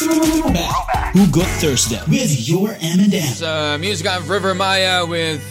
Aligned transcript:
Throwback. 0.00 1.12
Hugot 1.12 1.44
Thursday 1.60 2.00
with 2.08 2.32
your 2.48 2.72
M&M. 2.80 3.12
Sa 3.36 3.76
Music 3.76 4.08
of 4.08 4.32
River 4.32 4.56
Maya 4.56 5.04
with 5.04 5.44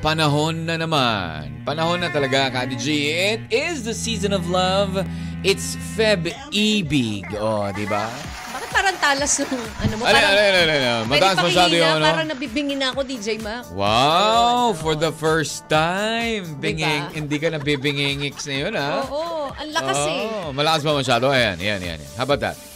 Panahon 0.00 0.64
na 0.64 0.80
naman. 0.80 1.60
Panahon 1.68 2.00
na 2.00 2.08
talaga, 2.08 2.48
Kati 2.48 2.80
G. 2.80 3.12
It 3.12 3.44
is 3.52 3.84
the 3.84 3.92
season 3.92 4.32
of 4.32 4.48
love. 4.48 5.04
It's 5.44 5.76
Feb 5.92 6.32
Ibig. 6.48 7.28
Oh, 7.36 7.68
di 7.76 7.84
ba? 7.84 8.08
Bakit 8.56 8.68
parang 8.72 8.96
talas 8.96 9.36
yung 9.36 9.52
ano 9.84 9.92
mo? 10.00 10.08
Parang, 10.08 10.32
alin, 10.32 10.48
alin, 10.48 10.68
alin. 10.72 11.04
Pwede 11.04 11.20
Mataas 11.20 11.36
masyado 11.44 11.72
yung 11.76 11.92
ano. 12.00 12.04
Parang 12.08 12.28
nabibingin 12.32 12.78
na 12.80 12.96
ako, 12.96 13.00
DJ 13.04 13.36
Mac. 13.44 13.68
Wow, 13.76 14.72
for 14.80 14.96
the 14.96 15.12
first 15.12 15.68
time. 15.68 16.56
Diba? 16.56 16.72
Binging, 16.72 17.04
hindi 17.20 17.36
ka 17.36 17.52
nabibingingix 17.52 18.48
na 18.48 18.54
yun, 18.56 18.72
ha? 18.80 19.04
Oo, 19.04 19.52
ang 19.52 19.68
lakas 19.76 20.00
eh. 20.08 20.24
Oh, 20.24 20.56
malakas 20.56 20.88
ba 20.88 20.96
masyado? 20.96 21.28
Ayan, 21.28 21.60
ayan, 21.60 21.84
ayan. 21.84 22.00
ayan. 22.00 22.16
How 22.16 22.24
about 22.24 22.40
that? 22.40 22.69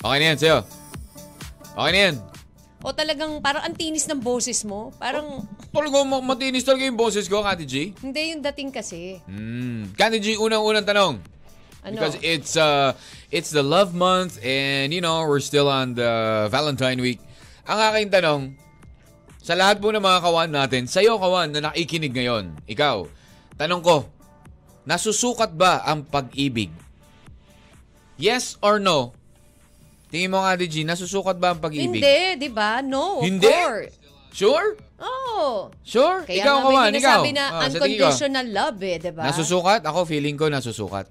Okay 0.00 0.18
na 0.18 0.26
yan 0.32 0.38
sa'yo. 0.38 0.58
Okay 1.76 1.92
na 1.92 2.00
yan. 2.10 2.16
O 2.84 2.92
talagang 2.94 3.42
parang 3.42 3.66
ang 3.66 3.74
tinis 3.74 4.06
ng 4.06 4.20
boses 4.20 4.62
mo. 4.62 4.94
Parang, 5.00 5.42
Talaga, 5.74 6.06
ma- 6.06 6.22
matinis 6.22 6.62
talaga 6.62 6.86
yung 6.86 6.96
boses 6.96 7.26
ko, 7.26 7.42
Kati 7.42 7.64
G. 7.66 7.92
hindi 8.00 8.32
yung 8.32 8.40
dating 8.40 8.70
kasi. 8.70 9.18
Hmm. 9.26 9.90
Kati 9.92 10.22
G, 10.22 10.38
unang-unang 10.38 10.86
tanong. 10.86 11.14
Ano? 11.86 11.94
Because 11.94 12.18
it's 12.18 12.58
uh 12.58 12.98
it's 13.30 13.54
the 13.54 13.62
love 13.62 13.94
month 13.94 14.42
and 14.42 14.90
you 14.90 14.98
know, 14.98 15.22
we're 15.22 15.38
still 15.38 15.70
on 15.70 15.94
the 15.94 16.46
Valentine 16.50 16.98
week. 16.98 17.22
Ang 17.66 17.78
aking 17.78 18.08
tanong, 18.10 18.40
sa 19.38 19.54
lahat 19.54 19.78
po 19.78 19.94
ng 19.94 20.02
mga 20.02 20.18
kawan 20.22 20.50
natin, 20.50 20.82
sa'yo 20.90 21.18
kawan 21.18 21.54
na 21.54 21.70
nakikinig 21.70 22.10
ngayon, 22.10 22.54
ikaw, 22.66 23.06
tanong 23.54 23.82
ko, 23.82 24.06
nasusukat 24.82 25.54
ba 25.54 25.82
ang 25.82 26.02
pag-ibig? 26.02 26.70
Yes 28.18 28.58
or 28.58 28.78
no? 28.82 29.14
Tingin 30.16 30.32
mo 30.32 30.40
nga, 30.40 30.56
G, 30.56 30.80
nasusukat 30.80 31.36
ba 31.36 31.52
ang 31.52 31.60
pag-ibig? 31.60 32.00
Hindi, 32.00 32.40
di 32.40 32.48
ba? 32.48 32.80
No, 32.80 33.20
of 33.20 33.28
Hindi? 33.28 33.52
course. 33.52 33.92
Sure? 34.32 34.80
Oh. 34.96 35.68
Sure? 35.84 36.24
Kaya 36.24 36.40
ikaw, 36.40 36.56
nga 36.64 36.88
may 36.88 36.96
ikaw. 36.96 37.20
na 37.28 37.44
ko. 37.52 37.56
unconditional 37.68 38.46
love 38.48 38.80
eh, 38.80 38.96
di 38.96 39.12
ba? 39.12 39.28
Nasusukat? 39.28 39.84
Ako, 39.84 40.08
feeling 40.08 40.40
ko 40.40 40.48
nasusukat. 40.48 41.04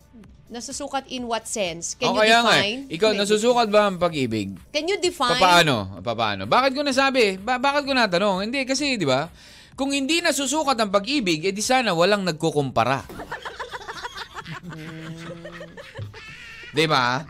Nasusukat 0.50 1.06
in 1.14 1.30
what 1.30 1.46
sense? 1.46 1.94
Can 1.94 2.10
o 2.10 2.18
you 2.18 2.34
nga, 2.34 2.50
define? 2.50 2.90
eh. 2.90 2.96
ikaw, 2.98 3.14
May- 3.14 3.22
nasusukat 3.22 3.68
ba 3.70 3.94
ang 3.94 4.02
pag-ibig? 4.02 4.58
Can 4.74 4.90
you 4.90 4.98
define? 4.98 5.38
Papaano? 5.38 6.02
Papaano? 6.02 6.50
Bakit 6.50 6.72
ko 6.74 6.82
nasabi? 6.82 7.38
Ba- 7.38 7.62
bakit 7.62 7.86
ko 7.86 7.94
natanong? 7.94 8.42
Hindi, 8.50 8.66
kasi, 8.66 8.98
di 8.98 9.06
ba? 9.06 9.30
Kung 9.78 9.94
hindi 9.94 10.18
nasusukat 10.18 10.82
ang 10.82 10.90
pag-ibig, 10.90 11.46
edi 11.46 11.62
sana 11.62 11.94
walang 11.94 12.26
nagkukumpara. 12.26 13.06
di 16.74 16.86
ba? 16.90 17.22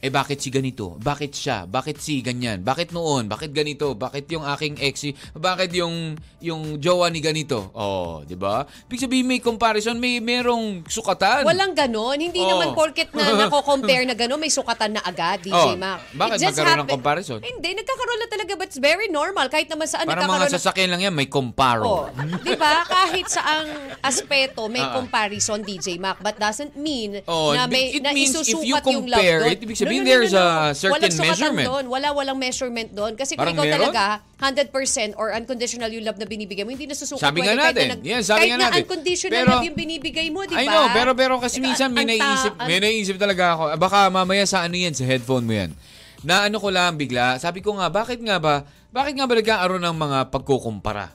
Eh 0.00 0.08
bakit 0.08 0.40
si 0.40 0.48
ganito? 0.48 0.96
Bakit 0.96 1.28
siya? 1.30 1.68
Bakit 1.68 2.00
si 2.00 2.24
ganyan? 2.24 2.64
Bakit 2.64 2.88
noon? 2.90 3.28
Bakit 3.28 3.52
ganito? 3.52 3.92
Bakit 3.92 4.32
yung 4.32 4.48
aking 4.48 4.80
ex? 4.80 5.04
Bakit 5.30 5.76
yung 5.76 6.16
yung 6.40 6.80
jowa 6.80 7.12
ni 7.12 7.20
ganito? 7.20 7.68
Oh, 7.76 8.24
'di 8.24 8.32
ba? 8.32 8.64
Ibig 8.88 8.96
sabihin 8.98 9.28
may 9.28 9.38
comparison, 9.38 9.92
may 9.94 10.16
merong 10.16 10.88
sukatan. 10.88 11.44
Walang 11.44 11.76
ganon. 11.76 12.16
Hindi 12.16 12.40
Oo. 12.40 12.48
naman 12.48 12.72
porket 12.72 13.12
na 13.12 13.28
nako-compare 13.44 14.08
na 14.08 14.16
ganon, 14.16 14.40
may 14.40 14.48
sukatan 14.48 14.96
na 14.96 15.04
agad, 15.04 15.44
DJ 15.44 15.52
Oh, 15.52 15.76
Mac. 15.76 16.00
bakit 16.10 16.48
magkaroon 16.48 16.80
ng 16.80 16.90
comparison? 16.90 17.38
Hindi, 17.38 17.68
nagkakaroon 17.76 18.18
na 18.18 18.28
talaga 18.30 18.52
but 18.56 18.66
it's 18.66 18.80
very 18.80 19.06
normal. 19.06 19.52
Kahit 19.52 19.68
naman 19.68 19.84
saan 19.84 20.08
Para 20.08 20.24
mga 20.24 20.24
nagkakaroon 20.24 20.48
ng- 20.48 20.56
sasakyan 20.56 20.88
lang 20.88 21.00
yan, 21.04 21.12
may 21.12 21.28
comparo. 21.28 21.84
Oh, 21.84 22.04
'di 22.40 22.56
ba? 22.56 22.88
Kahit 22.88 23.28
sa 23.28 23.44
ang 23.44 23.68
aspeto 24.00 24.64
may 24.66 24.80
Ah. 24.80 24.96
comparison 24.96 25.60
DJ 25.60 26.00
Mac, 26.00 26.16
but 26.18 26.40
doesn't 26.40 26.72
mean 26.74 27.20
Oh, 27.26 27.52
na 27.52 27.68
may 27.68 27.92
it 27.92 28.00
na 28.00 28.16
means 28.16 28.32
if 28.32 28.48
you 28.48 28.64
yung 28.64 28.80
love 29.04 29.20
compare 29.20 29.44
doon. 29.44 29.52
it, 29.52 29.60
ibig 29.60 29.76
sabihin 29.76 29.88
there's 29.98 30.30
a 30.30 30.46
certain 30.72 31.02
walang 31.02 31.18
measurement. 31.18 31.66
Doon. 31.66 31.84
Wala 31.88 32.08
walang 32.10 32.38
measurement 32.38 32.88
doon 32.88 33.12
kasi 33.14 33.34
kung 33.34 33.42
Parang 33.42 33.54
ikaw 33.54 33.64
meron? 33.64 33.90
talaga 33.90 34.04
100% 34.38 35.16
or 35.16 35.30
unconditional 35.30 35.90
yung 35.90 36.02
love 36.02 36.16
na 36.16 36.24
binibigay 36.24 36.62
mo, 36.62 36.70
hindi 36.70 36.86
nasusukat 36.86 37.20
Sabi 37.20 37.40
mo. 37.40 37.46
nga 37.46 37.52
eh, 37.52 37.60
natin. 37.60 37.82
na 37.82 37.92
nag- 37.92 38.04
Yan, 38.04 38.22
sabi 38.22 38.38
kahit 38.38 38.50
nga 38.50 38.56
na 38.56 38.64
natin. 38.64 38.80
unconditional 38.80 39.34
Pero- 39.34 39.50
love 39.50 39.66
yung 39.66 39.76
binibigay 39.76 40.26
mo, 40.28 40.40
di 40.44 40.54
ba? 40.54 40.60
I 40.60 40.66
know, 40.66 40.86
pero 40.90 41.10
pero 41.12 41.34
kasi 41.36 41.58
Ito, 41.58 41.66
minsan 41.66 41.88
may 41.90 42.04
ang 42.04 42.08
ta- 42.08 42.14
naiisip, 42.14 42.52
may 42.62 42.78
naiisip 42.78 43.16
talaga 43.16 43.44
ako. 43.52 43.62
Ah, 43.66 43.78
Baka 43.78 43.98
mamaya 44.08 44.44
sa 44.44 44.62
ano 44.62 44.72
yan, 44.72 44.94
sa 44.94 45.02
headphone 45.02 45.42
mo 45.42 45.52
yan. 45.52 45.74
Na 46.20 46.46
ano 46.46 46.56
ko 46.56 46.68
lang 46.68 46.94
bigla, 46.94 47.36
sabi 47.36 47.58
ko 47.58 47.74
nga, 47.74 47.88
bakit 47.88 48.20
nga 48.20 48.36
ba, 48.36 48.62
bakit 48.88 49.14
nga 49.14 49.24
ba 49.24 49.34
nagkaaroon 49.34 49.82
ng 49.82 49.96
mga 49.96 50.18
pagkukumpara? 50.28 51.10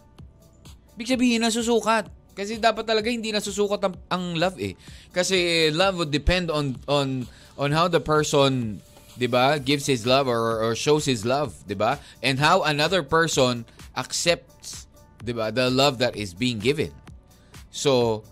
Big 0.93 1.05
sabihin, 1.05 1.39
nasusukat. 1.39 2.07
Kasi 2.31 2.59
dapat 2.59 2.83
talaga 2.83 3.07
hindi 3.07 3.31
nasusukat 3.31 3.79
ang, 3.79 3.95
ang 4.09 4.23
love 4.35 4.59
eh. 4.59 4.75
Kasi 5.09 5.35
love 5.71 5.95
would 5.97 6.11
depend 6.11 6.51
on 6.51 6.75
on 6.85 7.23
on 7.55 7.71
how 7.71 7.87
the 7.87 8.03
person, 8.03 8.79
'di 9.15 9.27
ba, 9.31 9.59
gives 9.59 9.87
his 9.87 10.03
love 10.03 10.27
or 10.27 10.61
or 10.61 10.75
shows 10.75 11.07
his 11.07 11.23
love, 11.23 11.55
'di 11.67 11.75
ba? 11.75 11.99
And 12.19 12.39
how 12.39 12.63
another 12.67 13.03
person 13.03 13.63
accepts, 13.95 14.87
'di 15.23 15.33
ba, 15.35 15.51
the 15.51 15.71
love 15.71 15.99
that 16.03 16.15
is 16.19 16.35
being 16.35 16.59
given. 16.59 16.91
So, 17.71 18.23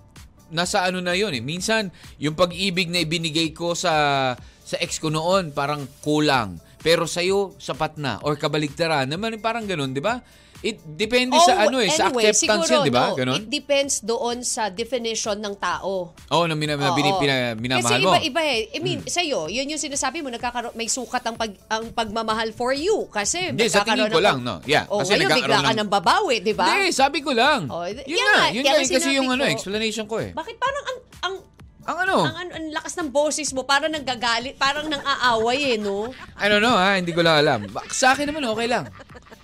nasa 0.53 0.87
ano 0.87 1.03
na 1.03 1.15
yun 1.15 1.35
eh. 1.35 1.43
Minsan, 1.43 1.91
yung 2.21 2.37
pag-ibig 2.37 2.87
na 2.87 3.03
ibinigay 3.03 3.51
ko 3.51 3.75
sa 3.75 4.35
sa 4.63 4.75
ex 4.79 4.99
ko 4.99 5.11
noon, 5.11 5.51
parang 5.51 5.83
kulang. 5.99 6.55
Pero 6.83 7.07
sa'yo, 7.07 7.55
sapat 7.59 7.95
na. 7.95 8.19
Or 8.23 8.35
kabaligtaran. 8.35 9.07
Naman 9.07 9.39
parang 9.39 9.63
ganun, 9.63 9.95
di 9.95 10.03
ba? 10.03 10.19
It 10.63 10.79
depende 10.79 11.35
sa 11.37 11.59
Oh, 11.59 11.63
ano 11.67 11.77
eh, 11.77 11.91
sa 11.91 12.07
anyway, 12.07 12.31
acceptance 12.31 12.39
siguro, 12.63 12.79
yan, 12.79 12.87
di 12.87 12.93
ba? 12.95 13.05
no, 13.05 13.15
Ganun? 13.19 13.35
It 13.37 13.51
depends 13.51 13.99
doon 13.99 14.37
sa 14.41 14.71
definition 14.71 15.35
ng 15.35 15.59
tao. 15.59 16.15
Oo, 16.15 16.43
na 16.47 16.55
mina, 16.55 16.79
Oo. 16.79 16.95
bini, 16.95 17.11
pina, 17.19 17.35
minamahal 17.53 17.83
Kasi 17.83 17.99
mo. 17.99 18.15
iba-iba 18.15 18.41
eh. 18.41 18.71
I 18.71 18.79
mean, 18.79 19.03
sa'yo, 19.03 19.51
yun 19.51 19.67
yung 19.67 19.77
sinasabi 19.77 20.23
mo, 20.23 20.31
nagkakaroon, 20.31 20.71
may 20.73 20.87
sukat 20.87 21.19
ang, 21.21 21.35
pag, 21.35 21.51
ang 21.67 21.91
pagmamahal 21.91 22.55
for 22.55 22.71
you. 22.71 23.11
Kasi 23.11 23.51
Hindi, 23.51 23.67
sa 23.67 23.83
tingin 23.83 24.07
ko 24.07 24.17
ng- 24.17 24.23
lang, 24.23 24.39
no? 24.39 24.63
Yeah, 24.63 24.87
Oh, 24.87 25.03
kasi 25.03 25.19
ngayon, 25.19 25.35
bigla 25.35 25.57
ka 25.61 25.71
ng- 25.75 25.91
babawi, 25.91 26.39
di 26.39 26.55
ba? 26.55 26.63
Hindi, 26.65 26.95
sabi 26.95 27.19
ko 27.19 27.35
lang. 27.35 27.67
Oh, 27.67 27.83
yun 27.83 27.99
nga, 27.99 28.31
nga, 28.39 28.55
yun 28.55 28.63
nga, 28.63 28.73
nga 28.73 28.87
kasi 28.87 29.09
yung 29.11 29.27
ano, 29.27 29.43
ko. 29.43 29.51
explanation 29.51 30.07
ko 30.07 30.23
eh. 30.23 30.31
Bakit 30.31 30.55
parang 30.55 30.83
ang, 30.85 30.99
ang, 31.21 31.35
Ang 31.83 31.97
ano? 31.99 32.15
ang, 32.23 32.37
ang, 32.39 32.49
ang 32.55 32.65
lakas 32.71 32.95
ng 32.95 33.11
boses 33.11 33.51
mo, 33.51 33.67
parang 33.67 33.91
nanggagalit, 33.91 34.55
parang 34.55 34.87
nang 34.87 35.03
aaway 35.03 35.75
eh, 35.75 35.77
no? 35.77 36.15
I 36.39 36.47
don't 36.47 36.63
know 36.63 36.71
ha, 36.71 36.95
hindi 36.95 37.11
ko 37.11 37.19
lang 37.19 37.43
alam. 37.43 37.67
Sa 37.91 38.15
akin 38.15 38.23
naman 38.23 38.47
okay 38.47 38.71
lang. 38.71 38.87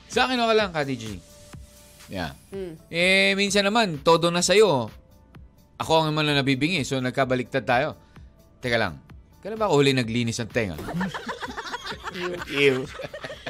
Sa 0.10 0.26
akin 0.26 0.42
okay 0.42 0.56
lang, 0.58 0.70
Kati 0.74 0.96
G. 0.98 1.04
Yeah. 2.10 2.34
Hmm. 2.50 2.74
Eh, 2.90 3.38
minsan 3.38 3.62
naman, 3.70 4.02
todo 4.02 4.34
na 4.34 4.42
sa'yo. 4.42 4.90
Ako 5.78 5.92
ang 6.02 6.12
naman 6.12 6.26
na 6.26 6.42
nabibingi, 6.42 6.82
so 6.82 6.98
nagkabaliktad 6.98 7.64
tayo. 7.64 7.94
Teka 8.60 8.76
lang, 8.76 9.00
kailan 9.40 9.56
ba 9.56 9.72
ako 9.72 9.80
huli 9.80 9.96
naglinis 9.96 10.42
ng 10.44 10.52
tenga? 10.52 10.76
Ew. 12.52 12.84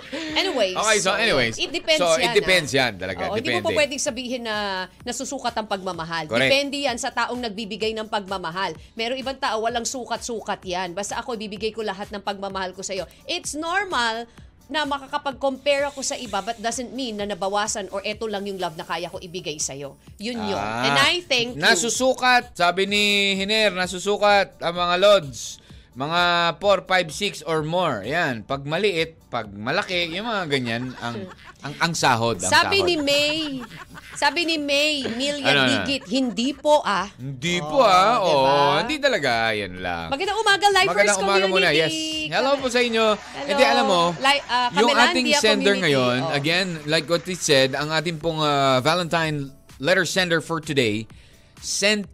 Anyways. 0.10 0.76
Okay, 0.78 0.98
so 1.02 1.14
anyways. 1.14 1.56
It 1.58 1.72
depends 1.74 2.02
so, 2.02 2.18
yan. 2.18 2.34
it 2.34 2.38
depends 2.38 2.72
ah. 2.74 2.78
yan 2.86 2.92
talaga. 2.98 3.22
Oo, 3.30 3.36
hindi 3.38 3.50
mo 3.50 3.62
Depende. 3.62 3.74
po 3.74 3.78
pwedeng 3.78 4.02
sabihin 4.02 4.42
na 4.46 4.86
nasusukat 5.06 5.54
ang 5.58 5.68
pagmamahal. 5.70 6.26
Correct. 6.30 6.50
Depende 6.50 6.78
yan 6.82 6.98
sa 6.98 7.14
taong 7.14 7.38
nagbibigay 7.38 7.94
ng 7.94 8.10
pagmamahal. 8.10 8.74
Meron 8.98 9.18
ibang 9.22 9.38
tao, 9.38 9.62
walang 9.66 9.86
sukat-sukat 9.86 10.62
yan. 10.66 10.94
Basta 10.98 11.18
ako, 11.22 11.38
ibibigay 11.38 11.74
ko 11.74 11.86
lahat 11.86 12.10
ng 12.10 12.22
pagmamahal 12.22 12.74
ko 12.74 12.82
sa'yo. 12.82 13.06
It's 13.30 13.54
normal 13.54 14.26
na 14.70 14.86
makakapag-compare 14.86 15.90
ako 15.90 16.06
sa 16.06 16.14
iba 16.14 16.46
but 16.46 16.56
doesn't 16.62 16.94
mean 16.94 17.18
na 17.18 17.26
nabawasan 17.26 17.90
or 17.90 18.06
eto 18.06 18.30
lang 18.30 18.46
yung 18.46 18.62
love 18.62 18.78
na 18.78 18.86
kaya 18.86 19.10
ko 19.10 19.18
ibigay 19.18 19.58
sa'yo. 19.58 19.98
Yun 20.22 20.38
yun. 20.38 20.62
Ah, 20.62 20.86
And 20.86 20.96
I 20.96 21.26
thank 21.26 21.58
you. 21.58 21.62
Nasusukat, 21.62 22.54
sabi 22.54 22.86
ni 22.86 23.34
Hiner, 23.34 23.74
nasusukat 23.74 24.62
ang 24.62 24.78
mga 24.78 24.96
lods. 25.02 25.58
Mga 25.92 26.22
4, 26.58 26.86
5, 26.86 27.42
6 27.42 27.50
or 27.50 27.60
more. 27.62 28.02
Yan. 28.02 28.42
Pag 28.42 28.62
maliit, 28.64 29.18
pag 29.26 29.50
malaki, 29.50 30.06
yung 30.08 30.24
mga 30.24 30.44
ganyan, 30.48 30.84
ang 30.96 31.28
ang, 31.60 31.74
ang 31.82 31.94
sahod. 31.94 32.38
Ang 32.38 32.46
Sabi 32.46 32.78
sahod. 32.78 32.88
ni 32.88 32.96
May, 32.96 33.60
sabi 34.14 34.46
ni 34.46 34.56
May, 34.56 35.02
million 35.10 35.50
Ano 35.50 35.66
digit, 35.82 36.06
hindi 36.08 36.54
po 36.54 36.80
ah. 36.82 37.10
Hindi 37.12 37.58
Oh, 37.60 37.68
po 37.68 37.78
ah. 37.82 37.90
diba? 38.16 38.22
Oo, 38.22 38.44
hindi 38.80 38.96
talaga. 38.98 39.50
Yan 39.52 39.76
lang. 39.78 40.08
Magandang 40.08 40.40
umaga, 40.40 40.66
Lifers 40.70 40.90
Magandang 40.90 41.20
umaga 41.20 41.36
Community. 41.42 41.52
muna. 41.52 41.70
Yes. 41.74 41.96
Hello 42.30 42.52
po 42.56 42.68
sa 42.68 42.80
inyo. 42.80 43.06
Hello. 43.18 43.48
Hindi, 43.50 43.64
alam 43.66 43.86
mo, 43.86 44.02
Li- 44.16 44.46
ah, 44.48 44.70
yung 44.72 44.94
ating 44.94 45.26
sender 45.36 45.74
community. 45.74 45.84
ngayon, 45.84 46.18
Oh. 46.24 46.38
again, 46.38 46.68
like 46.86 47.06
what 47.06 47.26
it 47.26 47.36
said, 47.36 47.74
ang 47.74 47.90
ating 47.90 48.18
pong 48.18 48.40
ah, 48.40 48.78
Valentine 48.80 49.50
letter 49.78 50.06
sender 50.06 50.40
for 50.40 50.60
today, 50.60 51.10
sent 51.58 52.06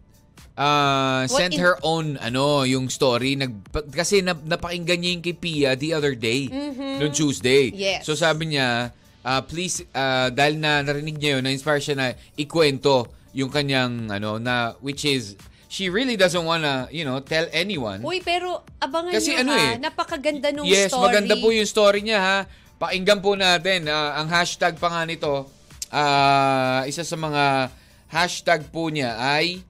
uh, 0.56 1.28
What 1.28 1.36
sent 1.36 1.54
in- 1.54 1.62
her 1.62 1.76
own 1.84 2.16
ano 2.18 2.64
yung 2.64 2.88
story 2.88 3.36
nag 3.36 3.52
kasi 3.92 4.24
nap, 4.24 4.40
napakinggan 4.42 4.98
niya 4.98 5.10
yung 5.16 5.24
kay 5.24 5.36
Pia 5.36 5.70
the 5.76 5.92
other 5.92 6.16
day 6.16 6.48
noong 6.48 7.12
Tuesday. 7.12 7.70
Mm-hmm. 7.70 7.80
Yes. 7.80 8.00
So 8.08 8.16
sabi 8.16 8.56
niya, 8.56 8.90
uh, 9.22 9.40
please 9.44 9.84
uh, 9.92 10.32
dahil 10.32 10.58
na 10.58 10.80
narinig 10.82 11.20
niya 11.20 11.38
yun, 11.38 11.42
na-inspire 11.44 11.80
siya 11.80 11.96
na 11.96 12.06
ikwento 12.34 13.06
yung 13.36 13.52
kanyang 13.52 14.08
ano 14.08 14.40
na 14.40 14.72
which 14.80 15.04
is 15.04 15.36
she 15.68 15.92
really 15.92 16.16
doesn't 16.16 16.46
wanna, 16.46 16.88
you 16.88 17.04
know, 17.04 17.20
tell 17.20 17.44
anyone. 17.52 18.00
Uy, 18.00 18.22
pero 18.24 18.64
abangan 18.80 19.12
Kasi 19.12 19.36
nyo 19.36 19.40
ano 19.44 19.52
ha, 19.52 19.60
eh, 19.60 19.74
napakaganda 19.76 20.48
nung 20.54 20.64
yes, 20.64 20.88
story. 20.88 21.04
maganda 21.04 21.34
po 21.36 21.52
yung 21.52 21.68
story 21.68 22.00
niya 22.00 22.18
ha. 22.22 22.38
Pakinggan 22.76 23.20
po 23.20 23.36
natin. 23.36 23.88
Ah, 23.88 24.20
ang 24.20 24.28
hashtag 24.28 24.76
pa 24.80 24.88
nga 24.88 25.02
nito, 25.04 25.48
ah, 25.92 26.84
isa 26.88 27.02
sa 27.02 27.16
mga 27.18 27.68
hashtag 28.08 28.68
po 28.70 28.88
niya 28.88 29.18
ay 29.18 29.60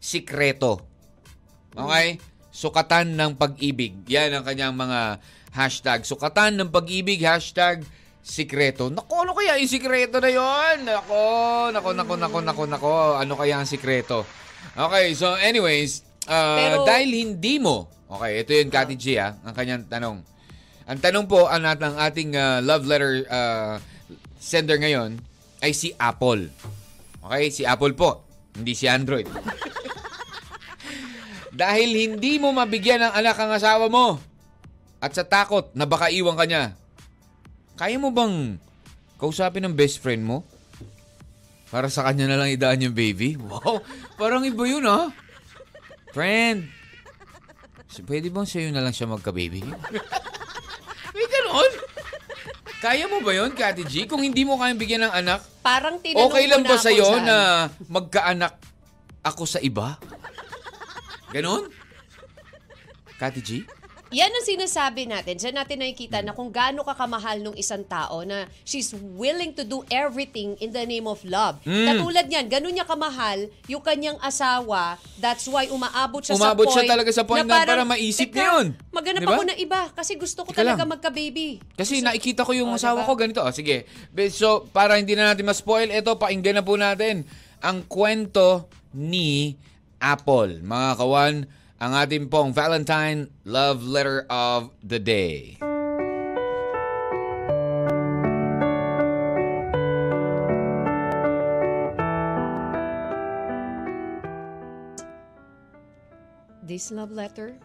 sikreto. 0.00 0.80
Okay? 1.76 2.18
Sukatan 2.50 3.14
ng 3.14 3.36
pag-ibig. 3.38 4.02
Yan 4.10 4.34
ang 4.34 4.44
kanyang 4.48 4.74
mga 4.74 5.20
hashtag. 5.54 6.02
Sukatan 6.08 6.58
ng 6.58 6.72
pag-ibig, 6.72 7.22
hashtag 7.22 7.84
sikreto. 8.20 8.88
Nako, 8.90 9.28
ano 9.28 9.32
kaya 9.36 9.60
yung 9.60 9.70
sikreto 9.70 10.18
na 10.18 10.30
yon? 10.32 10.88
Nako, 10.88 11.22
nako, 11.72 11.90
nako, 11.94 12.14
nako, 12.16 12.38
nako, 12.42 12.62
nako. 12.66 12.94
Ano 13.16 13.36
kaya 13.36 13.60
ang 13.60 13.68
sikreto? 13.68 14.24
Okay, 14.76 15.16
so 15.16 15.34
anyways, 15.40 16.04
ah, 16.28 16.58
Pero- 16.58 16.84
dahil 16.84 17.10
hindi 17.10 17.56
mo, 17.56 17.88
okay, 18.10 18.44
ito 18.44 18.52
yun, 18.52 18.68
Kati 18.68 18.96
G, 18.96 19.16
ah, 19.16 19.36
ang 19.40 19.54
kanyang 19.56 19.88
tanong. 19.88 20.16
Ang 20.90 20.98
tanong 21.00 21.26
po, 21.30 21.46
ang, 21.46 21.64
ang 21.64 21.96
ating 21.96 22.34
ah, 22.36 22.58
love 22.60 22.84
letter 22.84 23.24
ah, 23.30 23.80
sender 24.36 24.76
ngayon 24.80 25.16
ay 25.64 25.72
si 25.72 25.92
Apple. 25.96 26.48
Okay, 27.24 27.52
si 27.52 27.62
Apple 27.64 27.96
po, 27.96 28.24
hindi 28.56 28.76
si 28.76 28.88
Android. 28.88 29.28
Dahil 31.60 31.92
hindi 31.92 32.40
mo 32.40 32.56
mabigyan 32.56 33.04
ng 33.04 33.12
anak 33.12 33.36
ang 33.36 33.52
asawa 33.52 33.92
mo 33.92 34.16
at 34.96 35.12
sa 35.12 35.28
takot 35.28 35.68
na 35.76 35.84
baka 35.84 36.08
iwan 36.08 36.32
ka 36.32 36.48
niya, 36.48 36.72
kaya 37.76 38.00
mo 38.00 38.08
bang 38.08 38.56
kausapin 39.20 39.68
ng 39.68 39.76
best 39.76 40.00
friend 40.00 40.24
mo? 40.24 40.40
Para 41.68 41.92
sa 41.92 42.08
kanya 42.08 42.32
na 42.32 42.40
lang 42.40 42.48
idaan 42.48 42.80
yung 42.88 42.96
baby? 42.96 43.36
Wow, 43.36 43.84
parang 44.16 44.40
iba 44.48 44.64
yun 44.64 44.88
ha. 44.88 45.12
Friend, 46.16 46.64
so, 47.92 48.08
pwede 48.08 48.32
bang 48.32 48.48
sa'yo 48.48 48.72
na 48.72 48.80
lang 48.80 48.96
siya 48.96 49.12
magka-baby? 49.12 49.60
May 51.12 51.26
ganon? 51.28 51.72
Kaya 52.80 53.04
mo 53.04 53.20
ba 53.20 53.36
yun, 53.36 53.52
Kati 53.52 53.84
G? 53.84 54.08
Kung 54.08 54.24
hindi 54.24 54.48
mo 54.48 54.56
kayang 54.56 54.80
bigyan 54.80 55.04
ng 55.04 55.12
anak, 55.12 55.44
Parang 55.60 56.00
tinanong 56.00 56.24
okay 56.24 56.44
lang 56.48 56.64
ba 56.64 56.80
sa'yo 56.80 57.20
na 57.20 57.68
magkaanak 57.84 58.56
ako 59.20 59.44
sa 59.44 59.60
iba? 59.60 60.00
Ganon? 61.30 61.70
Kati 63.16 63.40
G? 63.40 63.50
Yan 64.10 64.26
ang 64.26 64.42
sinasabi 64.42 65.06
natin. 65.06 65.38
Diyan 65.38 65.54
natin 65.54 65.78
nakikita 65.78 66.18
na 66.18 66.34
kung 66.34 66.50
gaano 66.50 66.82
ka 66.82 66.98
kamahal 66.98 67.38
nung 67.38 67.54
isang 67.54 67.86
tao 67.86 68.26
na 68.26 68.42
she's 68.66 68.90
willing 69.14 69.54
to 69.54 69.62
do 69.62 69.86
everything 69.86 70.58
in 70.58 70.74
the 70.74 70.82
name 70.82 71.06
of 71.06 71.22
love. 71.22 71.62
Mm. 71.62 71.86
Katulad 71.86 72.26
niyan, 72.26 72.46
ganun 72.50 72.74
niya 72.74 72.82
kamahal 72.82 73.46
yung 73.70 73.78
kanyang 73.78 74.18
asawa. 74.18 74.98
That's 75.14 75.46
why 75.46 75.70
umaabot 75.70 76.26
siya 76.26 76.34
Umabot 76.34 76.66
sa 76.66 76.74
siya 76.74 76.82
point. 76.82 76.90
talaga 76.90 77.10
sa 77.14 77.22
point 77.22 77.46
na 77.46 77.54
para 77.54 77.86
maisip 77.86 78.26
"Teka, 78.26 78.34
niya 78.34 78.46
yun." 78.50 78.66
Maghanap 78.90 79.20
Di 79.22 79.26
ba? 79.26 79.30
ako 79.30 79.42
ng 79.46 79.58
iba 79.62 79.80
kasi 79.94 80.12
gusto 80.18 80.40
ko 80.42 80.50
talaga 80.50 80.82
lang. 80.82 80.90
magka-baby. 80.90 81.62
Kasi 81.70 81.92
Gusto- 81.94 82.06
nakikita 82.10 82.42
ko 82.42 82.50
yung 82.50 82.74
Oh, 82.74 82.78
asawa 82.82 82.98
diba? 82.98 83.06
ko 83.06 83.12
ganito. 83.14 83.40
Oh, 83.46 83.54
sige. 83.54 83.86
So, 84.32 84.66
para 84.66 84.98
hindi 84.98 85.14
na 85.14 85.30
natin 85.30 85.46
ma-spoil, 85.46 85.86
ito, 85.86 86.10
pakinggan 86.18 86.58
na 86.58 86.66
po 86.66 86.74
natin 86.74 87.22
ang 87.62 87.86
kwento 87.86 88.66
ni 88.90 89.54
Apple. 90.00 90.64
Mga 90.64 90.90
kawan, 90.96 91.34
ang 91.80 91.92
ating 91.96 92.32
pong 92.32 92.52
Valentine 92.56 93.28
Love 93.44 93.84
Letter 93.84 94.24
of 94.28 94.72
the 94.80 95.00
Day. 95.00 95.60
This 106.70 106.94
love 106.94 107.10
letter 107.10 107.58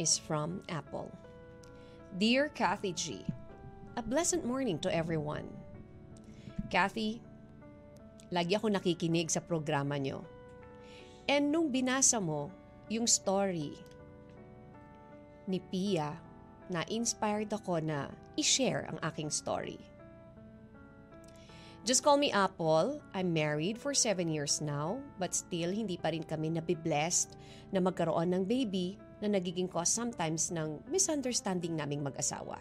is 0.00 0.16
from 0.16 0.64
Apple. 0.72 1.12
Dear 2.16 2.48
Kathy 2.54 2.96
G, 2.96 3.20
a 3.98 4.02
pleasant 4.02 4.48
morning 4.48 4.80
to 4.80 4.88
everyone. 4.88 5.44
Kathy, 6.72 7.20
lagi 8.32 8.56
ako 8.56 8.72
nakikinig 8.72 9.28
sa 9.28 9.44
programa 9.44 10.00
nyo. 10.00 10.24
And 11.28 11.52
nung 11.52 11.68
binasa 11.68 12.16
mo 12.18 12.48
yung 12.88 13.04
story 13.04 13.76
ni 15.44 15.60
Pia, 15.68 16.16
na-inspired 16.72 17.52
ako 17.52 17.80
na 17.84 18.08
i-share 18.36 18.88
ang 18.88 19.00
aking 19.04 19.28
story. 19.28 19.80
Just 21.88 22.04
call 22.04 22.20
me 22.20 22.28
Apple. 22.28 23.00
I'm 23.16 23.32
married 23.32 23.80
for 23.80 23.96
seven 23.96 24.28
years 24.28 24.60
now, 24.60 25.00
but 25.16 25.32
still 25.32 25.72
hindi 25.72 25.96
pa 25.96 26.12
rin 26.12 26.20
kami 26.20 26.52
nabiblessed 26.52 27.40
na 27.72 27.80
magkaroon 27.80 28.28
ng 28.28 28.44
baby 28.44 29.00
na 29.24 29.32
nagiging 29.32 29.72
cause 29.72 29.88
sometimes 29.88 30.52
ng 30.52 30.84
misunderstanding 30.92 31.72
naming 31.72 32.04
mag-asawa. 32.04 32.60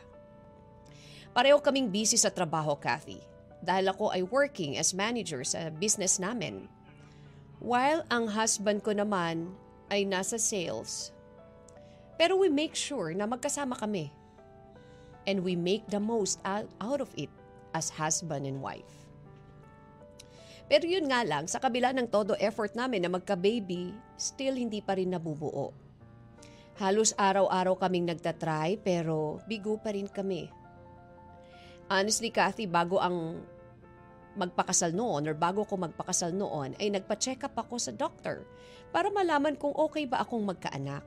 Pareho 1.36 1.60
kaming 1.60 1.92
busy 1.92 2.16
sa 2.16 2.32
trabaho, 2.32 2.80
Kathy, 2.80 3.20
dahil 3.60 3.92
ako 3.92 4.16
ay 4.16 4.24
working 4.24 4.80
as 4.80 4.96
manager 4.96 5.44
sa 5.44 5.70
business 5.76 6.24
namin. 6.24 6.72
While 7.58 8.06
ang 8.14 8.30
husband 8.30 8.86
ko 8.86 8.94
naman 8.94 9.50
ay 9.90 10.06
nasa 10.06 10.38
sales. 10.38 11.10
Pero 12.18 12.38
we 12.38 12.50
make 12.50 12.78
sure 12.78 13.14
na 13.14 13.26
magkasama 13.26 13.78
kami. 13.78 14.14
And 15.28 15.44
we 15.44 15.58
make 15.58 15.86
the 15.90 16.00
most 16.00 16.40
out, 16.48 16.70
of 16.80 17.12
it 17.18 17.30
as 17.76 17.92
husband 17.92 18.48
and 18.48 18.64
wife. 18.64 19.08
Pero 20.68 20.84
yun 20.84 21.08
nga 21.08 21.24
lang, 21.24 21.48
sa 21.48 21.60
kabila 21.60 21.96
ng 21.96 22.08
todo 22.12 22.36
effort 22.40 22.76
namin 22.76 23.08
na 23.08 23.12
magka-baby, 23.12 23.96
still 24.20 24.56
hindi 24.56 24.84
pa 24.84 25.00
rin 25.00 25.16
nabubuo. 25.16 25.72
Halos 26.78 27.16
araw-araw 27.18 27.74
kaming 27.80 28.06
nagtatry 28.06 28.78
pero 28.86 29.42
bigo 29.50 29.82
pa 29.82 29.96
rin 29.96 30.06
kami. 30.06 30.52
Honestly, 31.90 32.30
Kathy, 32.30 32.68
bago 32.68 33.00
ang 33.00 33.42
magpakasal 34.38 34.94
noon 34.94 35.26
or 35.26 35.36
bago 35.36 35.66
ko 35.66 35.76
magpakasal 35.76 36.32
noon 36.32 36.78
ay 36.78 36.94
nagpa-check 36.94 37.44
up 37.44 37.58
ako 37.58 37.82
sa 37.82 37.92
doctor 37.92 38.46
para 38.94 39.10
malaman 39.10 39.58
kung 39.58 39.74
okay 39.74 40.06
ba 40.06 40.22
akong 40.22 40.46
magkaanak. 40.46 41.04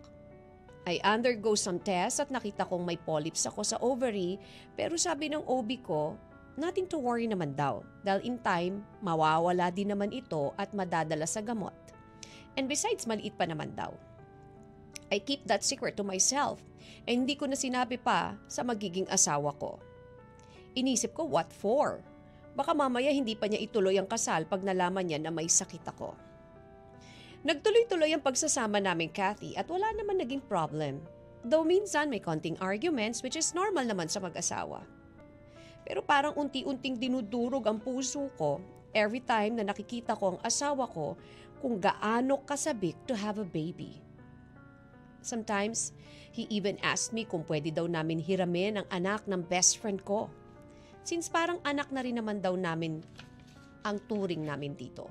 I 0.84 0.98
undergo 1.06 1.54
some 1.54 1.78
tests 1.78 2.18
at 2.18 2.34
nakita 2.34 2.66
kong 2.66 2.82
may 2.82 2.98
polyps 2.98 3.46
ako 3.46 3.62
sa 3.62 3.78
ovary 3.78 4.36
pero 4.74 4.98
sabi 4.98 5.30
ng 5.30 5.46
OB 5.46 5.70
ko, 5.86 6.18
nothing 6.58 6.90
to 6.90 6.98
worry 6.98 7.30
naman 7.30 7.54
daw 7.54 7.86
dahil 8.02 8.20
in 8.26 8.36
time, 8.42 8.82
mawawala 9.00 9.70
din 9.70 9.94
naman 9.94 10.10
ito 10.10 10.50
at 10.58 10.74
madadala 10.74 11.24
sa 11.24 11.40
gamot. 11.40 11.72
And 12.58 12.66
besides, 12.66 13.06
maliit 13.06 13.38
pa 13.38 13.46
naman 13.46 13.78
daw. 13.78 13.94
I 15.10 15.22
keep 15.22 15.46
that 15.46 15.62
secret 15.62 15.94
to 15.98 16.06
myself 16.06 16.62
and 17.06 17.26
hindi 17.26 17.34
ko 17.34 17.46
na 17.46 17.58
sinabi 17.58 17.98
pa 17.98 18.34
sa 18.50 18.62
magiging 18.66 19.06
asawa 19.10 19.54
ko. 19.58 19.78
Inisip 20.74 21.14
ko, 21.18 21.26
what 21.26 21.50
for? 21.50 21.98
Baka 22.54 22.74
mamaya 22.74 23.14
hindi 23.14 23.38
pa 23.38 23.46
niya 23.46 23.62
ituloy 23.62 23.96
ang 23.96 24.10
kasal 24.10 24.46
pag 24.46 24.62
nalaman 24.66 25.06
niya 25.06 25.22
na 25.22 25.30
may 25.30 25.46
sakit 25.46 25.84
ako. 25.86 26.14
Nagtuloy-tuloy 27.40 28.12
ang 28.12 28.20
pagsasama 28.20 28.84
namin, 28.84 29.08
Kathy, 29.08 29.56
at 29.56 29.64
wala 29.72 29.88
naman 29.96 30.20
naging 30.20 30.44
problem. 30.44 31.00
Though 31.40 31.64
minsan 31.64 32.12
may 32.12 32.20
konting 32.20 32.60
arguments 32.60 33.24
which 33.24 33.32
is 33.32 33.56
normal 33.56 33.88
naman 33.88 34.12
sa 34.12 34.20
mag-asawa. 34.20 34.84
Pero 35.88 36.04
parang 36.04 36.36
unti-unting 36.36 37.00
dinudurog 37.00 37.64
ang 37.64 37.80
puso 37.80 38.28
ko 38.36 38.60
every 38.92 39.24
time 39.24 39.56
na 39.56 39.64
nakikita 39.64 40.12
ko 40.18 40.36
ang 40.36 40.38
asawa 40.44 40.84
ko 40.92 41.16
kung 41.64 41.80
gaano 41.80 42.44
kasabik 42.44 42.96
to 43.08 43.16
have 43.16 43.40
a 43.40 43.46
baby. 43.48 44.04
Sometimes, 45.20 45.92
he 46.32 46.48
even 46.48 46.80
asked 46.80 47.12
me 47.12 47.28
kung 47.28 47.44
pwede 47.44 47.72
daw 47.72 47.84
namin 47.84 48.20
hiramin 48.20 48.80
ang 48.80 48.86
anak 48.88 49.24
ng 49.28 49.44
best 49.44 49.80
friend 49.80 50.00
ko. 50.04 50.32
Since 51.02 51.32
parang 51.32 51.58
anak 51.64 51.88
na 51.90 52.04
rin 52.04 52.20
naman 52.20 52.44
daw 52.44 52.54
namin 52.54 53.00
ang 53.84 53.96
turing 54.04 54.44
namin 54.44 54.76
dito. 54.76 55.08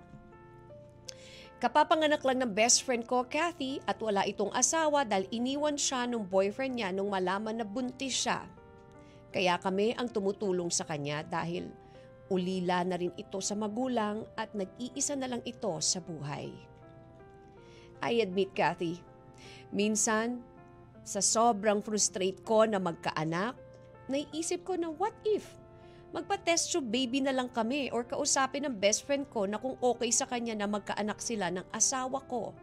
Kapapanganak 1.60 2.24
lang 2.24 2.39
ng 2.39 2.55
best 2.55 2.88
friend 2.88 3.03
ko, 3.03 3.27
Kathy, 3.27 3.84
at 3.84 4.00
wala 4.00 4.24
itong 4.24 4.55
asawa 4.55 5.03
dahil 5.03 5.27
iniwan 5.27 5.75
siya 5.75 6.08
nung 6.08 6.24
boyfriend 6.24 6.79
niya 6.79 6.96
nung 6.96 7.12
malaman 7.12 7.60
na 7.60 7.67
buntis 7.67 8.15
siya. 8.15 8.48
Kaya 9.36 9.60
kami 9.60 9.91
ang 10.00 10.08
tumutulong 10.08 10.72
sa 10.72 10.88
kanya 10.88 11.19
dahil 11.19 11.67
ulila 12.31 12.88
na 12.88 12.96
rin 12.96 13.12
ito 13.19 13.43
sa 13.43 13.60
magulang 13.60 14.24
at 14.39 14.55
nag-iisa 14.55 15.19
na 15.19 15.27
lang 15.27 15.43
ito 15.43 15.75
sa 15.84 16.00
buhay. 16.00 16.48
I 18.00 18.24
admit, 18.24 18.55
Kathy, 18.55 18.96
minsan, 19.75 20.39
sa 21.03 21.19
sobrang 21.19 21.84
frustrate 21.84 22.39
ko 22.48 22.63
na 22.63 22.79
magkaanak, 22.79 23.60
naiisip 24.08 24.63
ko 24.63 24.79
na 24.79 24.88
what 24.96 25.12
if 25.27 25.59
magpa-test 26.10 26.74
tube 26.74 26.89
baby 26.89 27.22
na 27.22 27.34
lang 27.34 27.50
kami 27.50 27.94
or 27.94 28.06
kausapin 28.06 28.66
ng 28.66 28.75
best 28.78 29.06
friend 29.06 29.30
ko 29.30 29.46
na 29.46 29.62
kung 29.62 29.78
okay 29.78 30.10
sa 30.10 30.25
kanya 30.25 30.58
na 30.58 30.66
magkaanak 30.66 31.22
sila 31.22 31.54
ng 31.54 31.66
asawa 31.70 32.22
ko. 32.25 32.54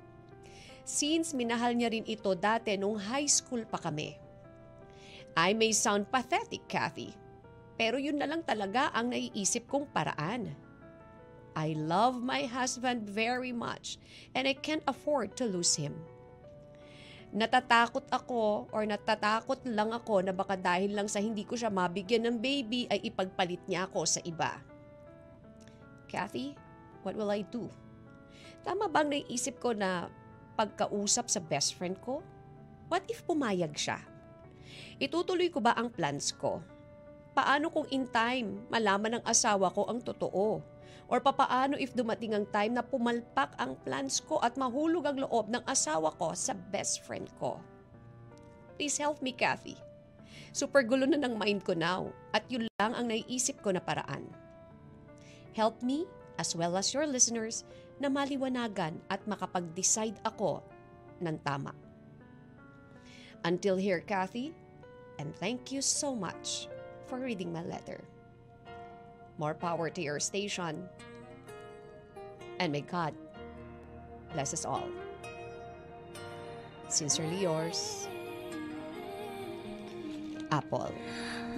since 0.87 1.35
minahal 1.35 1.75
niya 1.75 1.91
rin 1.91 2.07
ito 2.07 2.31
dati 2.39 2.79
nung 2.79 2.95
high 2.95 3.27
school 3.27 3.67
pa 3.67 3.77
kami. 3.83 4.15
I 5.37 5.53
may 5.53 5.75
sound 5.75 6.09
pathetic, 6.09 6.65
Kathy, 6.71 7.13
pero 7.77 8.01
yun 8.01 8.17
na 8.17 8.31
lang 8.31 8.47
talaga 8.47 8.89
ang 8.95 9.13
naiisip 9.13 9.69
kong 9.69 9.91
paraan. 9.91 10.55
I 11.59 11.75
love 11.77 12.23
my 12.23 12.47
husband 12.47 13.05
very 13.05 13.53
much 13.53 13.99
and 14.33 14.47
I 14.47 14.55
can't 14.55 14.87
afford 14.87 15.35
to 15.43 15.45
lose 15.45 15.77
him. 15.77 15.93
Natatakot 17.37 18.09
ako 18.09 18.65
or 18.73 18.89
natatakot 18.89 19.61
lang 19.69 19.93
ako 19.93 20.25
na 20.25 20.33
baka 20.33 20.57
dahil 20.57 20.97
lang 20.97 21.05
sa 21.05 21.21
hindi 21.21 21.45
ko 21.45 21.53
siya 21.53 21.69
mabigyan 21.69 22.25
ng 22.25 22.37
baby 22.41 22.89
ay 22.89 23.05
ipagpalit 23.13 23.61
niya 23.69 23.85
ako 23.85 24.09
sa 24.09 24.25
iba. 24.25 24.57
Kathy, 26.09 26.57
what 27.05 27.13
will 27.13 27.29
I 27.29 27.45
do? 27.45 27.69
Tama 28.65 28.89
bang 28.89 29.13
naisip 29.13 29.61
ko 29.61 29.77
na 29.77 30.09
pagkausap 30.57 31.29
sa 31.29 31.45
best 31.45 31.77
friend 31.77 32.01
ko? 32.01 32.25
What 32.89 33.05
if 33.13 33.21
pumayag 33.29 33.77
siya? 33.77 34.01
Itutuloy 34.97 35.53
ko 35.53 35.61
ba 35.61 35.77
ang 35.77 35.93
plans 35.93 36.33
ko? 36.33 36.65
Paano 37.37 37.69
kung 37.69 37.85
in 37.93 38.09
time 38.09 38.65
malaman 38.73 39.21
ng 39.21 39.25
asawa 39.29 39.69
ko 39.69 39.85
ang 39.85 40.01
totoo? 40.01 40.65
Or 41.07 41.23
papaano 41.23 41.79
if 41.79 41.95
dumating 41.95 42.35
ang 42.35 42.51
time 42.51 42.75
na 42.75 42.83
pumalpak 42.83 43.55
ang 43.63 43.79
plans 43.87 44.19
ko 44.19 44.43
at 44.43 44.59
mahulog 44.59 45.07
ang 45.07 45.23
loob 45.23 45.47
ng 45.47 45.63
asawa 45.63 46.11
ko 46.19 46.35
sa 46.35 46.53
best 46.75 47.07
friend 47.07 47.31
ko? 47.39 47.63
Please 48.75 48.99
help 48.99 49.23
me, 49.23 49.31
Kathy. 49.31 49.79
Super 50.51 50.83
gulo 50.83 51.07
na 51.07 51.21
ng 51.21 51.39
mind 51.39 51.63
ko 51.63 51.79
now 51.79 52.11
at 52.35 52.43
yun 52.51 52.67
lang 52.83 52.93
ang 52.97 53.07
naiisip 53.07 53.63
ko 53.63 53.71
na 53.71 53.81
paraan. 53.81 54.27
Help 55.55 55.81
me, 55.81 56.05
as 56.37 56.53
well 56.53 56.77
as 56.77 56.91
your 56.93 57.07
listeners, 57.07 57.65
na 57.97 58.13
maliwanagan 58.13 59.01
at 59.09 59.23
makapag-decide 59.25 60.19
ako 60.27 60.61
ng 61.23 61.39
tama. 61.47 61.73
Until 63.47 63.79
here, 63.79 64.03
Kathy, 64.03 64.53
and 65.23 65.33
thank 65.39 65.71
you 65.71 65.81
so 65.81 66.13
much 66.13 66.69
for 67.07 67.23
reading 67.23 67.55
my 67.55 67.63
letter. 67.65 68.03
More 69.39 69.55
power 69.55 69.91
to 69.91 70.01
your 70.01 70.21
station. 70.21 70.89
And 72.59 72.73
may 72.73 72.81
God 72.81 73.15
bless 74.33 74.53
us 74.53 74.65
all. 74.65 74.89
Sincerely 76.89 77.43
yours, 77.43 78.09
Apple. 80.51 80.95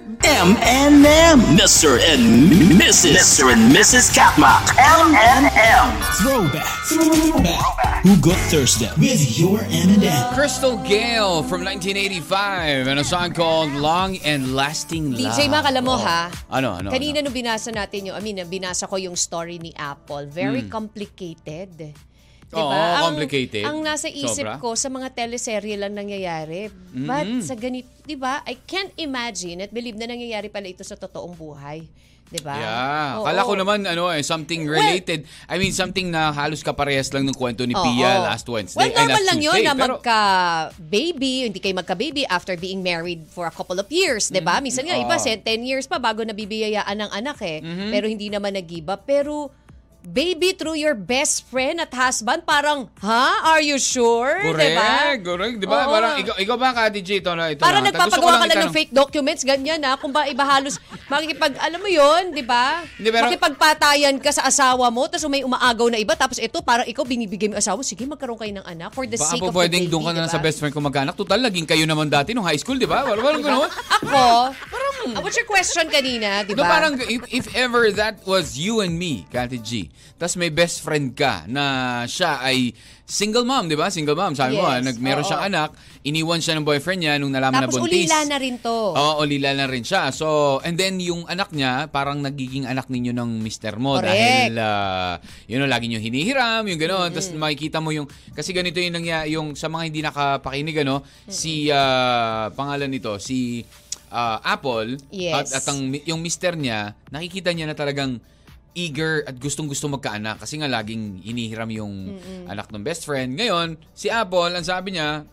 M&M. 0.08 1.36
Mr. 1.52 2.00
and 2.00 2.48
Mrs. 2.80 3.12
Mr. 3.12 3.52
and 3.52 3.68
Mrs. 3.68 4.08
Katma. 4.08 4.56
M&M. 4.80 5.84
Throwback. 6.16 6.64
Throwback. 6.88 8.00
Who 8.08 8.16
Got 8.16 8.40
Thursday 8.48 8.88
with 8.96 9.36
your 9.36 9.60
M&M. 9.68 10.32
Crystal 10.32 10.80
Gale 10.88 11.44
from 11.44 11.60
1985 11.60 12.88
and 12.88 12.96
a 12.96 13.04
song 13.04 13.36
called 13.36 13.68
Long 13.76 14.16
and 14.24 14.56
Lasting 14.56 15.12
Love. 15.12 15.36
DJ 15.36 15.52
Mac, 15.52 15.68
alam 15.68 15.84
mo 15.84 16.00
Oh. 16.00 16.00
ha? 16.00 16.32
Ano, 16.48 16.80
ano? 16.80 16.88
Kanina 16.88 17.20
ano? 17.20 17.28
nung 17.28 17.36
binasa 17.36 17.68
natin 17.68 18.08
yung, 18.08 18.16
I 18.16 18.24
mean, 18.24 18.40
binasa 18.48 18.88
ko 18.88 18.96
yung 18.96 19.12
story 19.12 19.60
ni 19.60 19.76
Apple. 19.76 20.24
Very 20.32 20.64
Hmm. 20.64 20.72
complicated. 20.72 21.92
Oo, 22.50 22.72
Ang- 22.72 23.12
complicated. 23.12 23.60
Ang, 23.62 23.84
nasa 23.84 24.08
isip 24.08 24.40
Sobra. 24.42 24.56
ko 24.56 24.72
sa 24.72 24.88
mga 24.88 25.12
teleserye 25.12 25.76
lang 25.76 25.92
nangyayari. 25.92 26.72
But 26.90 27.44
sa 27.44 27.52
ganito, 27.52 27.88
di 28.02 28.16
ba? 28.16 28.40
I 28.42 28.56
can't 28.58 28.92
imagine 28.96 29.60
at 29.60 29.68
believe 29.68 29.94
na 29.94 30.06
nangyayari 30.06 30.48
pala 30.48 30.64
ito 30.64 30.80
sa 30.80 30.94
totoong 30.94 31.36
buhay. 31.36 31.84
Di 32.28 32.40
ba? 32.40 32.52
Yeah. 32.54 33.08
Oo. 33.16 33.24
Kala 33.24 33.40
ko 33.40 33.52
naman 33.54 33.78
ano 33.84 34.08
eh 34.08 34.20
something 34.20 34.68
related. 34.68 35.24
I 35.44 35.56
mean 35.56 35.72
something 35.72 36.08
na 36.08 36.28
halos 36.28 36.60
kaparehas 36.60 37.08
lang 37.08 37.24
ng 37.24 37.32
kwento 37.32 37.64
ni 37.64 37.72
Oo. 37.72 37.80
Pia 37.82 38.20
last 38.22 38.44
Wednesday. 38.44 38.76
Well, 38.78 38.92
normal 38.94 39.24
lang 39.24 39.40
yun 39.40 39.52
Tuesday. 39.54 39.64
na 39.64 39.72
Pero- 39.74 39.96
magka-baby, 39.96 41.48
hindi 41.48 41.56
kayo 41.56 41.72
magka-baby 41.74 42.28
after 42.28 42.52
being 42.54 42.80
married 42.82 43.24
for 43.26 43.44
a 43.44 43.52
couple 43.52 43.76
of 43.76 43.88
years, 43.88 44.28
di 44.28 44.40
ba? 44.40 44.60
Minsan 44.60 44.84
nga, 44.84 44.92
iba, 44.94 45.08
Mm-hmm. 45.10 45.24
Oo. 45.24 45.40
Mm-hmm. 45.40 45.64
10 45.64 45.70
years 45.72 45.84
pa 45.84 45.96
bago 45.96 46.20
nabibiyayaan 46.20 46.96
ng 46.98 47.10
anak 47.12 47.38
eh. 47.40 47.58
Pero 47.88 48.04
hindi 48.04 48.28
naman 48.28 48.52
nag-give 48.52 48.88
up. 48.88 49.04
Pero, 49.04 49.48
baby 50.08 50.52
through 50.52 50.74
your 50.74 50.96
best 50.96 51.44
friend 51.44 51.78
at 51.78 51.92
husband, 51.92 52.42
parang, 52.42 52.88
ha? 52.98 53.26
Are 53.46 53.60
you 53.60 53.76
sure? 53.76 54.40
Correct, 54.40 54.64
Di 54.64 54.74
ba? 54.74 54.90
correct. 55.20 55.56
Di 55.58 55.66
ba? 55.66 55.84
Oo. 55.84 55.92
Parang 55.92 56.12
ikaw, 56.16 56.34
ikaw 56.36 56.56
ba, 56.56 56.68
Kati 56.72 57.00
J, 57.00 57.20
ito 57.20 57.28
na, 57.30 57.52
ito 57.52 57.60
Parang 57.60 57.84
na. 57.84 57.92
Nagpapagawa 57.92 58.40
ka 58.40 58.46
lang 58.46 58.60
ng 58.64 58.74
fake 58.74 58.90
documents, 58.90 59.44
ganyan 59.44 59.78
na. 59.78 59.94
Kung 59.94 60.08
ba 60.08 60.24
iba 60.24 60.42
halos, 60.42 60.80
makikipag, 61.06 61.54
alam 61.58 61.76
mo 61.76 61.86
yon 61.86 62.32
di 62.32 62.40
ba? 62.40 62.80
Hindi, 62.96 63.08
pero- 63.08 63.28
Makipagpatayan 63.28 64.16
ka 64.16 64.30
sa 64.30 64.42
asawa 64.44 64.88
mo, 64.88 65.04
tapos 65.04 65.28
may 65.28 65.44
umaagaw 65.44 65.92
na 65.92 65.98
iba, 65.98 66.14
tapos 66.14 66.40
ito, 66.40 66.58
parang 66.60 66.84
ikaw 66.84 67.04
binibigay 67.04 67.46
mo 67.46 67.54
yung 67.54 67.60
asawa 67.60 67.76
mo, 67.76 67.84
sige, 67.84 68.02
magkaroon 68.02 68.40
kayo 68.40 68.52
ng 68.56 68.66
anak 68.66 68.90
for 68.90 69.04
the 69.04 69.14
sake 69.14 69.38
of 69.40 69.52
the 69.52 69.56
pwedeng 69.56 69.84
baby, 69.84 69.92
doon 69.92 70.02
ka 70.02 70.12
na 70.12 70.20
lang 70.24 70.32
sa 70.32 70.40
best 70.40 70.58
friend 70.58 70.72
ko 70.72 70.80
magkaanak. 70.80 71.12
Total, 71.12 71.38
naging 71.38 71.68
kayo 71.68 71.84
naman 71.84 72.08
dati 72.08 72.32
nung 72.32 72.48
high 72.48 72.56
school, 72.56 72.74
di 72.74 72.88
ba? 72.88 73.04
Parang 73.04 73.20
parang 73.20 73.42
gano'n. 73.42 73.70
Ako, 74.00 74.24
Ah, 75.08 75.22
what's 75.22 75.38
your 75.38 75.46
question 75.46 75.86
kanina, 75.88 76.42
di 76.42 76.52
No, 76.52 76.66
ba? 76.66 76.74
parang 76.74 76.98
if, 77.00 77.22
if 77.30 77.46
ever 77.54 77.88
that 77.90 78.18
was 78.24 78.58
you 78.58 78.80
and 78.80 78.92
me, 78.92 79.24
Kati 79.28 79.56
G, 79.56 79.86
tas 80.18 80.34
may 80.34 80.50
best 80.50 80.82
friend 80.82 81.14
ka 81.14 81.46
na 81.46 81.64
siya 82.04 82.42
ay 82.42 82.74
single 83.08 83.48
mom, 83.48 83.70
di 83.70 83.78
ba? 83.78 83.88
Single 83.88 84.12
mom. 84.12 84.36
Sabi 84.36 84.60
mo, 84.60 84.68
Yes, 84.68 84.74
ah, 84.74 84.80
nag, 84.84 84.96
meron 85.00 85.24
oo. 85.24 85.28
siyang 85.32 85.44
anak, 85.48 85.72
iniwan 86.04 86.44
siya 86.44 86.60
ng 86.60 86.64
boyfriend 86.66 87.00
niya 87.00 87.14
nung 87.16 87.32
nalaman 87.32 87.64
Tapos 87.64 87.80
na 87.80 87.88
buntis. 87.88 88.04
ulila 88.04 88.18
na 88.28 88.36
rin 88.36 88.54
to. 88.60 88.76
Oo, 88.92 89.12
ulila 89.24 89.50
na 89.56 89.64
rin 89.64 89.80
siya. 89.80 90.12
So, 90.12 90.58
and 90.60 90.76
then 90.76 91.00
yung 91.00 91.24
anak 91.24 91.48
niya, 91.56 91.88
parang 91.88 92.20
nagiging 92.20 92.68
anak 92.68 92.92
ninyo 92.92 93.16
ng 93.16 93.40
mister 93.40 93.80
mo 93.80 93.96
Correct. 93.96 94.12
dahil, 94.12 94.52
uh, 94.60 95.16
you 95.48 95.56
know, 95.56 95.64
lagi 95.64 95.88
nyo 95.88 95.96
hinihiram, 95.96 96.68
yung 96.68 96.76
gano'n. 96.76 97.08
Tapos 97.08 97.32
makikita 97.32 97.80
mo 97.80 97.96
yung, 97.96 98.04
kasi 98.36 98.52
ganito 98.52 98.76
yung, 98.76 98.92
nangya, 98.92 99.24
yung 99.24 99.56
sa 99.56 99.72
mga 99.72 99.82
hindi 99.88 100.00
nakapakinig, 100.04 100.76
ano, 100.84 101.00
si, 101.24 101.72
ah, 101.72 102.52
pangalan 102.52 102.92
nito, 102.92 103.16
si 103.16 103.64
ah, 104.12 104.36
Apple, 104.44 105.00
Yes. 105.08 105.48
at, 105.52 105.64
at 105.64 105.64
ang, 105.72 105.96
yung 106.04 106.20
mister 106.20 106.52
niya, 106.60 106.92
nakikita 107.08 107.56
niya 107.56 107.68
na 107.68 107.76
talagang 107.76 108.20
eager 108.78 109.26
at 109.26 109.34
gustong-gusto 109.42 109.90
magkaanak 109.90 110.38
kasi 110.38 110.62
nga 110.62 110.70
laging 110.70 111.18
hinihiram 111.26 111.66
yung 111.74 112.14
anak 112.46 112.70
ng 112.70 112.82
best 112.86 113.02
friend. 113.02 113.34
Ngayon, 113.34 113.74
si 113.90 114.06
Apple, 114.06 114.54
ang 114.54 114.62
sabi 114.62 114.94
niya, 114.94 115.26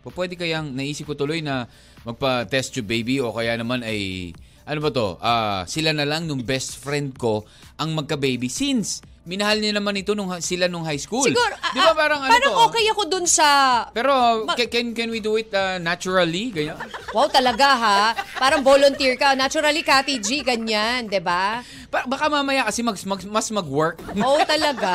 po 0.00 0.10
pwede 0.16 0.34
kayang 0.34 0.72
naisip 0.72 1.06
ko 1.06 1.14
tuloy 1.14 1.44
na 1.44 1.68
magpa-test 2.08 2.72
tube 2.74 2.88
baby 2.88 3.20
o 3.20 3.30
kaya 3.30 3.54
naman 3.54 3.84
ay 3.84 4.32
ano 4.64 4.78
ba 4.80 4.90
to? 4.92 5.18
Ah, 5.20 5.62
sila 5.66 5.90
na 5.90 6.06
lang 6.06 6.24
nung 6.24 6.46
best 6.46 6.78
friend 6.78 7.16
ko 7.18 7.44
ang 7.76 7.92
magka-baby 7.92 8.46
since 8.46 9.02
minahal 9.20 9.60
niya 9.60 9.76
naman 9.76 9.92
ito 9.94 10.16
nung 10.16 10.32
sila 10.40 10.64
nung 10.64 10.80
high 10.82 10.98
school. 10.98 11.28
Siguro, 11.28 11.52
Di 11.70 11.78
ba 11.78 11.92
ah, 11.92 11.96
parang 11.96 12.20
ano 12.24 12.32
parang 12.32 12.52
to? 12.56 12.60
okay 12.72 12.84
ako 12.88 13.02
dun 13.04 13.26
sa... 13.28 13.46
Pero 13.92 14.42
Ma- 14.48 14.56
ca- 14.56 14.66
can 14.66 14.96
can 14.96 15.12
we 15.12 15.20
do 15.20 15.36
it 15.36 15.52
uh, 15.52 15.76
naturally? 15.76 16.48
Ganyan. 16.48 16.80
Wow, 17.12 17.28
talaga 17.28 17.68
ha? 17.76 18.02
Parang 18.40 18.64
volunteer 18.64 19.20
ka. 19.20 19.36
Naturally, 19.36 19.84
Kati 19.84 20.16
G, 20.18 20.40
ganyan, 20.40 21.04
di 21.04 21.20
ba? 21.20 21.60
Ba- 21.92 22.08
baka 22.08 22.32
mamaya 22.32 22.64
kasi 22.64 22.80
mag, 22.80 22.96
mag- 23.04 23.28
mas 23.28 23.46
mag-work. 23.52 24.00
Oo, 24.16 24.40
talaga. 24.48 24.94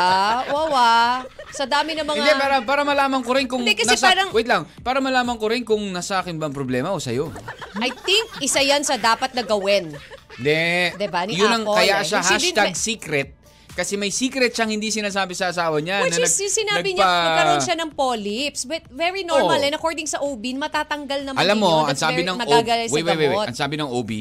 Wow, 0.49 0.73
ah. 0.73 1.21
Sa 1.53 1.69
dami 1.69 1.93
ng 1.93 2.03
mga... 2.03 2.17
Hindi, 2.17 2.33
para, 2.35 2.55
para 2.65 2.81
malaman 2.81 3.21
ko 3.21 3.31
rin 3.37 3.45
kung 3.45 3.61
Hindi, 3.61 3.77
kasi 3.77 3.93
nasa, 3.93 4.09
parang- 4.09 4.33
wait 4.33 4.49
lang, 4.49 4.65
para 4.81 4.97
malaman 4.99 5.37
ko 5.37 5.45
rin 5.53 5.61
kung 5.61 5.79
nasa 5.93 6.25
akin 6.25 6.41
ba 6.41 6.49
ang 6.49 6.55
problema 6.55 6.89
o 6.91 6.97
sa'yo. 6.97 7.29
I 7.77 7.93
think 7.93 8.41
isa 8.41 8.59
yan 8.59 8.81
sa 8.81 8.97
dapat 8.97 9.37
na 9.37 9.45
gawin. 9.45 9.93
Hindi. 10.35 10.97
Diba, 10.97 11.23
ni 11.23 11.39
Yun 11.39 11.47
ang 11.47 11.63
Apple, 11.63 11.77
kaya 11.77 11.95
eh. 12.01 12.03
siya 12.03 12.19
hashtag 12.19 12.73
secret. 12.75 13.44
Kasi 13.75 13.99
may 13.99 14.07
secret 14.07 14.55
siyang 14.55 14.71
hindi 14.71 14.87
sinasabi 14.87 15.35
sa 15.35 15.51
asawa 15.51 15.83
niya. 15.83 16.07
Which 16.07 16.15
na 16.15 16.23
is, 16.23 16.31
nag- 16.31 16.55
sinabi 16.55 16.89
nagpa- 16.89 16.97
niya, 16.97 17.07
magkaroon 17.27 17.61
siya 17.61 17.75
ng 17.75 17.91
polyps. 17.91 18.61
But 18.63 18.87
very 18.87 19.27
normal, 19.27 19.59
Oo. 19.59 19.67
and 19.67 19.75
according 19.75 20.07
sa 20.07 20.23
OB, 20.23 20.55
matatanggal 20.55 21.27
naman 21.27 21.37
Alam 21.37 21.57
mo, 21.59 21.83
yun. 21.83 21.91
ang 21.91 21.99
sabi 21.99 22.23
ng 22.23 22.35
OB, 22.35 22.49
wait, 22.87 23.03
wait, 23.03 23.19
wait, 23.19 23.29
wait, 23.29 23.49
ang 23.51 23.59
sabi 23.59 23.75
ng 23.75 23.89
OB, 23.91 24.11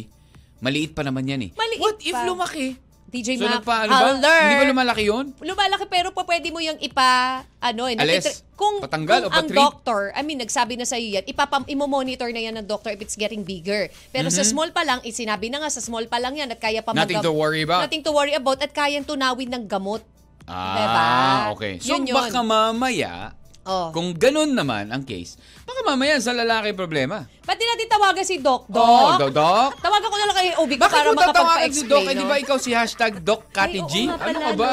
maliit 0.59 0.91
pa 0.91 1.07
naman 1.07 1.23
yan 1.23 1.41
eh. 1.41 1.51
Maliit 1.55 1.81
What 1.81 1.99
if 2.03 2.13
pa. 2.13 2.27
lumaki? 2.27 2.69
DJ 3.15 3.39
So 3.39 3.47
Mac, 3.47 3.63
nagpa, 3.63 3.87
ano 3.87 3.95
ba? 4.19 4.35
Hindi 4.43 4.55
ba 4.59 4.67
lumalaki 4.67 5.03
yun? 5.07 5.25
Lumalaki 5.39 5.87
pero 5.87 6.11
pa 6.11 6.27
pwede 6.27 6.51
mo 6.51 6.59
yung 6.59 6.75
ipa 6.83 7.47
ano 7.63 7.87
eh 7.87 7.95
Alis? 7.95 8.43
Kung 8.55 8.79
Patanggal 8.79 9.27
kung 9.27 9.35
ang 9.35 9.49
doctor 9.49 10.11
I 10.11 10.23
mean 10.23 10.39
nagsabi 10.39 10.75
na 10.75 10.83
sa 10.83 10.95
iyo 10.95 11.15
yan 11.15 11.25
ipapam 11.25 11.63
imo-monitor 11.65 12.31
na 12.31 12.39
yan 12.39 12.55
ng 12.55 12.65
doctor 12.65 12.89
if 12.89 13.01
it's 13.01 13.15
getting 13.15 13.43
bigger 13.43 13.87
pero 14.09 14.27
sa 14.29 14.43
small 14.43 14.71
pa 14.71 14.83
lang 14.83 15.03
isinabi 15.03 15.47
na 15.47 15.59
nga 15.59 15.69
sa 15.69 15.79
small 15.79 16.07
pa 16.07 16.17
lang 16.17 16.35
yan 16.35 16.49
at 16.49 16.59
kaya 16.59 16.79
pa 16.79 16.91
Mm-hmm. 16.91 17.03
Nothing 17.03 17.19
mag- 17.19 17.27
to 17.27 17.35
worry 17.35 17.63
about. 17.63 17.83
nothing 17.83 18.03
to 18.03 18.11
worry 18.11 18.33
about 18.33 18.59
at 18.59 18.71
kayang 18.71 19.03
tunawin 19.03 19.49
ng 19.49 19.65
gamot 19.65 20.07
Ah, 20.45 20.77
Diba? 20.77 21.05
okay. 21.53 21.73
So 21.79 21.89
Yun 21.91 22.05
yun. 22.05 22.15
baka 22.15 22.39
mamaya, 22.39 23.33
oh 23.65 23.89
kung 23.91 24.13
ganun 24.13 24.53
naman 24.53 24.89
ang 24.89 25.01
case, 25.01 25.35
baka 25.65 25.81
mamaya 25.83 26.15
sa 26.19 26.31
lalaki 26.31 26.71
problema. 26.71 27.25
Ba't 27.41 27.57
di 27.57 27.65
natin 27.65 27.89
tawagan 27.89 28.23
si 28.23 28.37
Doc 28.39 28.69
Doc 28.69 28.85
Oh, 28.85 29.17
Doc, 29.19 29.33
Doc. 29.33 29.81
tawagan 29.81 30.05
ko 30.05 30.15
na 30.15 30.27
lang 30.27 30.37
kay 30.37 30.49
OB 30.55 30.71
ko 30.71 30.83
Bakit 30.83 30.93
para 30.95 31.09
mo 31.09 31.17
tatawagan 31.17 31.25
si 31.25 31.33
makapagpa-explain 31.81 31.89
Doc? 31.89 32.03
Eh, 32.03 32.13
di 32.13 32.21
no? 32.21 32.29
ba 32.29 32.37
ikaw 32.39 32.59
si 32.59 32.71
hashtag 32.71 33.13
Doc 33.19 33.49
Kati 33.49 33.81
G? 33.85 33.95
Ano 34.07 34.39
ka 34.39 34.53
ba? 34.55 34.71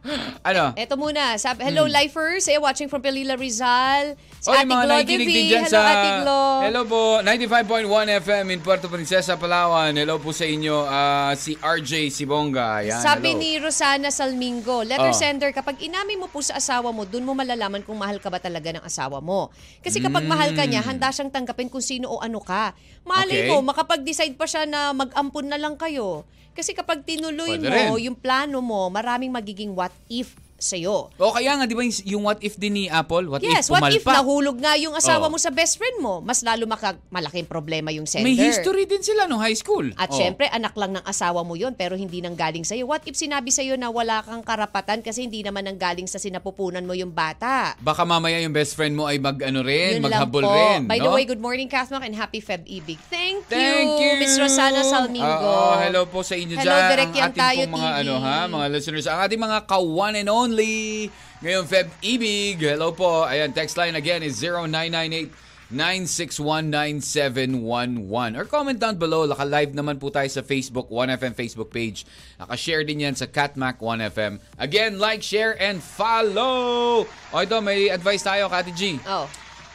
ano? 0.49 0.73
Eto 0.75 0.97
muna. 0.97 1.37
Sabi, 1.37 1.61
hello, 1.63 1.85
lifers. 1.85 2.49
Eh, 2.49 2.57
watching 2.57 2.89
from 2.89 3.01
Pelila 3.01 3.37
Rizal. 3.37 4.17
Si 4.41 4.49
Oy, 4.49 4.57
Ate 4.57 4.65
mga 4.67 4.85
Glo 4.89 4.97
din 5.05 5.21
dyan 5.47 5.65
Hello, 5.69 5.77
sa... 5.77 5.81
Ate 5.85 6.11
Glo. 6.25 6.41
Hello 6.65 6.81
po, 6.85 7.01
95.1 7.21 7.85
FM 8.25 8.47
in 8.49 8.61
Puerto 8.61 8.89
Princesa, 8.89 9.37
Palawan. 9.37 9.93
Hello 9.93 10.17
po 10.17 10.33
sa 10.33 10.49
inyo, 10.49 10.77
ah, 10.83 11.37
si 11.37 11.53
RJ 11.55 12.09
Sibonga. 12.09 12.81
Yan, 12.83 13.05
Sabi 13.05 13.37
hello. 13.37 13.41
ni 13.41 13.51
Rosana 13.61 14.09
Salmingo, 14.09 14.81
letter 14.81 15.13
Oh. 15.13 15.17
sender, 15.17 15.53
kapag 15.53 15.77
inamin 15.79 16.17
mo 16.17 16.27
po 16.27 16.41
sa 16.41 16.57
asawa 16.57 16.89
mo, 16.89 17.05
dun 17.05 17.23
mo 17.23 17.37
malalaman 17.37 17.85
kung 17.85 18.01
mahal 18.01 18.17
ka 18.17 18.33
ba 18.33 18.41
talaga 18.41 18.73
ng 18.73 18.81
asawa 18.83 19.21
mo. 19.21 19.53
Kasi 19.85 20.01
kapag 20.01 20.25
mahal 20.25 20.57
ka 20.57 20.65
niya, 20.65 20.81
handa 20.81 21.13
siyang 21.13 21.29
tanggapin 21.29 21.69
kung 21.69 21.85
sino 21.85 22.09
o 22.09 22.25
ano 22.25 22.41
ka. 22.41 22.73
Malay 23.05 23.45
Hmm. 23.45 23.47
Okay. 23.47 23.53
mo, 23.53 23.69
makapag-decide 23.69 24.35
pa 24.35 24.49
siya 24.49 24.65
na 24.65 24.93
mag-ampun 24.93 25.45
na 25.45 25.61
lang 25.61 25.77
kayo. 25.77 26.25
Kasi 26.53 26.75
kapag 26.75 27.07
tinuloy 27.07 27.57
Pwede 27.57 27.71
mo 27.71 27.97
rin. 27.97 28.11
yung 28.11 28.17
plano 28.19 28.59
mo, 28.61 28.91
maraming 28.91 29.31
magiging 29.31 29.73
what 29.73 29.95
if 30.11 30.35
sa'yo. 30.61 31.09
O 31.11 31.33
kaya 31.33 31.57
nga, 31.57 31.65
di 31.65 31.73
ba 31.73 31.83
yung, 31.83 32.23
what 32.23 32.39
if 32.41 32.55
din 32.55 32.77
ni 32.77 32.85
Apple? 32.87 33.27
What 33.27 33.41
Yes, 33.41 33.67
if 33.67 33.73
what 33.73 33.89
if 33.89 34.05
nahulog 34.05 34.61
nga 34.61 34.77
yung 34.77 34.93
asawa 34.93 35.27
Oh. 35.27 35.33
mo 35.33 35.37
sa 35.37 35.49
best 35.49 35.75
friend 35.75 35.99
mo? 35.99 36.21
Mas 36.21 36.41
lalo 36.41 36.65
maka, 36.65 37.01
malaking 37.09 37.45
problema 37.45 37.89
yung 37.89 38.05
sender. 38.05 38.29
May 38.29 38.37
history 38.37 38.85
din 38.85 39.01
sila 39.01 39.25
no 39.25 39.37
high 39.37 39.57
school. 39.57 39.89
At 39.97 40.13
Oh. 40.13 40.17
syempre, 40.17 40.47
anak 40.47 40.77
lang 40.77 40.93
ng 40.93 41.03
asawa 41.03 41.41
mo 41.41 41.57
yon 41.57 41.73
pero 41.73 41.97
hindi 41.97 42.21
nang 42.21 42.37
galing 42.37 42.63
sa'yo. 42.63 42.85
What 42.85 43.03
if 43.05 43.17
sinabi 43.17 43.49
sa'yo 43.49 43.75
na 43.75 43.89
wala 43.89 44.21
kang 44.21 44.45
karapatan 44.45 45.01
kasi 45.01 45.25
hindi 45.25 45.41
naman 45.41 45.65
nang 45.65 45.77
galing 45.77 46.05
sa 46.05 46.21
sinapupunan 46.21 46.85
mo 46.85 46.93
yung 46.93 47.11
bata? 47.11 47.75
Baka 47.81 48.05
mamaya 48.05 48.37
yung 48.39 48.53
best 48.53 48.77
friend 48.77 48.93
mo 48.93 49.09
ay 49.09 49.17
mag 49.17 49.41
ano 49.41 49.65
rin, 49.65 49.99
Yun 49.99 50.05
maghabol 50.05 50.45
rin. 50.45 50.85
By 50.85 51.01
the 51.01 51.09
no? 51.09 51.17
way, 51.17 51.25
good 51.25 51.41
morning, 51.41 51.67
Kathmak, 51.67 52.05
and 52.05 52.13
happy 52.13 52.39
Feb 52.39 52.63
Ibig. 52.63 53.01
Thank, 53.09 53.49
Thank 53.49 53.89
you. 53.97 54.13
Miss 54.19 54.37
Rosana 54.37 54.85
Salmingo. 54.85 55.25
Oo, 55.25 55.81
hello 55.81 56.05
po 56.05 56.21
sa 56.21 56.35
inyo 56.35 56.55
Hello, 56.55 56.69
dyan. 56.69 56.89
Direk 56.91 57.09
ang 57.09 57.17
Yan 57.17 57.33
Tayo 57.33 57.63
mga 57.65 57.89
TV. 57.91 58.01
ano 58.03 58.15
ha, 58.19 58.39
mga 58.47 58.67
listeners, 58.69 59.07
ang 59.07 59.21
ating 59.23 59.39
mga 59.39 59.59
ka-one 59.65 60.15
and 60.15 60.29
only. 60.51 61.15
Ngayon, 61.47 61.65
Feb 61.71 61.87
Ibig. 62.03 62.59
Hello 62.59 62.91
po. 62.91 63.23
Ayan, 63.23 63.55
text 63.55 63.79
line 63.79 63.95
again 63.95 64.27
is 64.27 64.43
0998 64.43 65.31
9619711 65.71 68.35
or 68.35 68.43
comment 68.43 68.75
down 68.75 68.99
below. 68.99 69.23
Naka-live 69.23 69.71
naman 69.71 70.03
po 70.03 70.11
tayo 70.11 70.27
sa 70.27 70.43
Facebook 70.43 70.91
1FM 70.91 71.39
Facebook 71.39 71.71
page. 71.71 72.03
Naka-share 72.43 72.83
din 72.83 73.07
yan 73.07 73.15
sa 73.15 73.31
Catmac 73.31 73.79
1FM. 73.79 74.43
Again, 74.59 74.99
like, 74.99 75.23
share, 75.23 75.55
and 75.63 75.79
follow! 75.79 77.07
O 77.07 77.35
ito, 77.39 77.57
may 77.63 77.87
advice 77.87 78.27
tayo, 78.27 78.51
Kati 78.51 78.75
G. 78.75 78.99
Oh. 79.07 79.31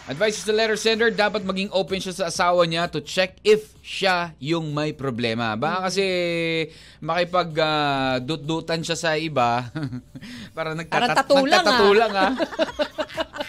Advice 0.05 0.45
sa 0.45 0.53
letter 0.53 0.77
sender, 0.77 1.09
dapat 1.09 1.41
maging 1.41 1.73
open 1.73 1.97
siya 1.97 2.13
sa 2.13 2.29
asawa 2.29 2.61
niya 2.69 2.85
to 2.85 3.01
check 3.01 3.41
if 3.41 3.73
siya 3.81 4.37
yung 4.37 4.69
may 4.69 4.93
problema. 4.93 5.57
Baka 5.57 5.89
kasi 5.89 6.05
makipag 7.01 7.49
ah, 7.57 8.21
dut-dutan 8.21 8.85
siya 8.85 8.93
sa 8.93 9.17
iba. 9.17 9.65
para 10.57 10.77
nagtatat- 10.77 11.25
Parang 11.25 11.65
tattoo 11.65 11.93
lang, 11.97 12.13
ah. 12.13 12.31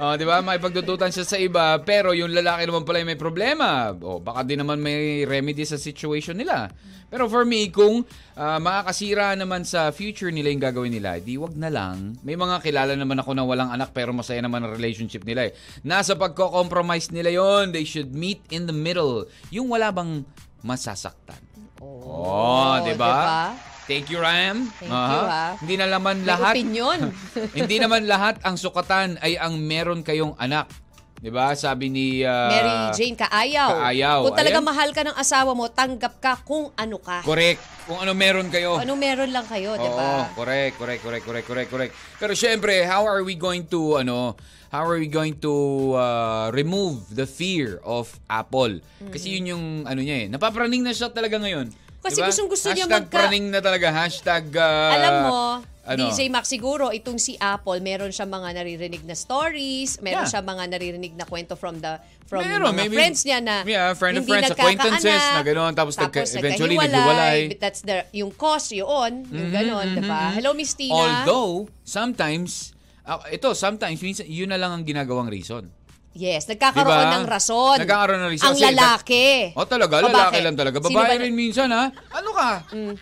oh, 0.00 0.14
di 0.14 0.24
ba? 0.26 0.40
Makipagdututan 0.40 1.10
siya 1.10 1.26
sa 1.26 1.36
iba, 1.38 1.78
pero 1.82 2.14
yung 2.14 2.30
lalaki 2.32 2.66
naman 2.66 2.82
pala 2.82 3.02
yung 3.02 3.10
may 3.10 3.20
problema. 3.20 3.92
O, 3.92 4.18
baka 4.18 4.46
din 4.46 4.62
naman 4.62 4.80
may 4.80 5.24
remedy 5.24 5.62
sa 5.66 5.78
situation 5.78 6.38
nila. 6.38 6.70
Pero 7.14 7.30
for 7.30 7.46
me, 7.46 7.70
kung 7.70 8.02
ah, 8.34 8.58
makakasira 8.58 9.38
naman 9.38 9.62
sa 9.62 9.94
future 9.94 10.34
nila 10.34 10.50
yung 10.50 10.62
gagawin 10.62 10.92
nila, 10.98 11.22
di 11.22 11.38
wag 11.38 11.54
na 11.54 11.70
lang. 11.70 12.18
May 12.26 12.34
mga 12.34 12.58
kilala 12.58 12.98
naman 12.98 13.22
ako 13.22 13.38
na 13.38 13.46
walang 13.46 13.70
anak 13.70 13.94
pero 13.94 14.10
masaya 14.10 14.42
naman 14.42 14.66
ang 14.66 14.74
relationship 14.74 15.22
nila 15.22 15.46
eh. 15.46 15.52
Nasa 15.86 16.18
pagko-compromise 16.18 17.14
nila 17.14 17.30
yon 17.30 17.70
They 17.70 17.86
should 17.86 18.10
meet 18.14 18.42
in 18.50 18.66
the 18.66 18.74
middle. 18.74 19.30
Yung 19.54 19.70
wala 19.70 19.94
bang 19.94 20.26
masasaktan. 20.66 21.38
Oh, 21.78 22.80
di 22.82 22.96
ba? 22.96 23.12
diba? 23.54 23.73
Thank 23.84 24.08
you, 24.08 24.18
Ram. 24.20 24.72
Thank 24.80 24.88
you, 24.88 25.24
ha. 25.28 25.60
Hindi 25.60 25.74
na 25.76 25.86
naman 25.92 26.24
lahat. 26.24 26.56
opinion. 26.56 27.12
hindi 27.58 27.76
naman 27.76 28.08
lahat 28.08 28.40
ang 28.40 28.56
sukatan 28.56 29.20
ay 29.20 29.36
ang 29.36 29.60
meron 29.60 30.00
kayong 30.00 30.32
anak. 30.40 30.72
'Di 31.20 31.32
ba? 31.32 31.56
Sabi 31.56 31.88
ni 31.88 32.20
ah, 32.20 32.52
Mary 32.52 32.72
Jane, 32.96 33.16
kaayaw. 33.16 33.70
Kaayaw. 33.80 34.18
Kung 34.28 34.36
talaga 34.36 34.60
Ayan. 34.60 34.68
mahal 34.68 34.88
ka 34.92 35.02
ng 35.08 35.16
asawa 35.16 35.52
mo, 35.56 35.68
tanggap 35.72 36.20
ka 36.20 36.36
kung 36.44 36.68
ano 36.76 37.00
ka. 37.00 37.24
Correct. 37.24 37.60
Kung 37.88 38.00
ano 38.00 38.12
meron 38.12 38.52
kayo. 38.52 38.76
Kung 38.76 38.84
ano 38.88 38.96
meron 38.96 39.32
lang 39.32 39.44
kayo, 39.44 39.76
di 39.76 39.88
Oo, 39.88 39.96
ba? 39.96 40.32
correct, 40.36 40.76
correct, 40.80 41.00
correct, 41.04 41.24
correct, 41.24 41.46
correct, 41.48 41.70
correct. 41.72 41.92
Pero 42.20 42.32
syempre, 42.32 42.84
how 42.88 43.04
are 43.04 43.20
we 43.20 43.36
going 43.36 43.64
to 43.68 44.00
ano, 44.00 44.36
how 44.72 44.84
are 44.84 45.00
we 45.00 45.08
going 45.08 45.36
to 45.40 45.52
uh, 45.96 46.48
remove 46.52 47.04
the 47.12 47.28
fear 47.28 47.80
of 47.84 48.16
Apple? 48.28 48.80
Kasi 49.12 49.36
yun 49.36 49.44
yung 49.56 49.64
ano 49.84 50.00
niya 50.00 50.24
eh. 50.24 50.26
Napapraning 50.28 50.84
na 50.84 50.96
siya 50.96 51.08
talaga 51.12 51.36
ngayon. 51.40 51.83
Kasi 52.04 52.20
Diba? 52.20 52.28
gustong-gusto 52.28 52.68
niya 52.68 52.84
Hashtag 52.84 53.04
magka- 53.08 53.16
praning 53.16 53.46
na 53.48 53.60
talaga. 53.60 53.88
Hashtag 53.88 54.44
uh, 54.52 54.92
Alam 54.92 55.14
mo, 55.24 55.40
ano? 55.82 56.04
DJ 56.04 56.28
Max 56.28 56.44
siguro, 56.46 56.92
itong 56.92 57.16
si 57.16 57.32
Apple, 57.34 57.80
meron 57.80 58.12
siya 58.12 58.28
mga 58.28 58.52
naririnig 58.54 59.02
na 59.02 59.16
stories, 59.16 59.96
meron 59.98 60.22
Yeah. 60.22 60.30
siya 60.30 60.40
mga 60.40 60.64
naririnig 60.68 61.16
na 61.16 61.24
kwento 61.24 61.56
from 61.56 61.80
the 61.80 61.96
from 62.24 62.40
Meron, 62.40 62.72
mga 62.72 62.76
maybe- 62.78 62.96
friends 62.96 63.20
niya 63.20 63.40
na 63.40 63.64
Yeah, 63.64 63.92
friend 63.92 64.16
of 64.16 64.24
hindi 64.24 64.32
friends, 64.32 64.52
acquaintances 64.52 65.20
na 65.30 65.40
gano'n, 65.40 65.72
tapos 65.72 65.94
nagka- 65.94 66.24
eventually 66.26 66.76
naghiwalay. 66.76 67.52
That's 67.54 67.80
the, 67.80 68.04
yung 68.12 68.32
cause 68.32 68.68
yun, 68.70 69.24
yung 69.24 69.50
gano'n, 69.50 69.86
di 69.92 70.02
ba? 70.04 70.32
Hello, 70.32 70.52
Miss 70.52 70.72
Tina. 70.72 70.88
Mm-hmm, 70.90 71.04
Although, 71.24 71.52
sometimes, 71.84 72.72
ah, 73.04 73.20
ito, 73.28 73.52
sometimes, 73.52 74.00
yun 74.24 74.48
na 74.48 74.56
lang 74.56 74.72
ang 74.72 74.84
ginagawang 74.84 75.28
reason. 75.28 75.68
Yes, 76.14 76.46
nagkakaroon 76.46 76.94
Diba? 76.94 77.14
ng 77.16 77.26
rason. 77.26 77.74
Nagkakaroon 77.76 78.22
ng 78.22 78.30
reason. 78.30 78.46
Ang 78.46 78.54
Kasi- 78.54 78.66
lalaki. 78.70 79.26
O 79.52 79.66
talaga, 79.66 79.94
O, 79.98 80.06
lalaki 80.06 80.14
bakit? 80.30 80.42
lang 80.46 80.54
talaga. 80.54 80.76
Babae 80.78 80.94
ba- 80.94 81.10
Mm. 81.10 81.22
rin 81.26 81.34
minsan 81.34 81.68
ha. 81.68 81.90
Ano 81.90 82.30
ka? 82.30 82.50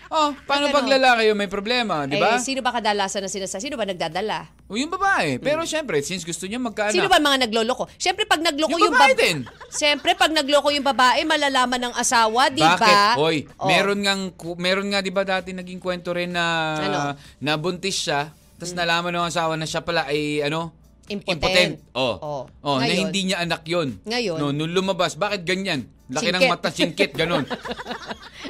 Oh, 0.09 0.33
paano 0.43 0.65
Ano? 0.67 0.75
pag 0.75 0.89
lalaki 0.89 1.29
yung 1.29 1.37
may 1.37 1.47
problema, 1.47 2.09
di 2.09 2.17
ba? 2.17 2.35
Eh, 2.35 2.41
sino 2.41 2.65
ba 2.65 2.73
kadalasan 2.73 3.21
na 3.21 3.29
sinasabi? 3.29 3.61
Sino 3.61 3.77
ba 3.77 3.85
nagdadala? 3.85 4.49
o 4.65 4.81
yung 4.81 4.89
babae. 4.89 5.37
Pero 5.37 5.61
syempre, 5.63 6.01
since 6.01 6.25
gusto 6.25 6.49
niya 6.49 6.57
magkaanak. 6.57 6.97
Sino 6.97 7.05
ba 7.05 7.21
mga 7.21 7.45
nagloloko? 7.45 7.85
Siyempre, 7.95 8.25
pag 8.25 8.41
nagloko 8.41 8.73
Yung 8.73 8.89
yung, 8.89 8.97
babae 8.97 9.13
bab- 9.13 9.21
din. 9.21 9.39
Siyempre, 9.69 10.17
pag 10.17 10.33
nagloko 10.33 10.73
yung 10.73 10.81
babae, 10.83 11.21
malalaman 11.23 11.81
ng 11.83 11.95
asawa, 11.95 12.49
di 12.49 12.65
ba? 12.65 12.81
Bakit? 12.81 13.21
Hoy, 13.21 13.45
Oh. 13.61 13.69
meron 13.69 14.01
ngang 14.01 14.33
ku- 14.33 14.57
meron 14.57 14.89
nga 14.89 15.05
'di 15.05 15.13
ba 15.13 15.23
dati 15.23 15.53
naging 15.53 15.77
kwento 15.77 16.09
rin 16.11 16.33
na 16.33 16.45
Ano? 16.79 16.99
nabuntis 17.39 18.01
siya, 18.01 18.33
tapos 18.57 18.73
nalaman 18.73 19.13
ng 19.13 19.29
asawa 19.29 19.53
na 19.55 19.69
siya 19.69 19.85
pala 19.85 20.09
ay 20.09 20.41
ano? 20.41 20.73
Impotent. 21.13 21.73
Oh. 21.93 22.17
Oh. 22.17 22.43
Oh, 22.65 22.79
na 22.81 22.89
hindi 22.89 23.29
niya 23.29 23.45
anak 23.45 23.69
'yon. 23.69 24.01
Ngayon? 24.09 24.39
No, 24.41 24.49
nung 24.49 24.73
lumabas, 24.73 25.21
bakit 25.21 25.45
ganyan? 25.45 25.85
Laki 26.13 26.29
ng 26.29 26.33
Singkit. 26.37 26.51
mata, 26.51 26.69
singkit, 26.69 27.13
ganun. 27.15 27.45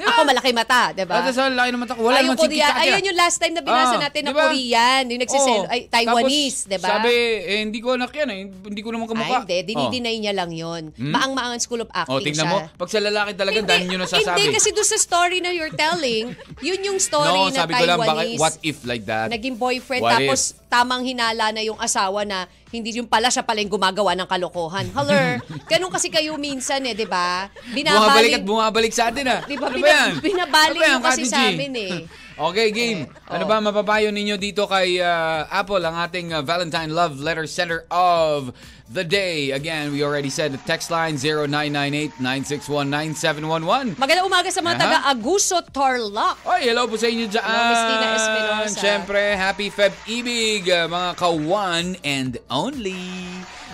Ako 0.03 0.25
malaki 0.25 0.51
mata, 0.51 0.91
di 0.91 1.05
ba? 1.05 1.21
At 1.21 1.31
sa 1.31 1.47
laki 1.47 1.71
ng 1.71 1.79
mata 1.79 1.95
ko, 1.95 2.03
wala 2.03 2.19
Ay, 2.19 2.25
yung 2.25 2.35
naman 2.35 2.43
singkit 2.43 2.65
sa 2.65 2.81
ayun 2.81 3.03
yung 3.07 3.19
last 3.19 3.37
time 3.39 3.55
na 3.55 3.63
binasa 3.63 3.95
Ah, 3.95 4.03
natin 4.03 4.21
na 4.25 4.31
di 4.31 4.35
ba? 4.35 4.43
Korean, 4.43 5.03
yung 5.07 5.21
nagsisel, 5.21 5.63
Oo. 5.63 5.71
ay, 5.71 5.81
Taiwanese, 5.87 6.59
di 6.67 6.79
ba? 6.81 6.89
Sabi, 6.91 7.13
eh, 7.39 7.59
hindi 7.61 7.79
ko 7.79 7.95
anak 7.95 8.11
yan 8.11 8.29
eh. 8.29 8.41
Hindi 8.49 8.81
ko 8.81 8.89
naman 8.91 9.07
Ay, 9.07 9.13
kamukha. 9.15 9.39
hindi, 9.45 9.59
dinideny 9.63 10.17
niya 10.19 10.35
lang 10.35 10.51
yun. 10.51 10.83
Maang-maangan 10.97 11.61
school 11.61 11.85
of 11.85 11.91
Oh, 11.93 12.19
acting 12.19 12.35
tingnan 12.35 12.47
siya. 12.49 12.53
mo. 12.67 12.75
Pag 12.75 12.89
sa 12.89 12.99
lalaki 12.99 13.31
talaga, 13.37 13.59
dahil 13.63 13.85
nyo 13.87 13.99
nasasabi. 14.01 14.37
Hindi, 14.41 14.45
kasi 14.51 14.69
doon 14.73 14.89
sa 14.89 14.99
story 14.99 15.39
na 15.39 15.51
you're 15.53 15.73
telling, 15.73 16.35
yun 16.59 16.81
yung 16.83 16.99
story 16.99 17.31
no, 17.31 17.53
na 17.53 17.63
sabi 17.63 17.73
ko 17.77 17.85
lang, 17.85 17.99
bakit, 18.01 18.11
Taiwanese. 18.33 18.41
what 18.41 18.55
if 18.61 18.77
like 18.83 19.05
that? 19.05 19.29
naging 19.31 19.55
boyfriend 19.55 20.03
What 20.03 20.19
tapos 20.19 20.41
tamang 20.67 21.05
hinala 21.05 21.53
na 21.53 21.61
yung 21.61 21.77
asawa 21.77 22.25
na 22.25 22.49
Hindi 22.73 22.97
yung 22.97 23.05
pala 23.05 23.29
siya 23.29 23.45
pala 23.45 23.61
yung 23.61 23.69
gumagawa 23.69 24.17
ng 24.17 24.25
kalokohan. 24.25 24.89
Hello, 24.91 25.13
ganun 25.71 25.93
kasi 25.93 26.09
kayo 26.09 26.41
minsan 26.41 26.81
eh, 26.83 26.97
di 26.97 27.05
ba? 27.05 27.53
Bumabalik 27.69 28.41
at 28.41 28.45
bumabalik 28.49 28.93
sa 28.97 29.13
atin 29.13 29.29
ah. 29.29 29.41
Di 29.45 29.61
ba, 29.61 29.69
Ano 29.69 29.77
bina- 29.77 29.93
yan? 29.93 30.11
binabalik 30.19 30.81
Ano 30.81 30.89
ba 30.89 30.89
yan, 30.89 31.01
kasi 31.05 31.23
Kati 31.23 31.29
G? 31.29 31.31
sa 31.31 31.39
amin 31.47 31.73
eh. 31.77 31.97
Okay, 32.33 32.73
game. 32.73 33.05
Eh, 33.05 33.29
Ano 33.29 33.45
oh. 33.45 33.49
ba 33.49 33.61
mapapayo 33.61 34.09
ninyo 34.09 34.41
dito 34.41 34.65
kay 34.65 34.97
ah, 34.99 35.45
Apple, 35.53 35.85
ang 35.85 36.01
ating 36.01 36.33
ah, 36.33 36.41
Valentine 36.41 36.89
Love 36.89 37.21
Letter 37.21 37.45
Center 37.45 37.85
of 37.93 38.57
the 38.93 39.05
day? 39.05 39.51
Again, 39.51 39.93
we 39.93 40.05
already 40.05 40.29
said 40.29 40.53
the 40.53 40.59
text 40.69 40.91
line 40.93 41.15
0998-961-9711. 41.17 43.97
Magandang 43.97 44.29
umaga 44.29 44.53
sa 44.53 44.61
mga 44.61 44.77
Aha. 44.77 44.85
taga 44.85 44.99
Aguso 45.09 45.65
Tarlac. 45.73 46.37
Oy, 46.45 46.69
hello 46.69 46.85
po 46.87 46.97
sa 47.01 47.09
inyo 47.09 47.25
dyan. 47.27 47.43
Hello, 47.43 47.63
Miss 47.73 47.81
Tina 47.89 48.07
Espinosa. 48.15 48.81
Siyempre, 48.81 49.33
happy 49.35 49.71
Feb 49.73 49.93
Ibig, 50.05 50.69
uh, 50.69 50.85
mga 50.93 51.17
ka-one 51.17 51.97
and 52.05 52.37
only. 52.53 53.01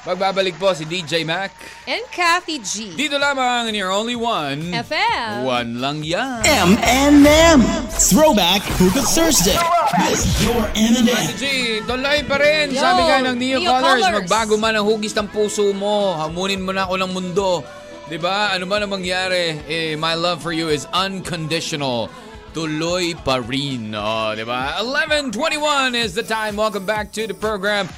Magbabalik 0.03 0.57
po 0.57 0.71
si 0.73 0.87
DJ 0.87 1.27
Mac. 1.27 1.51
And 1.85 2.01
Kathy 2.15 2.59
G. 2.59 2.95
Dito 2.95 3.19
lamang 3.19 3.69
in 3.69 3.75
your 3.75 3.91
only 3.91 4.15
one. 4.15 4.71
FM. 4.71 5.43
One 5.43 5.71
lang 5.79 6.07
yan. 6.07 6.47
M&M. 6.47 7.61
Throwback 7.91 8.63
Hookah 8.79 9.05
Thursday 9.05 9.59
with 10.07 10.25
your 10.41 10.63
M&M. 10.73 11.27
G, 11.37 11.43
tuloy 11.83 12.23
pa 12.25 12.37
rin. 12.39 12.71
Yo, 12.73 12.81
Sabi 12.81 13.03
nga 13.05 13.19
ng 13.27 13.37
Neo, 13.37 13.59
Neo 13.59 13.71
Colors, 13.75 14.01
Colors. 14.01 14.17
magbago 14.23 14.55
man 14.57 14.75
ang 14.77 14.87
hugis 14.87 15.13
ng 15.13 15.29
puso 15.29 15.67
mo. 15.75 16.15
Hamunin 16.15 16.63
mo 16.63 16.71
na 16.71 16.87
ako 16.87 16.95
ng 16.99 17.11
mundo. 17.11 17.61
'Di 18.09 18.17
ba? 18.17 18.57
Ano 18.57 18.65
man 18.65 18.81
ang 18.81 18.93
mangyari, 18.95 19.61
eh, 19.69 19.93
my 19.99 20.17
love 20.17 20.41
for 20.41 20.55
you 20.55 20.73
is 20.73 20.89
unconditional. 20.97 22.09
Tuloy 22.57 23.13
pa 23.21 23.45
rin. 23.45 23.93
Oh, 23.93 24.33
'di 24.33 24.49
ba? 24.49 24.81
11:21 24.81 25.93
is 25.93 26.17
the 26.17 26.25
time. 26.25 26.57
Welcome 26.57 26.89
back 26.89 27.13
to 27.13 27.29
the 27.29 27.37
program. 27.37 27.91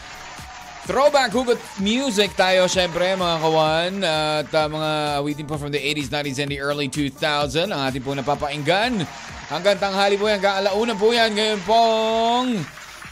Throwback 0.89 1.31
hugot 1.31 1.61
music 1.79 2.33
tayo, 2.35 2.65
syempre, 2.65 3.13
mga 3.13 3.37
kawan. 3.43 3.91
At 4.01 4.49
uh, 4.49 4.67
mga 4.67 4.91
awitin 5.21 5.45
po 5.45 5.61
from 5.61 5.71
the 5.71 5.79
80s, 5.79 6.09
90s, 6.09 6.39
and 6.41 6.51
the 6.51 6.61
early 6.61 6.89
2000. 6.89 7.69
Ang 7.69 7.81
ating 7.85 8.01
po 8.01 8.17
napapainggan. 8.17 9.05
Hanggang 9.51 9.77
tanghali 9.77 10.17
po 10.17 10.31
yan, 10.31 10.41
kaalauna 10.41 10.95
po 10.97 11.13
yan. 11.13 11.35
Ngayon 11.37 11.61
pong 11.67 12.49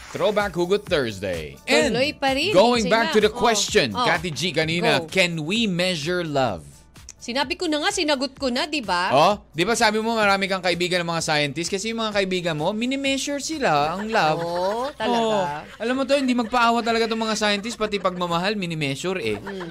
Throwback 0.09 0.57
Hugot 0.57 0.87
Thursday. 0.87 1.53
And 1.69 1.93
Tuloy 1.93 2.17
pa 2.17 2.33
rin, 2.33 2.49
going 2.55 2.89
back 2.89 3.13
to 3.13 3.21
the 3.21 3.29
Mac. 3.29 3.37
Oh, 3.37 3.43
question, 3.43 3.93
oh. 3.93 4.01
Kati 4.01 4.33
G 4.33 4.49
kanina, 4.49 5.05
Go. 5.05 5.11
can 5.11 5.45
we 5.45 5.69
measure 5.69 6.25
love? 6.25 6.78
Sinabi 7.19 7.59
ko 7.59 7.67
na 7.67 7.83
nga, 7.83 7.91
sinagot 7.91 8.31
ko 8.39 8.47
na, 8.47 8.63
di 8.63 8.79
ba? 8.79 9.11
Oh, 9.11 9.35
di 9.51 9.67
ba 9.67 9.75
sabi 9.75 9.99
mo 9.99 10.15
marami 10.15 10.47
kang 10.47 10.63
kaibigan 10.63 11.03
ng 11.03 11.11
mga 11.11 11.23
scientists 11.27 11.67
kasi 11.67 11.91
yung 11.91 11.99
mga 11.99 12.15
kaibigan 12.15 12.55
mo, 12.55 12.71
minimeasure 12.71 13.43
sila 13.43 13.91
ang 13.99 14.07
love. 14.07 14.39
Oo, 14.39 14.87
talaga. 14.95 15.19
Oo. 15.19 15.43
Alam 15.83 15.93
mo 15.99 16.03
to, 16.07 16.15
hindi 16.15 16.31
magpaawa 16.31 16.79
talaga 16.79 17.11
itong 17.11 17.19
mga 17.19 17.35
scientists, 17.35 17.75
pati 17.75 17.99
pagmamahal, 17.99 18.55
minimeasure 18.55 19.19
eh. 19.19 19.35
Hmm. 19.35 19.67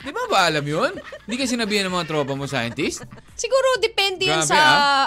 Di 0.00 0.08
ba 0.08 0.24
ba 0.32 0.48
alam 0.48 0.64
yun? 0.64 0.96
Hindi 1.28 1.36
ka 1.36 1.44
sinabihan 1.44 1.92
ng 1.92 1.94
mga 1.94 2.08
tropa 2.08 2.32
mo 2.32 2.48
scientist? 2.48 3.04
Siguro 3.36 3.76
depende 3.76 4.24
yan 4.24 4.40
Grabe, 4.40 4.48
sa 4.48 4.60
ah. 4.64 5.06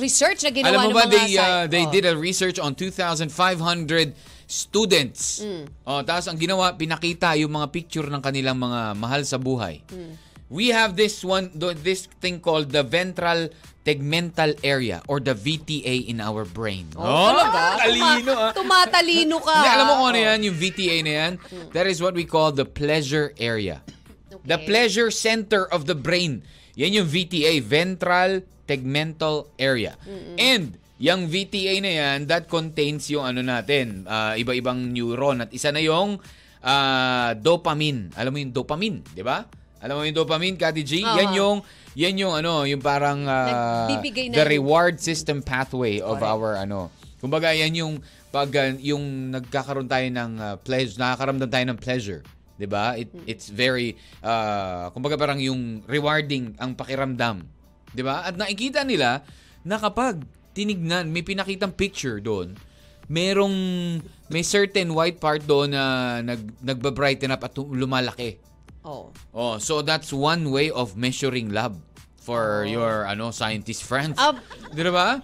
research 0.00 0.48
na 0.48 0.50
ginawa 0.54 0.70
alam 0.70 0.80
mo 0.80 0.90
ng 0.90 0.96
ba, 0.96 1.04
mga 1.04 1.12
they, 1.12 1.28
uh, 1.36 1.64
they 1.68 1.84
Oh. 1.84 1.92
did 1.92 2.08
a 2.08 2.16
research 2.16 2.56
on 2.56 2.72
2,500 2.72 4.16
students. 4.48 5.44
Hmm. 5.44 5.68
Oh, 5.84 6.00
tapos 6.00 6.30
ang 6.30 6.40
ginawa, 6.40 6.72
pinakita 6.72 7.36
yung 7.36 7.52
mga 7.52 7.68
picture 7.68 8.08
ng 8.08 8.22
kanilang 8.24 8.56
mga 8.56 8.96
mahal 8.96 9.20
sa 9.28 9.36
buhay. 9.36 9.84
Hmm. 9.92 10.24
We 10.46 10.70
have 10.70 10.94
this 10.94 11.26
one, 11.26 11.50
this 11.82 12.06
thing 12.22 12.38
called 12.38 12.70
the 12.70 12.86
ventral 12.86 13.50
tegmental 13.82 14.54
area 14.62 15.02
or 15.06 15.18
the 15.18 15.34
VTA 15.34 16.06
in 16.06 16.18
our 16.20 16.44
brain. 16.44 16.86
Oh, 16.94 17.02
talaga? 17.34 17.82
Talino 17.82 18.30
ah. 18.30 18.50
Tuma- 18.54 18.86
tumatalino 18.86 19.36
ka. 19.42 19.54
Hindi, 19.54 19.68
alam 19.70 19.84
mo 19.86 19.92
kung 19.96 20.08
ano 20.10 20.18
Oh. 20.18 20.26
yan, 20.30 20.38
yung 20.42 20.56
VTA 20.56 20.96
na 21.02 21.12
yan? 21.16 21.32
That 21.70 21.86
is 21.86 21.98
what 21.98 22.14
we 22.14 22.22
call 22.22 22.50
the 22.50 22.66
pleasure 22.66 23.34
area. 23.38 23.82
The 24.42 24.58
Okay. 24.58 24.66
pleasure 24.66 25.10
center 25.10 25.66
of 25.66 25.86
the 25.86 25.94
brain. 25.94 26.46
Yan 26.74 26.94
yung 26.94 27.08
VTA, 27.08 27.58
ventral 27.58 28.42
tegmental 28.66 29.50
area. 29.56 29.94
And 30.36 30.78
yung 30.98 31.26
VTA 31.26 31.78
na 31.78 31.90
yan, 31.90 32.26
that 32.26 32.46
contains 32.46 33.06
yung 33.06 33.22
ano 33.24 33.38
natin, 33.40 34.06
ah, 34.06 34.34
iba-ibang 34.34 34.90
neuron. 34.90 35.42
At 35.42 35.50
isa 35.50 35.70
na 35.70 35.78
yung 35.78 36.18
ah, 36.62 37.30
dopamine. 37.32 38.10
Alam 38.14 38.30
mo 38.30 38.38
yung 38.40 38.50
dopamine, 38.50 38.98
di 39.08 39.22
ba? 39.22 39.46
Alam 39.80 39.94
mo 40.00 40.02
yung 40.08 40.16
dopamine, 40.16 40.56
Kati 40.56 40.82
G? 40.82 41.04
Oo. 41.04 41.16
Yan 41.16 41.30
yung 41.36 41.56
yan 41.96 42.14
yung 42.20 42.32
ano, 42.36 42.68
yung 42.68 42.80
parang 42.84 43.24
Nagbibigay 43.24 44.28
the 44.32 44.44
reward 44.44 45.00
system 45.00 45.40
pathway 45.40 46.00
of 46.00 46.20
Correct. 46.20 46.28
our 46.28 46.50
ano. 46.60 46.92
Kumbaga 47.20 47.52
yan 47.56 47.72
yung 47.72 47.94
pag 48.28 48.52
uh, 48.52 48.76
yung 48.84 49.32
nagkakaroon 49.32 49.88
tayo 49.88 50.04
ng 50.04 50.32
uh, 50.36 50.54
pleasure, 50.60 51.00
nakakaramdam 51.00 51.48
tayo 51.48 51.64
ng 51.72 51.78
pleasure, 51.80 52.20
'di 52.60 52.68
ba? 52.68 52.92
It, 53.00 53.08
it's 53.24 53.48
very 53.48 53.96
uh, 54.20 54.92
kumbaga 54.92 55.16
parang 55.16 55.40
yung 55.40 55.80
rewarding 55.88 56.52
ang 56.60 56.76
pakiramdam, 56.76 57.48
'di 57.96 58.02
ba? 58.04 58.28
At 58.28 58.36
nakikita 58.36 58.84
nila 58.84 59.24
na 59.64 59.80
kapag 59.80 60.20
tinignan, 60.52 61.08
may 61.08 61.24
pinakitang 61.24 61.72
picture 61.72 62.20
doon, 62.20 62.56
merong 63.08 63.56
may 64.28 64.44
certain 64.44 64.92
white 64.92 65.16
part 65.16 65.40
doon 65.48 65.72
na 65.72 65.84
nag 66.20 66.40
nagba-brighten 66.60 67.32
up 67.32 67.40
at 67.40 67.56
lumalaki. 67.56 68.36
Oh. 68.86 69.10
Oh, 69.34 69.58
so 69.58 69.82
that's 69.82 70.12
one 70.14 70.54
way 70.54 70.70
of 70.70 70.94
measuring 70.96 71.50
love 71.50 71.74
for 72.22 72.62
your 72.66 73.02
ano 73.06 73.34
scientist 73.34 73.82
friends. 73.82 74.14
Ab- 74.14 74.38
'Di 74.70 74.86
ba? 74.94 75.18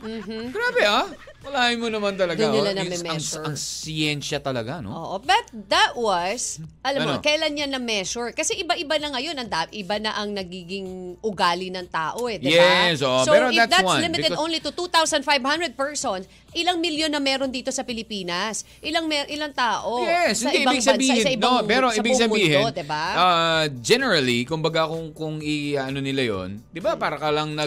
Grabe 0.50 0.82
ah. 0.82 1.06
Walahin 1.42 1.78
mo 1.82 1.90
naman 1.90 2.14
talaga. 2.14 2.38
Doon 2.38 2.54
nila 2.54 2.70
oh. 2.70 3.10
Ang, 3.10 3.18
ang 3.18 3.56
siyensya 3.58 4.38
talaga, 4.38 4.78
no? 4.78 4.94
Oo. 4.94 5.16
But 5.18 5.50
that 5.66 5.98
was, 5.98 6.62
alam 6.86 7.02
mo, 7.02 7.18
Ano? 7.18 7.22
kailan 7.22 7.58
niya 7.58 7.66
na-measure? 7.66 8.30
Kasi 8.30 8.62
iba-iba 8.62 8.94
na 9.02 9.10
ngayon, 9.10 9.34
ang 9.34 9.50
iba 9.74 9.96
na 9.98 10.14
ang 10.14 10.30
nagiging 10.30 11.18
ugali 11.18 11.74
ng 11.74 11.90
tao 11.90 12.30
eh, 12.30 12.38
di 12.38 12.54
ba? 12.54 12.62
Yes, 12.94 13.02
oo. 13.02 13.26
So 13.26 13.34
Pero 13.34 13.50
if 13.50 13.58
that's 13.58 13.74
that's, 13.74 13.90
one, 13.90 14.06
limited 14.06 14.38
only 14.38 14.62
to 14.62 14.70
2,500 14.70 15.74
persons, 15.74 16.30
ilang 16.54 16.78
milyon 16.78 17.10
na 17.10 17.18
meron 17.18 17.50
dito 17.50 17.74
sa 17.74 17.82
Pilipinas? 17.82 18.62
Ilang 18.78 19.10
mer 19.10 19.26
ilang 19.26 19.50
tao? 19.50 20.04
Yes, 20.06 20.46
sa 20.46 20.54
hindi 20.54 20.62
ibang 20.62 20.78
ibig 20.78 20.86
sabihin, 20.86 21.16
bansa, 21.18 21.26
sa 21.26 21.32
ibang, 21.34 21.52
no, 21.58 21.66
pero 21.66 21.86
sa 21.90 21.98
ibig 21.98 22.14
sabihin, 22.14 22.60
mundo, 22.62 22.76
di 22.76 22.86
ba? 22.86 23.04
uh, 23.18 23.64
generally, 23.82 24.44
kumbaga 24.46 24.86
kung 24.86 25.10
kung 25.16 25.34
i 25.42 25.74
ano 25.80 25.98
nila 26.04 26.22
'yon, 26.22 26.60
'di 26.70 26.80
ba? 26.84 27.00
Para 27.00 27.16
ka 27.16 27.32
lang 27.32 27.56
nag 27.56 27.66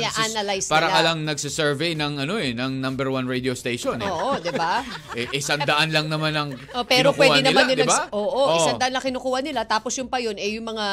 para 0.70 0.88
ka 0.88 1.00
lang 1.02 1.26
nagse-survey 1.26 1.98
ng 1.98 2.24
ano 2.24 2.38
eh, 2.38 2.54
ng 2.54 2.78
number 2.78 3.10
one 3.10 3.26
radio 3.26 3.52
station 3.52 3.65
eh. 3.68 4.06
Oo, 4.06 4.38
di 4.38 4.52
ba? 4.52 4.86
Eh, 5.18 5.32
isang 5.34 5.64
daan 5.64 5.90
lang 5.96 6.12
naman 6.12 6.36
ang 6.36 6.50
Oh, 6.76 6.84
pero 6.84 7.10
kinukuha 7.10 7.40
pwede 7.40 7.40
naman 7.48 7.66
nila, 7.72 7.80
di 7.80 7.88
ba? 7.88 8.00
oo, 8.12 8.28
Oo. 8.52 8.58
isang 8.60 8.76
daan 8.76 8.92
lang 8.92 9.02
kinukuha 9.02 9.40
nila, 9.40 9.64
tapos 9.64 9.96
yung 9.96 10.12
pa 10.12 10.20
yun, 10.20 10.36
eh 10.36 10.60
yung 10.60 10.68
mga, 10.68 10.86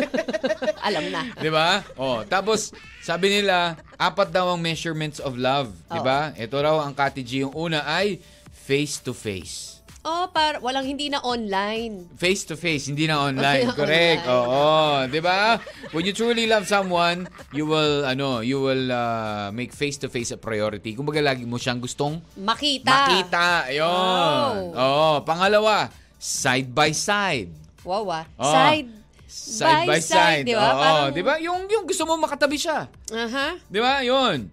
alam 0.86 1.04
na. 1.08 1.22
'Di 1.34 1.50
ba? 1.50 1.80
Oh, 1.94 2.22
tapos 2.26 2.74
sabi 3.00 3.30
nila, 3.30 3.78
apat 3.96 4.28
daw 4.30 4.50
ang 4.50 4.60
measurements 4.60 5.18
of 5.18 5.38
love, 5.38 5.70
'di 5.86 6.00
ba? 6.00 6.34
Ito 6.34 6.56
raw 6.58 6.76
ang 6.82 6.92
Kati 6.92 7.22
G, 7.22 7.46
yung 7.46 7.54
una 7.54 7.86
ay 7.86 8.18
face 8.52 9.00
to 9.00 9.12
face. 9.12 9.79
Oh, 10.00 10.32
par 10.32 10.64
walang 10.64 10.88
hindi 10.88 11.12
na 11.12 11.20
online. 11.20 12.08
Face 12.16 12.48
to 12.48 12.56
face, 12.56 12.88
hindi 12.88 13.04
na 13.04 13.20
online. 13.28 13.68
Online. 13.68 13.76
Correct. 13.76 14.22
Oo, 14.26 14.64
'di 15.04 15.20
ba? 15.20 15.60
When 15.92 16.08
you 16.08 16.12
truly 16.12 16.48
love 16.48 16.64
someone, 16.64 17.28
you 17.52 17.68
will 17.68 18.02
ano, 18.02 18.40
you 18.40 18.56
will 18.58 18.88
uh, 18.88 19.52
make 19.52 19.70
face 19.70 20.00
to 20.00 20.08
face 20.08 20.32
a 20.32 20.40
priority. 20.40 20.96
Kumbaga 20.96 21.20
lagi 21.20 21.44
mo 21.44 21.60
siyang 21.60 21.78
gustong 21.78 22.16
Makita. 22.34 22.88
makita. 22.88 23.68
Ayun. 23.68 24.72
Oh. 24.72 24.72
Oo, 24.72 25.08
pangalawa, 25.20 25.92
side 26.16 26.72
by 26.72 26.90
side. 26.90 27.52
Wow, 27.84 28.08
ah. 28.10 28.24
Oh. 28.36 28.48
Side, 28.48 28.88
Side 29.30 29.86
by 29.86 30.00
side. 30.00 30.42
di 30.42 30.56
ba? 30.56 30.64
Oo, 30.64 30.74
Parang- 30.74 31.10
'di 31.12 31.22
ba? 31.22 31.34
Yung 31.38 31.68
yung 31.68 31.84
gusto 31.84 32.02
mo 32.02 32.16
makatabi 32.16 32.56
siya. 32.56 32.88
Aha. 33.12 33.60
'Di 33.62 33.78
ba? 33.78 34.00
'Yun. 34.00 34.48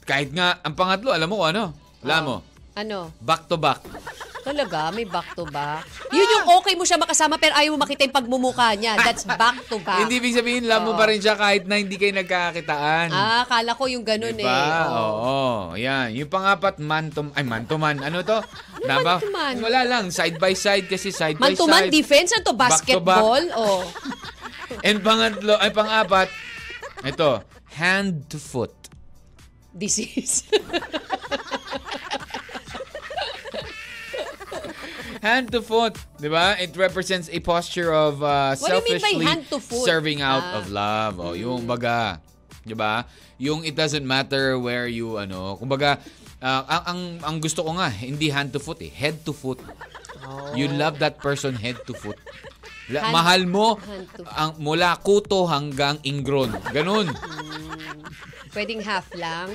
Kahit 0.00 0.30
nga 0.30 0.62
ang 0.62 0.72
pangatlo, 0.72 1.10
alam 1.10 1.26
mo 1.26 1.42
kung 1.42 1.50
ano? 1.50 1.64
Alam 2.00 2.22
mo, 2.22 2.36
Ano? 2.72 3.10
back 3.18 3.44
to 3.46 3.56
back. 3.56 3.82
Talaga, 4.44 4.92
may 4.92 5.08
back 5.08 5.32
to 5.32 5.48
back. 5.48 5.88
Yun 6.12 6.28
yung 6.28 6.46
okay 6.54 6.76
mo 6.76 6.84
siya 6.84 7.00
makasama 7.00 7.40
pero 7.40 7.56
ayaw 7.56 7.72
mo 7.72 7.80
makita 7.80 8.04
yung 8.04 8.12
pagmumukha 8.12 8.76
niya. 8.76 8.92
That's 8.94 9.24
back 9.24 9.64
to 9.66 9.80
back. 9.80 10.04
Hindi 10.04 10.20
ibig 10.20 10.36
sabihin, 10.36 10.68
love 10.68 10.84
mo 10.84 10.92
Oo. 10.92 11.00
pa 11.00 11.08
rin 11.08 11.16
siya 11.16 11.32
kahit 11.32 11.64
na 11.64 11.80
hindi 11.80 11.96
kayo 11.96 12.12
nagkakakitaan. 12.12 13.08
Ah, 13.08 13.48
kala 13.48 13.72
ko 13.72 13.88
yung 13.88 14.04
ganun 14.04 14.36
diba? 14.36 14.44
eh. 14.44 14.84
Oo. 14.84 15.00
Oo. 15.00 15.48
Yan. 15.74 16.12
Yung 16.12 16.28
pangapat, 16.28 16.76
man 16.76 17.08
to, 17.08 17.32
ay, 17.32 17.40
man 17.40 17.64
to 17.64 17.80
man. 17.80 17.96
Ano 17.98 18.20
to? 18.20 18.44
Ano 18.84 19.00
man 19.00 19.16
to 19.16 19.32
man? 19.32 19.54
Wala 19.64 19.80
lang. 19.82 20.12
Side 20.12 20.36
by 20.36 20.52
side 20.52 20.86
kasi 20.86 21.08
side 21.08 21.40
Man 21.40 21.52
by 21.52 21.56
to 21.56 21.64
man 21.64 21.88
side. 21.88 21.92
defense, 21.96 22.36
ano 22.36 22.44
to? 22.44 22.52
Back 22.52 22.84
to 22.84 23.00
back. 23.00 23.16
Basketball? 23.16 23.42
Oh. 23.56 23.80
And 24.86 25.00
pangatlo, 25.00 25.56
ay 25.56 25.72
pangapat, 25.72 26.28
ito, 27.00 27.40
hand 27.72 28.28
to 28.28 28.36
foot. 28.36 28.76
Disease. 29.72 30.44
Hand 35.24 35.48
to 35.56 35.64
foot, 35.64 35.96
di 36.20 36.28
ba? 36.28 36.52
It 36.60 36.76
represents 36.76 37.32
a 37.32 37.40
posture 37.40 37.88
of 37.88 38.20
uh, 38.20 38.52
selfishly 38.52 39.24
serving 39.64 40.20
out 40.20 40.44
Ah. 40.44 40.58
of 40.60 40.68
love. 40.68 41.16
O, 41.16 41.32
yung 41.32 41.64
baga, 41.64 42.20
di 42.60 42.76
ba? 42.76 43.08
Yung 43.40 43.64
it 43.64 43.72
doesn't 43.72 44.04
matter 44.04 44.60
where 44.60 44.84
you, 44.84 45.16
ano, 45.16 45.56
kumbaga, 45.56 45.96
ah, 46.44 46.68
ang, 46.68 46.84
ang, 46.84 47.00
ang 47.24 47.36
gusto 47.40 47.64
ko 47.64 47.72
nga, 47.72 47.88
hindi 47.88 48.28
hand 48.28 48.52
to 48.52 48.60
foot 48.60 48.84
eh, 48.84 48.92
head 48.92 49.24
to 49.24 49.32
foot. 49.32 49.64
You 50.52 50.68
love 50.68 51.00
that 51.00 51.24
person 51.24 51.56
head 51.56 51.80
to 51.88 51.96
foot. 51.96 52.20
La- 52.88 53.00
Hand- 53.00 53.14
mahal 53.14 53.40
mo 53.46 53.80
ang 54.26 54.58
mula 54.58 54.98
kuto 54.98 55.46
hanggang 55.46 55.96
ingron. 56.02 56.52
Ganun. 56.68 57.08
Pwedeng 58.50 58.82
half 58.82 59.10
lang. 59.14 59.50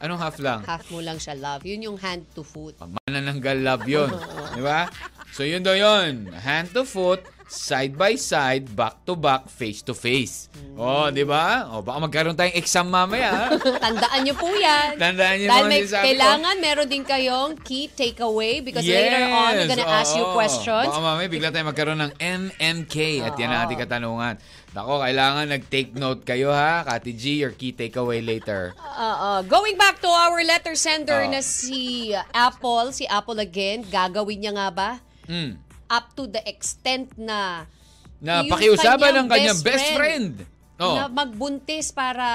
Anong 0.00 0.18
half 0.18 0.36
lang? 0.42 0.60
Half 0.64 0.90
mo 0.90 0.98
lang 0.98 1.16
siya 1.16 1.38
love. 1.38 1.62
Yun 1.62 1.80
yung 1.84 1.98
hand 1.98 2.26
to 2.34 2.42
foot. 2.42 2.74
Manananggal 2.80 3.62
love 3.62 3.84
yun. 3.86 4.10
Di 4.50 4.60
ba? 4.60 4.90
So 5.30 5.42
yun 5.42 5.62
daw 5.62 5.74
yun. 5.74 6.30
Hand 6.32 6.74
to 6.74 6.82
foot, 6.82 7.22
side 7.46 7.94
by 7.94 8.14
side, 8.14 8.72
back 8.72 9.04
to 9.04 9.14
back, 9.14 9.46
face 9.46 9.80
to 9.80 9.92
face. 9.92 10.48
Oh, 10.74 11.06
di 11.08 11.22
ba? 11.22 11.68
Oh, 11.68 11.80
baka 11.80 11.98
magkaroon 12.02 12.34
tayong 12.34 12.56
exam 12.56 12.88
mamaya. 12.88 13.52
Tandaan 13.84 14.18
niyo 14.22 14.34
po 14.34 14.48
yan. 14.48 14.96
Tandaan 14.96 15.38
niyo 15.38 15.48
Dahil 15.48 15.64
may 15.66 15.80
sinasabi 15.82 16.02
ko. 16.02 16.06
kailangan 16.08 16.54
meron 16.58 16.88
din 16.88 17.04
kayong 17.04 17.52
key 17.60 17.86
takeaway 17.86 18.58
because 18.58 18.82
later 18.82 19.22
on, 19.24 19.50
we're 19.54 19.70
gonna 19.70 19.86
ask 19.86 20.12
you 20.12 20.26
questions. 20.32 20.88
Baka 20.88 20.98
mamaya 20.98 21.28
bigla 21.28 21.48
tayo 21.48 21.64
magkaroon 21.64 22.00
ng 22.00 22.12
MMK 22.18 22.96
at 23.22 23.34
yan 23.34 23.48
ang 23.48 23.60
ating 23.64 23.80
katanungan. 23.80 24.34
Nako, 24.74 24.98
kailangan 24.98 25.46
nag-take 25.46 25.94
note 25.94 26.26
kayo 26.26 26.50
ha, 26.50 26.82
Kati 26.82 27.14
G, 27.14 27.38
your 27.38 27.54
key 27.54 27.70
takeaway 27.70 28.18
later. 28.18 28.74
Uh, 28.74 29.38
going 29.46 29.78
back 29.78 30.02
to 30.02 30.10
our 30.10 30.42
letter 30.42 30.74
sender 30.74 31.22
Oh. 31.22 31.30
na 31.30 31.38
si 31.38 32.10
Apple, 32.34 32.90
si 32.90 33.06
Apple 33.06 33.38
again, 33.38 33.86
gagawin 33.86 34.42
niya 34.42 34.52
nga 34.58 34.68
ba? 34.74 34.90
Mm. 35.30 35.56
Up 35.94 36.10
to 36.12 36.26
the 36.26 36.42
extent 36.42 37.14
na 37.14 37.70
Na 38.18 38.42
yung 38.42 38.50
pakiusapan 38.50 39.14
ng 39.14 39.26
kanyang 39.28 39.60
best 39.62 39.88
friend. 39.94 40.32
Oh, 40.74 40.98
na 40.98 41.06
magbuntis 41.06 41.94
para 41.94 42.26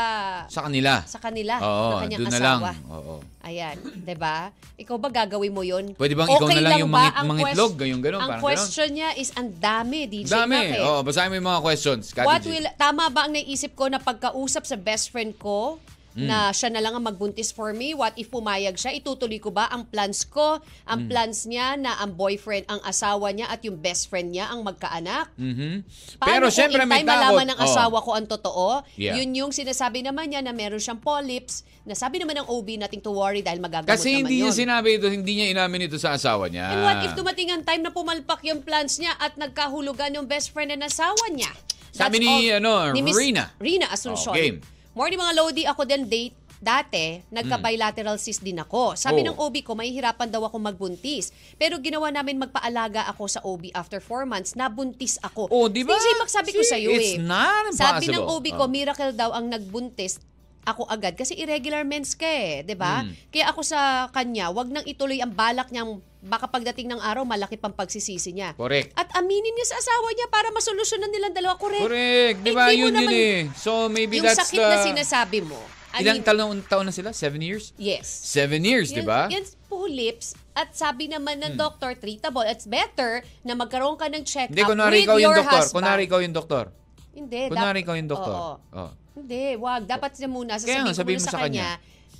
sa 0.47 0.63
kanila. 0.63 1.03
sa 1.03 1.19
kanila, 1.19 1.59
Oo, 1.59 1.91
ng 1.91 2.01
kanyang 2.07 2.19
doon 2.23 2.31
na 2.31 2.39
lang. 2.39 2.59
asawa. 2.63 2.71
Oo. 2.87 3.15
Ayan, 3.43 3.75
'di 3.99 4.15
ba? 4.15 4.55
Ikaw 4.79 4.95
ba 4.95 5.11
gagawin 5.11 5.51
mo 5.51 5.59
'yon? 5.59 5.91
Pwede 5.91 6.15
bang 6.15 6.31
ikaw 6.31 6.47
na 6.47 6.63
lang 6.63 6.79
yung 6.79 6.87
ba 6.87 7.03
mangit- 7.03 7.17
ang 7.19 7.27
mangitlog? 7.27 7.73
Yung 7.83 7.99
ganun, 7.99 8.21
Ang 8.23 8.39
question 8.39 8.89
niya 8.95 9.11
is 9.19 9.35
ang 9.35 9.51
dami, 9.51 10.07
DJ 10.07 10.31
Dami. 10.31 10.71
Oo, 10.79 11.03
basahin 11.03 11.27
mo 11.27 11.35
yung 11.35 11.49
mga 11.51 11.59
questions, 11.59 12.15
Kati 12.15 12.23
What 12.23 12.47
will 12.47 12.63
tama 12.79 13.11
ba 13.11 13.27
ang 13.27 13.35
naisip 13.35 13.75
ko 13.75 13.91
na 13.91 13.99
pagkausap 13.99 14.63
sa 14.63 14.79
best 14.79 15.11
friend 15.11 15.35
ko 15.35 15.75
Na 16.21 16.49
siya 16.49 16.67
na 16.67 16.79
lang 16.79 16.91
ang 16.91 17.01
magbuntis 17.01 17.49
for 17.49 17.71
me? 17.71 17.91
What 17.91 18.15
if 18.15 18.27
pumayag 18.27 18.75
siya? 18.75 18.91
Itutuloy 18.91 19.37
ko 19.37 19.49
ba 19.49 19.67
ang 19.67 19.85
plans 19.85 20.23
ko? 20.23 20.59
Ang 20.83 21.05
Hmm. 21.05 21.07
plans 21.07 21.45
niya 21.45 21.75
na 21.75 21.95
ang 21.95 22.13
boyfriend, 22.13 22.67
ang 22.67 22.81
asawa 22.81 23.29
niya 23.29 23.47
at 23.47 23.61
yung 23.61 23.77
best 23.77 24.07
friend 24.07 24.31
niya 24.31 24.47
ang 24.47 24.61
magkaanak? 24.61 25.31
Mhm. 25.33 25.85
Paano 26.17 26.27
Pero 26.27 26.45
syempre 26.49 26.83
may 26.83 27.01
takot. 27.01 27.13
malaman 27.13 27.45
ng 27.49 27.59
asawa 27.59 27.97
ko 27.99 28.11
ang 28.11 28.25
totoo? 28.25 28.81
Yeah. 28.95 29.15
Yun 29.15 29.31
yung 29.33 29.51
sinasabi 29.51 30.01
naman 30.01 30.27
niya 30.27 30.41
na 30.41 30.51
meron 30.51 30.77
siyang 30.77 30.97
polyps, 30.97 31.61
na 31.83 31.93
sabi 31.93 32.17
naman 32.17 32.37
ng 32.37 32.47
OB 32.47 32.77
nothing 32.77 32.99
to 32.99 33.09
worry 33.09 33.39
dahil 33.39 33.57
magagamot 33.57 33.89
Kasi 33.89 34.13
naman 34.13 34.19
hindi 34.23 34.35
yun. 34.37 34.45
niya 34.45 34.53
sinabi 34.55 34.89
ito, 34.95 35.07
hindi 35.07 35.33
niya 35.35 35.47
inamin 35.51 35.81
ito 35.83 35.97
sa 35.97 36.13
asawa 36.13 36.45
niya. 36.45 36.69
And 36.69 36.81
what 36.81 37.01
if 37.01 37.13
dumating 37.13 37.49
ang 37.49 37.63
time 37.63 37.81
na 37.81 37.89
pumalpak 37.89 38.43
yung 38.43 38.61
plans 38.61 38.97
niya 38.97 39.15
at 39.15 39.33
nagkahulugan 39.35 40.13
yung 40.13 40.25
best 40.25 40.49
friend 40.49 40.69
na 40.71 40.85
asawa 40.85 41.17
niya? 41.29 41.49
Sabi 41.89 42.21
ni, 42.21 42.29
ano, 42.51 42.93
ni 42.93 43.01
Miss 43.01 43.17
Rina. 43.17 43.49
Rina 43.57 43.89
Asuncion. 43.89 44.29
Oh, 44.29 44.37
game. 44.37 44.61
Morning 44.99 45.15
mga 45.15 45.35
Lodi, 45.39 45.63
ako 45.63 45.87
din 45.87 46.03
date 46.03 46.35
dati, 46.59 47.23
nagka-bilateral 47.31 48.19
cyst 48.19 48.43
din 48.43 48.59
ako. 48.59 48.99
Sabi 48.99 49.23
Oh. 49.23 49.31
ng 49.31 49.37
OB 49.39 49.63
ko, 49.63 49.71
mahihirapan 49.71 50.27
daw 50.27 50.43
ako 50.43 50.59
magbuntis. 50.59 51.31
Pero 51.55 51.79
ginawa 51.79 52.11
namin 52.11 52.35
magpaalaga 52.35 53.07
ako 53.07 53.23
sa 53.31 53.39
OB 53.47 53.71
after 53.71 54.03
four 54.03 54.27
months, 54.27 54.59
nabuntis 54.59 55.15
ako. 55.23 55.47
Oh, 55.47 55.71
di 55.71 55.87
ba? 55.87 55.95
DJ, 55.95 56.19
magsabi 56.19 56.51
ko 56.51 56.59
See, 56.59 56.67
sa 56.67 56.75
iyo 56.75 56.91
it's 56.91 57.15
eh. 57.15 57.23
not 57.23 57.71
Sabi 57.71 58.11
ng 58.11 58.19
impossible. 58.19 58.43
OB 58.43 58.45
ko, 58.59 58.63
Oh. 58.67 58.71
miracle 58.75 59.15
daw 59.15 59.31
ang 59.31 59.47
nagbuntis 59.47 60.19
ako 60.67 60.83
agad 60.91 61.15
kasi 61.15 61.39
irregular 61.39 61.87
mens 61.87 62.11
ka 62.19 62.27
eh, 62.27 62.67
'di 62.67 62.75
ba? 62.75 63.07
Mm. 63.07 63.15
Kaya 63.31 63.45
ako 63.55 63.63
sa 63.63 64.11
kanya, 64.11 64.51
wag 64.51 64.67
nang 64.67 64.83
ituloy 64.83 65.23
ang 65.23 65.31
balak 65.31 65.71
niyang 65.71 66.03
baka 66.19 66.51
pagdating 66.51 66.91
ng 66.91 66.99
araw 66.99 67.23
malaki 67.23 67.55
pang 67.55 67.71
pagsisisi 67.71 68.35
niya. 68.35 68.51
Correct. 68.53 68.91
At 68.93 69.07
aminin 69.15 69.55
niya 69.55 69.67
sa 69.67 69.79
asawa 69.79 70.07
niya 70.11 70.27
para 70.27 70.51
masolusyonan 70.51 71.07
nilang 71.07 71.31
dalawa. 71.31 71.55
Correct. 71.55 71.87
Correct. 71.87 72.37
Di 72.43 72.51
Eh, 72.51 72.55
ba? 72.55 72.63
mo 72.67 72.75
Yun 72.75 72.93
yun 72.93 73.07
eh. 73.09 73.37
So 73.55 73.87
maybe 73.87 74.19
yung 74.19 74.27
that's 74.27 74.43
sakit 74.43 74.59
the... 74.59 74.67
na 74.67 74.77
sinasabi 74.83 75.39
mo. 75.41 75.59
I 75.89 76.05
Ilang 76.05 76.21
mean, 76.21 76.27
taon, 76.27 76.57
taon 76.69 76.85
na 76.85 76.93
sila? 76.93 77.09
Seven 77.17 77.41
years? 77.41 77.73
Yes. 77.73 78.05
Seven 78.05 78.61
years, 78.61 78.93
di 78.93 79.01
ba? 79.01 79.25
Yan, 79.25 79.41
yan 79.41 79.45
po 79.65 79.89
lips. 79.89 80.37
At 80.53 80.77
sabi 80.77 81.09
naman 81.09 81.41
Hmm. 81.41 81.49
ng 81.49 81.53
doctor, 81.57 81.97
treatable. 81.97 82.45
It's 82.45 82.69
better 82.69 83.25
na 83.41 83.57
magkaroon 83.57 83.97
ka 83.97 84.05
ng 84.05 84.21
check-up 84.21 84.53
Hindi, 84.53 84.69
kunwari 84.69 85.01
with 85.01 85.05
ikaw 85.09 85.17
yung 85.17 85.25
your 85.25 85.37
doktor. 85.41 85.55
husband. 85.57 85.75
Kunwari 85.81 86.01
ikaw 86.05 86.19
yung 86.21 86.35
doktor. 86.35 86.65
Hindi. 87.09 87.41
Kunwari 87.49 87.79
ikaw 87.81 87.95
yung 87.97 88.05
doktor. 88.05 88.35
Oo. 88.37 88.53
Oh. 88.69 88.91
Hindi, 89.17 89.57
wag. 89.57 89.81
Dapat 89.89 90.11
niya 90.13 90.29
muna. 90.29 90.51
Kaya 90.55 90.61
Sasabihin 90.85 90.93
sabihin 90.93 91.17
mo 91.17 91.23
mo 91.23 91.25
sa 91.25 91.33
sa 91.33 91.41
kanya, 91.41 91.69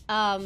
um, 0.10 0.46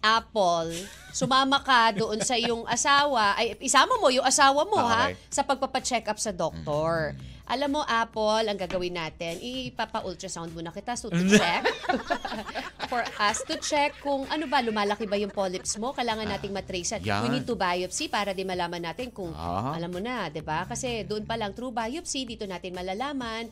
Apple, 0.00 0.72
sumama 1.10 1.60
ka 1.60 1.92
doon 1.92 2.20
sa 2.20 2.34
iyong 2.34 2.64
asawa, 2.64 3.36
ay 3.36 3.56
isama 3.60 3.96
mo 3.96 4.08
yung 4.08 4.24
asawa 4.24 4.64
mo 4.64 4.76
Ah, 4.76 4.88
ha, 4.88 5.02
okay. 5.08 5.16
sa 5.28 5.42
pagpapa-check 5.42 6.04
up 6.06 6.16
sa 6.16 6.30
doktor. 6.30 7.12
Alam 7.50 7.76
mo, 7.76 7.82
Apple, 7.82 8.46
ang 8.46 8.54
gagawin 8.54 8.94
natin, 8.94 9.42
ipapa-ultrasound 9.42 10.54
muna 10.54 10.70
kita 10.70 10.94
so 10.94 11.10
to 11.10 11.18
check. 11.28 11.66
For 12.90 13.02
us 13.18 13.42
to 13.44 13.58
check 13.58 13.98
kung 13.98 14.22
ano 14.26 14.46
ba, 14.46 14.62
lumalaki 14.62 15.02
ba 15.02 15.18
yung 15.18 15.34
polyps 15.34 15.74
mo, 15.74 15.90
kailangan 15.90 16.30
nating 16.30 16.54
matrace. 16.54 16.94
Yan. 17.02 17.26
We 17.26 17.28
need 17.28 17.44
to 17.44 17.58
biopsy 17.58 18.06
para 18.06 18.30
di 18.30 18.46
malaman 18.46 18.86
natin 18.86 19.10
kung, 19.10 19.34
Ah. 19.34 19.74
alam 19.74 19.90
mo 19.90 19.98
na, 19.98 20.30
di 20.30 20.40
ba? 20.40 20.62
Kasi 20.62 21.02
doon 21.02 21.26
pa 21.26 21.34
lang, 21.34 21.50
through 21.50 21.74
biopsy, 21.74 22.22
dito 22.22 22.46
natin 22.46 22.70
malalaman 22.70 23.50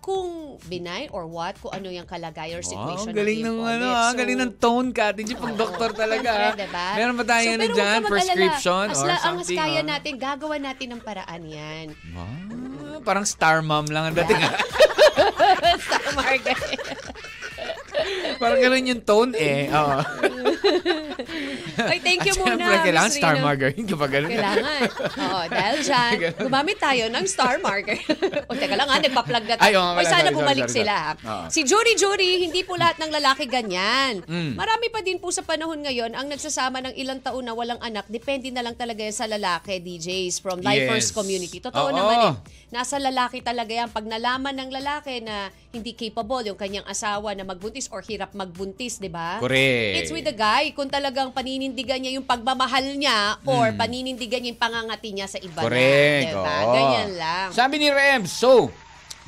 kung 0.00 0.56
benign 0.64 1.06
or 1.12 1.24
what, 1.24 1.54
kung 1.60 1.70
ano 1.70 1.88
yung 1.88 2.04
kalagayan 2.04 2.56
or 2.56 2.60
Wow, 2.60 2.66
situation 2.66 3.06
ang 3.06 3.16
galing 3.16 3.38
ng 3.38 3.52
iyong 3.52 3.60
ano, 3.62 3.86
ah, 3.86 4.10
So, 4.10 4.16
galing 4.16 4.38
ng 4.38 4.52
tone 4.56 4.88
ka. 4.90 5.12
Hindi 5.12 5.34
pang 5.34 5.54
doktor 5.54 5.90
talaga. 5.92 6.26
ah. 6.26 6.36
Siyempre, 6.50 6.64
diba? 6.64 6.86
Meron 6.96 7.14
ba 7.14 7.24
tayong 7.26 7.52
ano 7.52 7.62
pero 7.62 7.74
dyan, 7.76 7.98
prescription 8.04 8.84
As 8.86 8.96
or 8.96 9.06
la- 9.06 9.22
Ang 9.22 9.36
something? 9.38 9.56
kaya 9.56 9.78
ah? 9.78 9.86
natin, 9.86 10.12
gagawa 10.16 10.54
natin 10.56 10.86
ng 10.90 11.00
paraan 11.00 11.42
yan. 11.44 11.86
Ah, 12.16 12.98
parang 13.00 13.24
star 13.24 13.60
mom 13.60 13.86
lang 13.86 14.08
ang 14.08 14.14
dating. 14.16 14.40
ah. 14.40 14.56
parang 18.36 18.60
ganun 18.60 18.84
yung 18.86 19.02
tone 19.02 19.32
eh. 19.34 19.68
Oo. 19.70 19.98
Ay, 21.80 21.98
thank 21.98 22.22
you 22.22 22.34
At 22.34 22.38
muna, 22.38 22.54
syempre, 22.56 22.76
kailangan 22.82 23.10
star 23.10 23.34
Rina. 23.34 23.44
margarine 23.44 23.86
kapag 23.86 24.10
ganun. 24.12 24.30
Kailangan. 24.30 24.80
Oo, 25.00 25.40
dahil 25.48 25.76
dyan, 25.80 26.12
gumamit 26.36 26.76
tayo 26.76 27.04
ng 27.08 27.24
star 27.24 27.56
marker. 27.58 27.96
o, 28.44 28.54
teka 28.54 28.74
lang 28.74 28.88
ha, 28.88 28.96
nagpa-plug 28.98 29.44
na 29.46 29.54
Ay, 29.56 29.72
tayo. 29.72 29.80
pala, 29.94 30.04
sana 30.04 30.28
sorry, 30.28 30.36
bumalik 30.36 30.66
sorry, 30.66 30.76
sila. 30.76 30.96
sorry. 31.16 31.48
Si 31.48 31.60
Jury 31.64 31.94
Jury, 31.96 32.32
hindi 32.42 32.60
po 32.62 32.76
lahat 32.76 33.00
ng 33.00 33.10
lalaki 33.10 33.44
ganyan. 33.46 34.20
Mm. 34.22 34.54
Marami 34.54 34.86
pa 34.88 35.00
din 35.00 35.16
po 35.16 35.32
sa 35.32 35.40
panahon 35.40 35.80
ngayon 35.80 36.12
ang 36.12 36.28
nagsasama 36.28 36.82
ng 36.82 36.94
ilang 36.96 37.20
taon 37.20 37.42
na 37.42 37.54
walang 37.54 37.80
anak. 37.80 38.04
Depende 38.06 38.50
na 38.50 38.60
lang 38.60 38.76
talaga 38.76 39.00
yan 39.00 39.14
sa 39.14 39.24
lalaki, 39.24 39.80
DJs, 39.80 40.38
from 40.38 40.60
Lifers 40.60 41.08
Yes. 41.10 41.16
Community. 41.16 41.58
Totoo 41.58 41.88
Oo. 41.88 41.94
naman 41.94 42.16
eh. 42.20 42.34
Nasa 42.70 43.02
lalaki 43.02 43.42
talaga 43.42 43.74
yan. 43.74 43.90
Pag 43.90 44.06
nalaman 44.06 44.54
ng 44.54 44.70
lalaki 44.70 45.18
na 45.18 45.50
hindi 45.74 45.90
capable 45.90 46.46
yung 46.46 46.58
kanyang 46.58 46.86
asawa 46.86 47.34
na 47.34 47.42
magbuntis 47.42 47.90
or 47.90 47.98
hirap 48.06 48.30
magbuntis, 48.30 49.02
di 49.02 49.10
ba? 49.10 49.42
Correct. 49.42 49.94
It's 49.98 50.14
with 50.14 50.22
the 50.22 50.34
guy. 50.34 50.70
Kung 50.70 50.86
talagang 50.86 51.34
paninindigan 51.34 51.98
niya 51.98 52.14
yung 52.14 52.26
pagmamahal 52.26 52.94
niya 52.94 53.42
or 53.42 53.74
paninindigan 53.74 54.38
niya 54.38 54.54
yung 54.54 54.62
pangangati 54.62 55.10
niya 55.10 55.26
sa 55.26 55.42
iba. 55.42 55.66
Correct. 55.66 56.30
na. 56.30 56.30
Diba? 56.30 56.54
oo. 56.62 56.74
Ganyan 56.74 57.10
lang. 57.18 57.48
Sabi 57.50 57.74
ni 57.82 57.88
Rem, 57.90 58.22
so, 58.30 58.70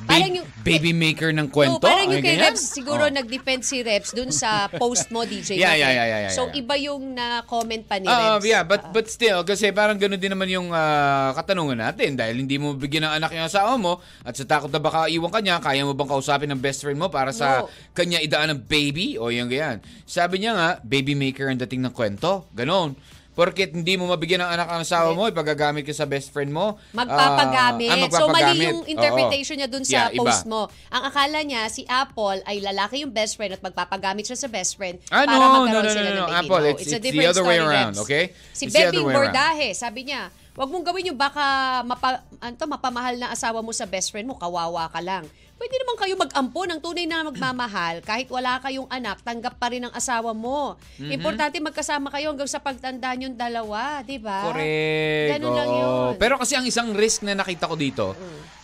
Parang 0.03 0.21
baby, 0.25 0.37
yung- 0.37 0.49
baby 0.61 0.91
maker 0.91 1.31
ng 1.31 1.47
kwento? 1.47 1.77
So, 1.77 1.83
parang 1.83 2.07
yung 2.07 2.19
Ay, 2.19 2.23
kay 2.23 2.35
ganyan? 2.35 2.51
Reps, 2.51 2.63
siguro 2.69 3.03
Oh. 3.03 3.11
nag-defend 3.11 3.61
si 3.61 3.79
Reps 3.79 4.11
dun 4.11 4.29
sa 4.29 4.49
post 4.69 5.07
mo, 5.09 5.23
DJ. 5.23 5.55
Yeah, 5.55 5.73
yeah, 5.73 5.89
yeah, 5.89 6.05
yeah, 6.05 6.19
yeah, 6.21 6.31
So, 6.31 6.47
yeah. 6.47 6.59
iba 6.59 6.75
yung 6.77 7.13
na-comment 7.13 7.83
pa 7.83 7.97
ni 7.97 8.05
Ah, 8.05 8.35
Reps. 8.35 8.43
yeah, 8.43 8.61
but 8.61 8.81
Ah. 8.81 8.91
but 8.91 9.05
still 9.05 9.41
kasi 9.41 9.69
parang 9.69 9.95
ganoon 9.95 10.17
din 10.17 10.29
naman 10.29 10.47
yung 10.47 10.67
ah, 10.69 11.31
katanungan 11.33 11.77
natin 11.77 12.13
dahil 12.13 12.35
hindi 12.37 12.55
mo 12.55 12.73
bigyan 12.73 13.03
ng 13.03 13.13
anak 13.17 13.31
yung 13.31 13.45
asawa 13.45 13.73
mo 13.75 13.97
at 14.21 14.33
sa 14.33 14.43
takot 14.43 14.67
na 14.67 14.77
baka 14.77 15.07
iwan 15.07 15.29
kanya, 15.29 15.57
kaya 15.57 15.81
mo 15.81 15.91
bang 15.91 16.09
kausapin 16.09 16.47
ng 16.47 16.59
best 16.59 16.81
friend 16.81 16.97
mo 16.97 17.07
para 17.07 17.31
sa 17.31 17.61
No. 17.61 17.71
kanya 17.93 18.19
idaan 18.19 18.51
ng 18.51 18.61
baby 18.63 19.15
o 19.15 19.27
yung 19.27 19.47
ganyan. 19.47 19.79
Sabi 20.03 20.39
niya 20.39 20.53
nga, 20.53 20.69
baby 20.79 21.13
maker 21.13 21.47
ang 21.47 21.59
dating 21.59 21.81
ng 21.81 21.91
kwento. 21.91 22.45
Ganon. 22.51 22.95
Porket 23.33 23.73
hindi 23.73 23.97
mo 23.97 24.05
mabigyan 24.05 24.45
ng 24.45 24.51
anak 24.53 24.67
ang 24.69 24.81
asawa 24.81 25.09
mo, 25.11 25.25
ipagagamit 25.25 25.81
ka 25.81 25.89
sa 25.89 26.05
best 26.05 26.29
friend 26.29 26.53
mo. 26.53 26.77
Magpapagamit. 26.93 27.89
Ah, 27.89 27.97
ah, 28.05 28.13
so, 28.13 28.29
mali 28.29 28.61
yung 28.61 28.85
interpretation 28.85 29.57
Oo. 29.57 29.59
niya 29.59 29.69
dun 29.69 29.81
sa 29.81 29.91
Yeah, 30.05 30.13
iba. 30.13 30.21
post 30.21 30.45
mo. 30.45 30.69
Ang 30.87 31.03
akala 31.09 31.39
niya, 31.41 31.65
si 31.65 31.81
Apple 31.85 32.45
ay 32.45 32.61
lalaki 32.61 33.01
yung 33.01 33.09
best 33.09 33.33
friend 33.33 33.57
at 33.57 33.61
magpapagamit 33.61 34.29
siya 34.29 34.37
sa 34.37 34.45
best 34.45 34.77
friend 34.77 35.01
Ah, 35.09 35.25
para 35.25 35.33
no, 35.33 35.41
no, 35.41 35.57
magkaroon 35.65 35.83
no, 35.83 35.91
sila 35.91 36.03
no, 36.03 36.13
ng 36.13 36.15
no. 36.15 36.25
baby. 36.29 36.37
Apple, 36.39 36.61
No, 36.61 36.69
it's- 36.69 36.77
a 36.77 36.81
it's 36.83 36.93
the 36.93 37.01
different 37.01 37.29
other 37.33 37.43
way 37.43 37.57
around, 37.57 37.93
Reps. 37.97 38.03
okay? 38.05 38.23
Si 38.53 38.63
It's 38.69 38.75
around. 38.77 39.09
Bordahe, 39.09 39.67
sabi 39.73 40.01
niya, 40.05 40.29
wag 40.53 40.69
mong 40.69 40.85
gawin 40.85 41.09
yung 41.13 41.17
baka 41.17 41.41
mapa, 41.81 42.21
anto, 42.37 42.63
mapamahal 42.69 43.17
na 43.17 43.33
asawa 43.33 43.65
mo 43.65 43.73
sa 43.73 43.89
best 43.89 44.13
friend 44.13 44.29
mo, 44.29 44.37
kawawa 44.37 44.85
ka 44.93 45.01
lang. 45.01 45.25
Pwede 45.53 45.79
naman 45.79 45.95
kayo 45.95 46.13
mag-ampo 46.17 46.61
ng 46.65 46.79
tunay 46.81 47.05
na 47.07 47.23
magmamahal. 47.23 48.03
Kahit 48.03 48.27
wala 48.27 48.59
kayong 48.59 48.89
anak, 48.89 49.21
tanggap 49.23 49.55
pa 49.55 49.71
rin 49.71 49.85
ang 49.85 49.93
asawa 49.93 50.35
mo. 50.35 50.75
Mm-hmm. 50.97 51.11
Importante 51.13 51.55
magkasama 51.61 52.11
kayo 52.11 52.33
hanggang 52.33 52.49
sa 52.49 52.59
pagtanda 52.59 53.15
yung 53.15 53.37
dalawa, 53.37 54.03
di 54.03 54.17
ba? 54.19 54.49
Correct. 54.51 55.39
Ganun 55.39 55.53
lang 55.55 55.69
yun. 55.71 55.87
Mm. 55.87 56.19
Pero 56.19 56.35
kasi 56.41 56.57
ang 56.57 56.65
isang 56.67 56.91
risk 56.91 57.23
na 57.23 57.37
nakita 57.37 57.69
ko 57.69 57.79
dito 57.79 58.11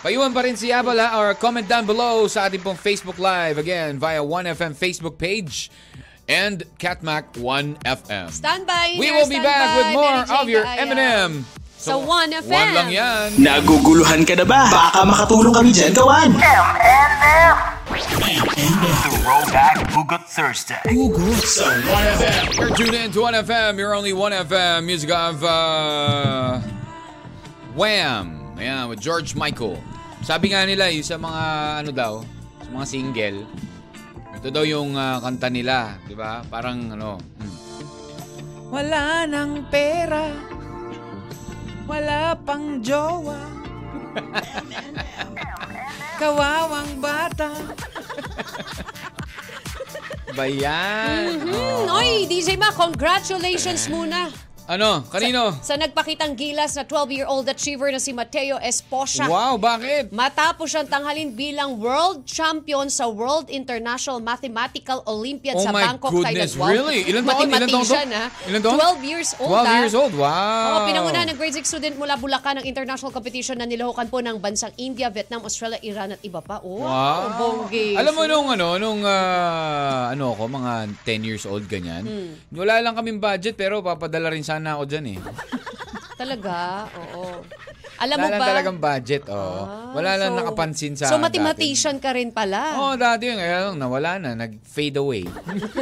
Payuhan 0.00 0.30
pa 0.30 0.44
rin 0.44 0.52
si 0.52 0.68
Apple 0.68 0.94
ha, 0.94 1.16
or 1.16 1.32
comment 1.32 1.64
down 1.64 1.82
below 1.82 2.28
sa 2.28 2.44
ating 2.44 2.60
pong 2.60 2.76
Facebook 2.76 3.16
Live. 3.16 3.56
Again, 3.56 3.96
via 3.96 4.20
1FM 4.20 4.72
Facebook 4.72 5.16
page 5.16 5.68
and 6.28 6.64
Catmac 6.78 7.34
1FM. 7.34 8.30
Stand 8.30 8.66
by. 8.66 8.96
We 8.98 9.10
will 9.10 9.28
be 9.28 9.38
back 9.40 9.68
by. 9.68 9.76
with 9.76 9.88
more 9.94 10.40
of 10.40 10.48
your. 10.48 10.64
M&M. 10.64 11.44
Sa 11.76 12.00
1FM. 12.00 12.48
One 12.48 12.72
lang 12.72 12.88
yan. 12.88 13.28
Naguguluhan 13.36 14.24
ka 14.24 14.40
na 14.40 14.48
ba? 14.48 14.72
Baka 14.72 15.04
makatulong 15.04 15.52
kami 15.52 15.68
dyan, 15.68 15.92
kawan. 15.92 16.32
M&M. 16.32 17.54
Throwback 19.24 19.76
Hugot 19.92 20.24
Thursday. 20.32 20.80
Hugot 20.88 21.44
sa 21.44 21.68
1FM. 21.68 22.42
You're 22.56 22.72
tuned 22.72 22.96
in 22.96 23.12
to 23.12 23.20
1FM. 23.28 23.76
You're 23.76 23.92
only 23.92 24.16
1FM. 24.16 24.88
Music 24.88 25.12
of 25.12 25.44
uh, 25.44 26.60
Wham. 27.76 28.56
Ayan, 28.56 28.88
with 28.88 29.00
George 29.00 29.36
Michael. 29.36 29.76
Sabi 30.24 30.56
nga 30.56 30.64
nila, 30.64 30.88
yung 30.88 31.04
sa 31.04 31.20
mga 31.20 31.42
ano 31.84 31.90
daw, 31.92 32.12
sa 32.64 32.68
mga 32.72 32.86
single, 32.88 33.38
ito 34.38 34.48
daw 34.50 34.64
yung 34.66 34.98
uh, 34.98 35.18
kanta 35.22 35.48
nila, 35.48 35.98
di 36.06 36.14
ba? 36.16 36.42
Parang 36.46 36.94
ano, 36.94 37.18
hmm. 37.18 37.52
Wala 38.74 39.22
nang 39.30 39.70
pera, 39.70 40.34
wala 41.86 42.34
pang 42.42 42.82
jowa, 42.82 43.38
kawawang 46.20 46.98
bata. 46.98 47.54
ba 50.34 50.50
yan? 50.50 51.46
Hmm, 51.46 51.86
oy, 51.94 52.26
DJ 52.26 52.58
Ma, 52.58 52.74
congratulations 52.74 53.86
muna. 53.86 54.34
Ano? 54.64 55.04
Kanino? 55.12 55.52
Sa 55.60 55.76
nagpakitang 55.76 56.32
gilas 56.40 56.72
na 56.72 56.88
12-year-old 56.88 57.44
achiever 57.52 57.92
na 57.92 58.00
si 58.00 58.16
Mateo 58.16 58.56
Esposha. 58.64 59.28
Wow, 59.28 59.60
bakit? 59.60 60.08
Matapos 60.08 60.72
siyang 60.72 60.88
tanghalin 60.88 61.36
bilang 61.36 61.76
world 61.76 62.24
champion 62.24 62.88
sa 62.88 63.04
World 63.04 63.52
International 63.52 64.24
Mathematical 64.24 65.04
Olympiad 65.04 65.60
Oh 65.60 65.64
sa 65.68 65.68
my 65.68 65.84
Bangkok, 65.84 66.16
goodness, 66.16 66.56
Thailand. 66.56 66.64
Wow. 66.64 66.72
really? 66.72 66.98
Ilan 67.12 67.22
taon? 67.28 67.44
Ilan 67.44 67.68
taon 67.68 67.84
to? 67.84 67.92
Mathematician, 67.92 68.08
ha? 68.16 68.26
Ilan 68.48 68.60
taon? 68.64 68.78
12 69.04 69.04
years 69.04 69.30
old, 69.36 69.52
12 69.52 69.68
ha? 69.68 69.74
years 69.76 69.94
old, 69.94 70.12
wow. 70.16 70.64
Oo, 70.64 70.78
pinangunahan 70.88 71.26
ng 71.28 71.36
grade 71.36 71.56
6 71.60 71.68
student 71.68 71.94
mula 72.00 72.16
Bulacan 72.16 72.64
ng 72.64 72.66
international 72.66 73.12
competition 73.12 73.60
na 73.60 73.68
nilahukan 73.68 74.08
po 74.08 74.24
ng 74.24 74.40
bansang 74.40 74.72
India, 74.80 75.12
Vietnam, 75.12 75.44
Australia, 75.44 75.76
Iran 75.84 76.16
at 76.16 76.20
iba 76.24 76.40
pa. 76.40 76.64
Oh, 76.64 76.80
Wow. 76.80 77.36
bonggi. 77.36 78.00
Alam 78.00 78.16
mo 78.16 78.24
nung 78.24 78.48
ano, 78.48 78.80
nung 78.80 79.04
ah, 79.04 80.08
ano 80.08 80.32
ako, 80.32 80.48
mga 80.48 80.72
10 81.04 81.20
years 81.20 81.44
old 81.44 81.68
ganyan. 81.68 82.00
Hmm. 82.00 82.32
Wala 82.48 82.80
lang 82.80 82.96
kaming 82.96 83.20
budget 83.20 83.60
pero 83.60 83.84
papadala 83.84 84.32
rin 84.32 84.40
sana 84.54 84.78
ako 84.78 84.84
dyan 84.86 85.18
eh. 85.18 85.20
Talaga? 86.14 86.86
Oo. 86.94 87.42
Alam 88.02 88.16
mo 88.18 88.26
Wala 88.26 88.32
lang 88.34 88.40
ba? 88.40 88.48
talagang 88.50 88.78
budget, 88.78 89.22
oh. 89.30 89.62
Ah, 89.64 89.94
Wala 89.94 90.12
lang 90.18 90.30
so- 90.34 90.38
nakapansin 90.42 90.92
sa 90.98 91.06
So, 91.06 91.18
mathematician 91.18 92.02
ka 92.02 92.10
rin 92.10 92.34
pala. 92.34 92.74
Oo, 92.74 92.84
oh, 92.90 92.94
dati 92.98 93.30
yun. 93.30 93.38
Kaya 93.38 93.70
lang, 93.70 93.78
nawala 93.78 94.18
na. 94.18 94.34
Nag-fade 94.34 94.98
away. 94.98 95.22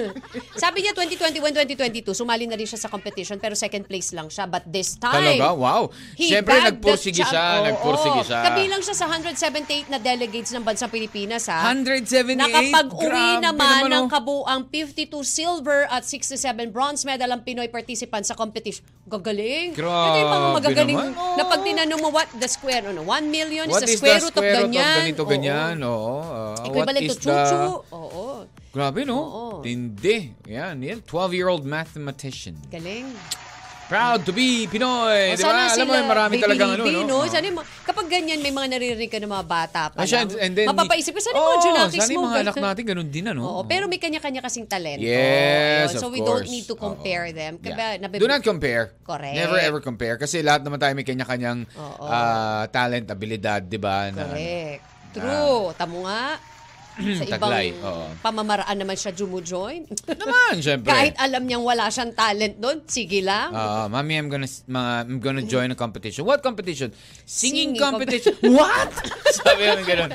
Sabi 0.62 0.85
niya 0.85 0.92
2021-2022, 0.92 2.12
sumali 2.12 2.44
na 2.44 2.55
rin 2.55 2.68
siya 2.68 2.77
sa 2.77 2.88
competition 2.88 3.40
pero 3.40 3.57
second 3.57 3.88
place 3.88 4.12
lang 4.12 4.29
siya. 4.29 4.44
But 4.44 4.68
this 4.68 5.01
time, 5.01 5.16
Talaga? 5.16 5.57
Wow. 5.57 5.88
he 6.14 6.29
Siyempre, 6.29 6.53
bagged 6.53 6.79
nagpursige 6.79 7.25
siya. 7.25 7.44
Oo, 7.59 7.64
Nagpursige 7.64 8.20
oo. 8.20 8.29
siya. 8.29 8.40
Kabilang 8.44 8.83
siya 8.85 8.96
sa 8.96 9.07
178 9.09 9.88
na 9.88 9.96
delegates 9.96 10.53
ng 10.53 10.61
bansang 10.62 10.92
Pilipinas, 10.92 11.48
ha? 11.48 11.72
178? 11.72 12.37
Nakapag-uwi 12.37 13.09
Grabe 13.09 13.40
naman, 13.40 13.81
naman, 13.83 13.90
ng 13.90 14.05
oh. 14.05 14.11
kabuang 14.12 14.62
52 14.68 15.09
silver 15.25 15.88
at 15.88 16.05
67 16.05 16.37
bronze 16.68 17.03
medal 17.03 17.33
ang 17.33 17.40
Pinoy 17.40 17.68
participants 17.68 18.29
sa 18.29 18.37
competition. 18.37 18.85
Gagaling. 19.12 19.77
Ito 19.77 19.77
yung 19.77 19.92
mga 20.27 20.40
Grabe 20.40 20.57
magagaling 20.57 20.96
naman. 20.96 21.12
Oh. 21.12 21.37
na 21.37 21.42
pag 21.44 21.61
tinanong 21.61 22.01
mo 22.01 22.09
what 22.09 22.29
the 22.33 22.48
square, 22.48 22.85
ano, 22.88 23.05
1 23.05 23.29
million 23.29 23.68
What 23.68 23.85
is 23.85 23.90
is 23.90 23.90
the 23.92 24.01
square 24.01 24.16
the 24.16 24.25
root 24.25 24.33
of 24.33 24.40
square 24.40 24.57
root 24.57 24.64
ganyan. 24.72 24.88
of 24.88 24.96
ganito, 24.98 25.22
Oo. 25.22 25.29
ganyan? 25.29 25.77
Oo. 25.83 26.14
what 26.57 26.66
Equivalent 26.66 27.03
to 27.03 27.12
is 27.12 27.18
the- 27.18 27.25
chuchu. 27.29 27.61
Oo. 27.92 28.25
Grabe, 28.72 29.01
no? 29.05 29.18
Oo. 29.18 29.44
Tindi. 29.61 30.33
Yan, 30.48 30.81
yan. 30.81 31.05
12-year-old 31.05 31.62
mathematician. 31.62 32.57
Galing. 32.66 33.12
Proud 33.92 34.24
to 34.24 34.33
be 34.33 34.64
Pinoy. 34.72 35.20
O, 35.28 35.37
Di 35.37 35.44
ba? 35.44 35.68
Alam 35.68 35.85
mo, 35.85 35.94
marami 36.09 36.40
talagang 36.40 36.81
ano, 36.81 36.85
no? 37.05 37.28
Sana 37.28 37.44
yung 37.44 37.61
kapag 37.85 38.09
ganyan, 38.09 38.40
may 38.40 38.48
mga 38.48 38.72
naririnig 38.72 39.12
ka 39.12 39.20
ng 39.20 39.28
mga 39.28 39.44
bata 39.44 39.81
pa 39.92 40.00
Ah, 40.00 40.09
siya, 40.09 40.24
lang. 40.24 40.33
and 40.40 40.52
then, 40.57 40.66
Mapapaisip 40.72 41.12
ka, 41.12 41.20
sana 41.20 41.37
Oo, 41.37 41.44
yung 41.44 41.52
mga 41.52 41.61
Junakis 41.62 42.00
sana 42.00 42.12
yung 42.16 42.24
mga 42.24 42.40
anak 42.40 42.57
natin, 42.57 42.83
ganun 42.88 43.09
din, 43.12 43.24
ano? 43.28 43.40
Oo, 43.44 43.61
pero 43.68 43.85
may 43.85 44.00
kanya-kanya 44.00 44.40
kasing 44.40 44.64
talento. 44.64 45.05
Yes, 45.05 45.92
Ayun. 45.92 46.00
So 46.00 46.09
of 46.09 46.16
we 46.16 46.24
don't 46.24 46.48
need 46.48 46.64
to 46.64 46.72
compare 46.72 47.37
them. 47.37 47.61
Kaya, 47.61 48.00
Do 48.00 48.24
not 48.24 48.40
compare. 48.40 48.96
Correct. 49.05 49.37
Never 49.37 49.61
ever 49.61 49.81
compare. 49.85 50.16
Kasi 50.16 50.40
lahat 50.40 50.64
naman 50.64 50.81
tayo 50.81 50.96
may 50.96 51.05
kanya-kanyang 51.05 51.68
ah, 52.00 52.64
talent, 52.72 53.12
abilidad, 53.12 53.61
di 53.61 53.76
ba? 53.76 54.09
na- 54.09 54.24
Correct. 54.24 54.83
True. 55.12 55.76
Tamo 55.76 56.09
nga. 56.09 56.40
Sa 56.92 57.24
ibang 57.24 57.40
Taglay, 57.48 57.72
oo. 57.72 58.05
pamamaraan 58.20 58.76
naman 58.76 58.92
siya 58.92 59.16
jumujoin. 59.16 59.88
Naman, 60.05 60.61
syempre. 60.61 60.92
Kahit 60.92 61.16
alam 61.16 61.48
niyang 61.48 61.64
wala 61.64 61.88
siyang 61.88 62.12
talent 62.12 62.61
doon, 62.61 62.85
sige 62.85 63.24
lang. 63.24 63.48
Ah, 63.57 63.88
mami, 63.88 64.20
I'm 64.20 64.28
gonna 64.28 64.44
mga, 64.44 64.92
I'm 65.09 65.16
gonna 65.16 65.40
join 65.40 65.72
a 65.72 65.78
competition. 65.78 66.28
What 66.28 66.44
competition? 66.44 66.92
Singing, 67.24 67.72
Singing 67.72 67.81
competition. 67.81 68.37
What? 68.44 68.92
Sabi 69.40 69.64
namin 69.64 69.85
ganun. 69.88 70.11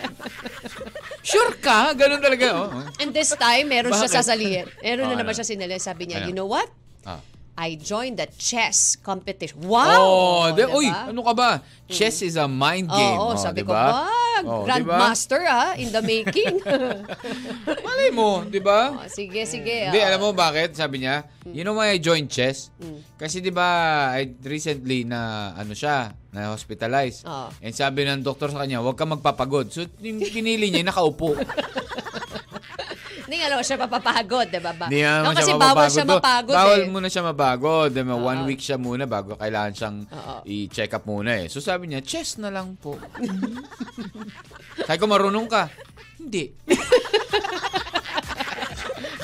Sure 1.25 1.51
ka? 1.57 1.91
Ganun 1.91 2.21
talaga. 2.21 2.47
Oh. 2.55 3.01
And 3.01 3.09
this 3.11 3.33
time, 3.35 3.67
meron 3.67 3.91
siya 3.91 4.07
Bakit? 4.07 4.17
sasalihin. 4.21 4.65
Meron 4.79 5.05
Oh, 5.07 5.11
na 5.11 5.15
naman 5.17 5.33
ano? 5.33 5.37
siya 5.41 5.45
sinali. 5.49 5.75
Sabi 5.81 6.07
niya, 6.07 6.23
Ano? 6.23 6.27
you 6.29 6.35
know 6.37 6.47
what? 6.47 6.69
Ah. 7.03 7.19
I 7.57 7.73
joined 7.73 8.21
the 8.21 8.29
chess 8.37 8.93
competition. 9.01 9.65
Wow! 9.65 9.97
Oh, 9.97 10.45
de, 10.53 10.61
diba? 10.61 10.77
uy, 10.77 10.85
ano 10.85 11.25
ka 11.25 11.33
ba? 11.33 11.49
Chess 11.89 12.21
is 12.21 12.37
a 12.37 12.45
mind 12.45 12.85
game. 12.85 13.17
Oo, 13.17 13.33
oh, 13.33 13.35
sabi 13.35 13.65
diba? 13.65 13.73
ko, 13.73 13.91
ba, 13.97 14.05
Oh, 14.47 14.63
grandmaster 14.63 15.43
ah, 15.43 15.75
in 15.75 15.91
the 15.91 15.99
making. 15.99 16.63
Diba? 16.63 17.03
Malay 17.85 18.09
mo, 18.15 18.47
di 18.47 18.63
ba? 18.63 18.95
Oh, 18.95 19.11
sige, 19.11 19.43
sige. 19.43 19.91
Hindi, 19.91 19.99
ah. 19.99 20.07
alam 20.07 20.23
mo 20.23 20.31
bakit? 20.31 20.71
Sabi 20.79 21.03
niya, 21.03 21.27
Hmm. 21.47 21.55
you 21.55 21.63
know 21.63 21.79
why 21.79 21.95
I 21.95 21.99
joined 21.99 22.27
chess? 22.27 22.67
Kasi 23.15 23.39
di 23.39 23.55
ba, 23.55 24.11
I 24.11 24.35
recently 24.43 25.07
na, 25.07 25.51
ano 25.55 25.71
siya, 25.71 26.11
na 26.35 26.51
hospitalized. 26.51 27.23
Oo. 27.23 27.47
And 27.63 27.71
sabi 27.71 28.03
ng 28.03 28.19
doktor 28.19 28.51
sa 28.51 28.67
kanya, 28.67 28.83
huwag 28.83 28.99
ka 28.99 29.07
magpapagod. 29.07 29.71
So, 29.71 29.87
yung 30.03 30.19
pinili 30.27 30.67
niya, 30.67 30.83
nakaupo. 30.83 31.35
Hindi 33.27 33.35
nga 33.37 33.59
siya 33.59 33.77
mapapagod, 33.77 34.47
di 34.47 34.57
ba? 34.57 34.71
ba? 34.71 34.87
Hindi 34.87 35.03
No, 35.03 35.27
siya 35.27 35.35
kasi 35.35 35.51
mapapagod. 35.51 35.75
bawal 35.75 35.87
siya 35.91 36.01
doon. 36.01 36.11
mapagod 36.15 36.55
Bawal 36.55 36.79
eh. 36.79 36.87
muna 36.87 37.07
siya 37.11 37.23
mapagod. 37.27 37.89
Diba? 37.91 38.15
One 38.15 38.39
Oo. 38.39 38.47
week 38.47 38.61
siya 38.63 38.77
muna 38.79 39.03
bago 39.03 39.35
kailangan 39.35 39.71
siyang 39.75 39.97
Oo. 40.07 40.35
i-check 40.47 40.95
up 40.95 41.03
muna 41.03 41.43
eh. 41.43 41.45
So 41.45 41.59
sabi 41.59 41.85
niya, 41.85 41.99
chess 41.99 42.39
na 42.39 42.47
lang 42.47 42.73
po. 42.73 42.95
sabi 44.79 44.95
ko, 44.95 45.05
marunong 45.05 45.45
ka. 45.45 45.67
Hindi. 46.17 46.49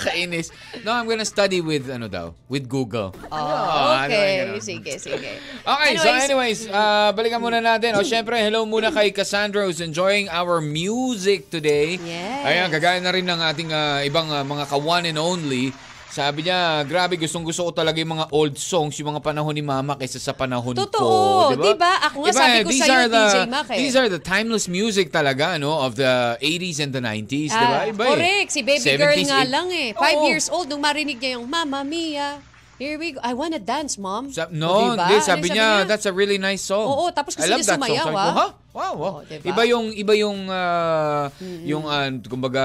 Kainis. 0.04 0.52
No, 0.84 0.92
I'm 0.92 1.08
gonna 1.08 1.24
study 1.24 1.64
with, 1.64 1.88
ano 1.88 2.12
daw, 2.12 2.36
with 2.52 2.68
Google. 2.68 3.16
Oh, 3.32 3.96
ano, 3.96 4.12
okay. 4.12 4.52
sige, 4.60 5.00
sige. 5.00 5.40
Okay, 5.64 5.94
so 5.96 6.12
anyways, 6.12 6.68
uh, 6.68 7.16
balikan 7.16 7.40
muna 7.40 7.64
natin. 7.64 7.96
O, 7.96 8.04
syempre, 8.04 8.36
hello 8.36 8.68
muna 8.68 8.92
kay 8.92 9.16
Cassandra 9.16 9.64
who's 9.64 9.80
enjoying 9.80 10.28
our 10.28 10.60
music 10.60 11.48
today. 11.48 11.96
Yes. 12.04 12.44
Ayan, 12.44 12.68
kagaya 12.68 13.00
na 13.00 13.16
rin 13.16 13.24
ng 13.24 13.40
ating 13.40 13.72
uh, 13.72 14.04
ibang 14.04 14.28
uh, 14.28 14.44
mga 14.44 14.68
ka-one 14.68 15.08
and 15.08 15.16
only. 15.16 15.72
Sabi 16.14 16.46
niya, 16.46 16.86
grabe, 16.86 17.18
gustong 17.18 17.42
gusto 17.42 17.66
ko 17.66 17.72
talaga 17.74 17.98
yung 17.98 18.14
mga 18.14 18.30
old 18.30 18.54
songs, 18.54 18.94
yung 19.02 19.10
mga 19.10 19.26
panahon 19.26 19.50
ni 19.50 19.66
Mama 19.66 19.98
kaysa 19.98 20.22
sa 20.22 20.30
panahon 20.30 20.78
ko. 20.78 20.86
Totoo, 20.86 21.58
Diba? 21.58 21.74
diba? 21.74 21.94
Ako 22.06 22.18
nga 22.22 22.34
sabi 22.38 22.58
ko 22.62 22.70
these 22.70 22.86
sa'yo, 22.86 22.94
are 22.94 23.08
the, 23.10 23.24
DJ 23.26 23.38
Mac, 23.50 23.66
eh. 23.66 23.78
These 23.82 23.96
are 23.98 24.06
the 24.08 24.22
timeless 24.22 24.66
music 24.70 25.10
talaga, 25.10 25.58
no? 25.58 25.74
Of 25.74 25.98
the 25.98 26.38
80s 26.38 26.78
and 26.78 26.94
the 26.94 27.02
90s, 27.02 27.50
Ah, 27.50 27.58
diba? 27.58 27.80
Iba 27.90 28.04
eh. 28.06 28.10
correct. 28.14 28.50
Si 28.54 28.62
baby 28.62 28.86
girl 28.94 29.10
70s, 29.18 29.26
nga 29.26 29.42
80s. 29.42 29.50
lang 29.50 29.68
eh. 29.74 29.88
Five 29.98 30.18
Oo. 30.22 30.30
years 30.30 30.46
old 30.54 30.70
nung 30.70 30.86
marinig 30.86 31.18
niya 31.18 31.42
yung, 31.42 31.50
Mama 31.50 31.82
Mia, 31.82 32.38
here 32.78 33.02
we 33.02 33.18
go. 33.18 33.20
I 33.26 33.34
wanna 33.34 33.58
dance, 33.58 33.98
Mom. 33.98 34.30
Sa- 34.30 34.54
no, 34.54 34.94
diba? 34.94 35.10
hindi, 35.10 35.16
Ano 35.18 35.26
sabi 35.26 35.48
niya, 35.50 35.90
that's 35.90 36.06
a 36.06 36.14
really 36.14 36.38
nice 36.38 36.62
song. 36.62 36.86
Oo, 36.86 37.10
tapos 37.10 37.34
gusto 37.34 37.42
I 37.42 37.58
love 37.58 37.66
niya 37.66 37.74
sumayaw, 37.74 38.06
Sabi 38.06 38.22
ah. 38.22 38.34
ha? 38.38 38.48
Wow, 38.70 38.94
wow. 38.94 39.12
Oo, 39.18 39.20
diba? 39.26 39.50
Iba 39.50 39.64
yung, 39.66 39.86
iba 39.90 40.14
yung, 40.14 40.40
ah, 40.46 41.34
yung, 41.66 41.90
ah, 41.90 42.06
kumbaga, 42.24 42.64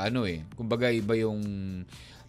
ano 0.00 0.30
eh, 0.30 0.46
kumbaga, 0.54 0.94
iba 0.94 1.18
yung, 1.18 1.42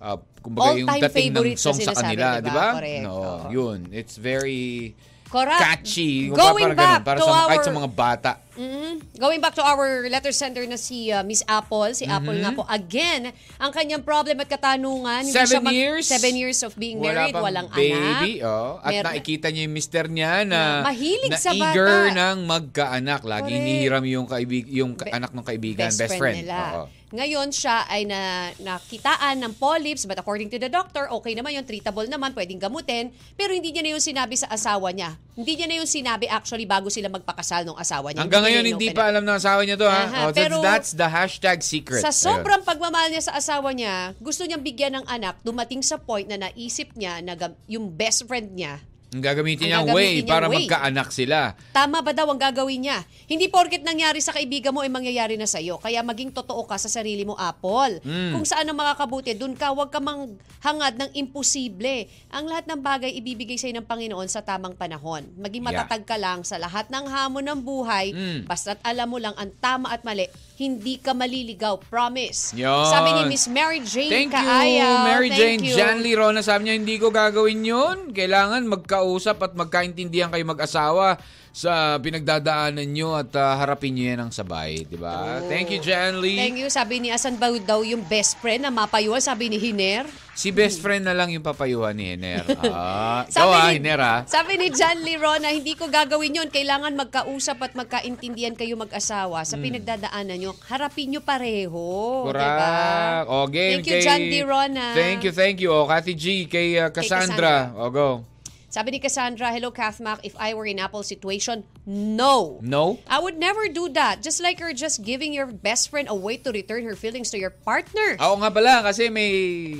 ah, 0.05 0.17
kumbaga 0.39 0.77
yung 0.77 0.89
dating 1.01 1.33
ng 1.33 1.57
song 1.57 1.73
sa 1.75 1.91
kanila, 1.91 2.37
di 2.37 2.51
ba? 2.51 2.77
No, 3.01 3.11
oo. 3.11 3.49
yun. 3.49 3.89
It's 3.89 4.15
very 4.15 4.93
Correct. 5.25 5.57
catchy. 5.57 6.29
Going 6.29 6.71
Parang 6.71 6.77
back 6.77 7.01
ganun, 7.01 7.03
para 7.03 7.17
to 7.17 7.25
sa, 7.25 7.49
kahit 7.49 7.59
our- 7.59 7.65
sa 7.65 7.73
mga 7.73 7.89
bata. 7.91 8.31
Mm, 8.55 9.19
going 9.19 9.43
back 9.43 9.51
to 9.51 9.59
our 9.59 10.07
letter 10.07 10.31
sender 10.31 10.63
na 10.63 10.79
si 10.79 11.11
uh, 11.11 11.19
Miss 11.21 11.43
Apple, 11.43 11.91
si 11.91 12.07
Apple 12.07 12.39
nga 12.39 12.55
po, 12.55 12.63
again, 12.63 13.27
ang 13.59 13.67
kanyang 13.67 13.99
problem 13.99 14.39
at 14.39 14.47
katanungan, 14.47 15.27
Mm-hmm. 15.27 15.35
Seven 15.35 15.49
siya 15.49 15.59
mag- 15.59 15.75
years? 15.75 16.03
seven 16.07 16.33
years 16.33 16.63
of 16.63 16.71
being 16.73 16.95
Wala 16.97 17.27
married, 17.27 17.35
walang 17.35 17.67
baby, 17.67 18.39
anak. 18.39 18.47
oh. 18.47 18.79
At 18.79 18.91
Meron- 18.93 19.05
nakikita 19.11 19.51
niya 19.51 19.61
yung 19.61 19.75
mister 19.75 20.05
niya 20.07 20.31
na, 20.45 20.87
mahilig 20.87 21.27
na 21.27 21.35
sa 21.35 21.51
bata. 21.51 21.67
eager 21.67 21.91
ng 22.13 22.37
magkaanak. 22.45 23.21
Lagi 23.25 23.43
Correct. 23.43 23.59
hinihiram 23.59 24.03
yung, 24.07 24.25
kaibig, 24.25 24.65
yung 24.69 24.91
Be- 24.95 25.11
anak 25.11 25.35
ng 25.35 25.43
kaibigan, 25.43 25.89
best, 25.89 25.99
best, 25.99 26.09
friend, 26.11 26.21
friend. 26.21 26.37
nila. 26.47 26.59
Oo. 26.77 26.85
Ngayon 27.13 27.53
siya 27.53 27.85
ay 27.85 28.09
na, 28.09 28.49
nakitaan 28.57 29.37
ng 29.37 29.53
polyps 29.55 30.09
but 30.09 30.17
according 30.17 30.49
to 30.49 30.57
the 30.57 30.65
doctor, 30.65 31.05
okay 31.13 31.37
naman 31.37 31.53
yun, 31.53 31.61
treatable 31.61 32.09
naman, 32.09 32.33
pwedeng 32.33 32.57
gamutin. 32.57 33.13
Pero 33.37 33.53
hindi 33.53 33.69
niya 33.69 33.85
na 33.85 33.91
yung 33.93 34.01
sinabi 34.01 34.33
sa 34.33 34.49
asawa 34.49 34.89
niya. 34.89 35.13
Hindi 35.37 35.53
niya 35.53 35.67
na 35.69 35.75
yung 35.77 35.89
sinabi 35.89 36.25
actually 36.25 36.65
bago 36.65 36.89
sila 36.89 37.11
magpakasal 37.13 37.67
ng 37.67 37.77
asawa 37.77 38.09
niya. 38.09 38.25
Hanggang 38.25 38.43
ngayon, 38.47 38.65
hindi 38.65 38.89
pa 38.89 39.11
alam 39.11 39.21
ng 39.21 39.37
asawa 39.37 39.61
niya 39.61 39.77
to, 39.77 39.85
ha? 39.85 40.01
Aha, 40.01 40.19
Oh, 40.25 40.31
that's, 40.31 40.39
pero- 40.39 40.63
that's 40.63 40.91
the 40.95 41.09
hashtag 41.11 41.59
secret. 41.61 42.01
Sa 42.01 42.09
Ayun. 42.09 42.41
sobrang 42.41 42.61
pagmamahal 42.65 43.13
niya 43.13 43.29
sa 43.29 43.37
asawa 43.37 43.69
niya, 43.75 44.15
gusto 44.17 44.41
niyang 44.47 44.63
bigyan 44.63 44.97
ng 44.97 45.05
anak, 45.05 45.37
dumating 45.45 45.85
sa 45.85 46.01
point 46.01 46.25
na 46.25 46.39
naisip 46.39 46.89
niya 46.97 47.21
na 47.21 47.35
yung 47.69 47.91
best 47.91 48.25
friend 48.25 48.55
niya, 48.55 48.81
Ang 49.15 49.23
gagamitin 49.23 49.63
Ang 49.63 49.69
niyang 49.69 49.87
gagamitin 49.87 49.95
way 49.95 50.11
niyang 50.19 50.27
para 50.27 50.47
way. 50.51 50.55
magkaanak 50.59 51.07
sila. 51.09 51.39
tama 51.71 52.03
ba 52.03 52.11
daw 52.11 52.27
ang 52.27 52.35
gagawin 52.37 52.83
niya? 52.83 52.99
Hindi 53.25 53.47
porket 53.47 53.79
nangyari 53.79 54.19
sa 54.19 54.35
kaibigan 54.35 54.75
mo 54.75 54.83
ay 54.83 54.91
mangyayari 54.91 55.39
na 55.39 55.47
sa'yo. 55.47 55.79
Kaya 55.79 56.03
maging 56.03 56.35
totoo 56.35 56.67
ka 56.67 56.75
sa 56.75 56.91
sarili 56.91 57.23
mo, 57.23 57.31
Apple. 57.33 58.03
Hmm. 58.03 58.35
Kung 58.35 58.43
saan 58.43 58.67
ang 58.67 58.75
makakabuti, 58.75 59.31
dun 59.31 59.55
ka, 59.55 59.71
huwag 59.71 59.87
ka 59.87 59.97
mang 59.97 60.35
hangad 60.59 60.99
ng 60.99 61.15
imposible. 61.15 62.05
Ang 62.27 62.51
lahat 62.51 62.67
ng 62.67 62.75
bagay 62.77 63.15
ibibigay 63.15 63.55
sa'yo 63.55 63.71
ng 63.73 63.87
Panginoon 63.87 64.27
sa 64.27 64.43
tamang 64.43 64.75
panahon. 64.75 65.23
Maging 65.35 65.63
matatag 65.63 66.03
ka 66.03 66.17
lang 66.17 66.43
sa 66.43 66.59
lahat 66.59 66.91
ng 66.91 67.05
hamon 67.05 67.45
ng 67.45 67.59
buhay, 67.61 68.11
Mm. 68.11 68.39
basta't 68.43 68.83
alam 68.83 69.07
mo 69.07 69.15
lang 69.15 69.31
ang 69.35 69.47
tama 69.55 69.89
at 69.89 70.03
mali, 70.03 70.27
hindi 70.55 70.97
ka 70.97 71.11
maliligaw. 71.11 71.79
Promise. 71.85 72.51
Yun. 72.53 72.87
Sabi 72.87 73.09
ni 73.13 73.21
Miss 73.27 73.45
Mary 73.45 73.79
Jane 73.79 74.07
Thank 74.09 74.31
you, 74.31 74.39
Kaayaw. 74.41 75.03
Mary 75.05 75.29
Thank 75.29 75.39
Jane. 75.39 75.59
you. 75.61 75.75
Jan 75.75 75.99
Lirona, 75.99 76.41
sabi 76.41 76.67
niya, 76.67 76.75
hindi 76.75 76.95
ko 76.95 77.07
gagawin 77.09 77.61
yun. 77.61 77.97
Kailangan 78.11 78.65
magkausap 79.05 79.37
at 79.45 79.53
magkaintindihan 79.53 80.33
kayo 80.33 80.41
mag-asawa 80.49 81.21
sa 81.55 81.95
pinagdadaanan 82.01 82.89
nyo 82.89 83.15
at 83.15 83.31
ah, 83.37 83.55
harapin 83.61 83.95
nyo 83.95 84.03
yan 84.11 84.19
ang 84.27 84.31
sabay. 84.33 84.83
di 84.83 84.97
ba? 84.97 85.39
Thank 85.45 85.71
you, 85.71 85.79
Jan 85.79 86.19
Lee. 86.19 86.35
Thank 86.35 86.59
you. 86.59 86.67
Sabi 86.67 86.99
ni 86.99 87.13
Asan 87.13 87.37
ba 87.37 87.47
daw 87.61 87.85
yung 87.85 88.01
best 88.03 88.41
friend 88.41 88.65
na 88.65 88.73
mapayuhan? 88.73 89.21
Sabi 89.21 89.47
ni 89.47 89.61
Hiner. 89.61 90.09
Si 90.35 90.51
best 90.51 90.83
friend 90.83 91.07
na 91.07 91.15
lang 91.15 91.31
yung 91.31 91.39
papayuhan 91.39 91.95
ni 91.95 92.11
Hener. 92.11 92.43
Ah, 92.75 93.23
ikaw 93.23 93.31
Sabi 93.31 93.55
ah, 93.55 93.63
ni- 93.63 93.73
Hener 93.79 93.99
ah. 94.03 94.19
Sabi 94.27 94.53
ni 94.59 94.67
John 94.67 94.99
Lirona, 94.99 95.47
hindi 95.47 95.79
ko 95.79 95.87
gagawin 95.87 96.43
yun. 96.43 96.49
Kailangan 96.51 96.91
magkausap 96.91 97.63
at 97.63 97.71
magkaintindihan 97.71 98.51
kayo 98.51 98.75
mag-asawa 98.75 99.47
sa 99.47 99.55
pinagdadaanan 99.55 100.35
nyo. 100.35 100.51
Harapin 100.67 101.15
nyo 101.15 101.23
pareho. 101.23 102.27
Correct. 102.27 102.43
Diba? 102.51 103.31
O, 103.31 103.47
game 103.47 103.79
Thank 103.79 103.87
you, 103.87 103.95
kay... 103.95 104.03
John 104.03 104.21
Lirona. 104.27 104.87
Thank 104.91 105.23
you, 105.23 105.31
thank 105.31 105.57
you. 105.63 105.71
O, 105.71 105.87
Cathy 105.87 106.19
G, 106.19 106.51
kay 106.51 106.83
ah, 106.83 106.91
Cassandra. 106.91 107.71
O, 107.79 107.87
go. 107.87 108.34
Sabi 108.65 108.91
ni 108.91 108.99
Cassandra, 108.99 109.53
hello 109.53 109.71
Kathmak, 109.71 110.19
if 110.25 110.35
I 110.35 110.51
were 110.51 110.65
in 110.65 110.81
Apple 110.81 111.05
situation, 111.05 111.63
no. 111.87 112.59
No? 112.59 112.99
I 113.07 113.21
would 113.21 113.37
never 113.37 113.69
do 113.69 113.87
that. 113.93 114.19
Just 114.25 114.41
like 114.41 114.59
you're 114.59 114.75
just 114.75 115.05
giving 115.05 115.31
your 115.31 115.47
best 115.47 115.93
friend 115.93 116.09
a 116.09 116.17
way 116.17 116.35
to 116.43 116.51
return 116.51 116.83
her 116.83 116.97
feelings 116.97 117.29
to 117.31 117.37
your 117.39 117.53
partner. 117.53 118.17
Oo 118.19 118.35
nga 118.41 118.49
pala, 118.51 118.83
kasi 118.83 119.07
may 119.07 119.31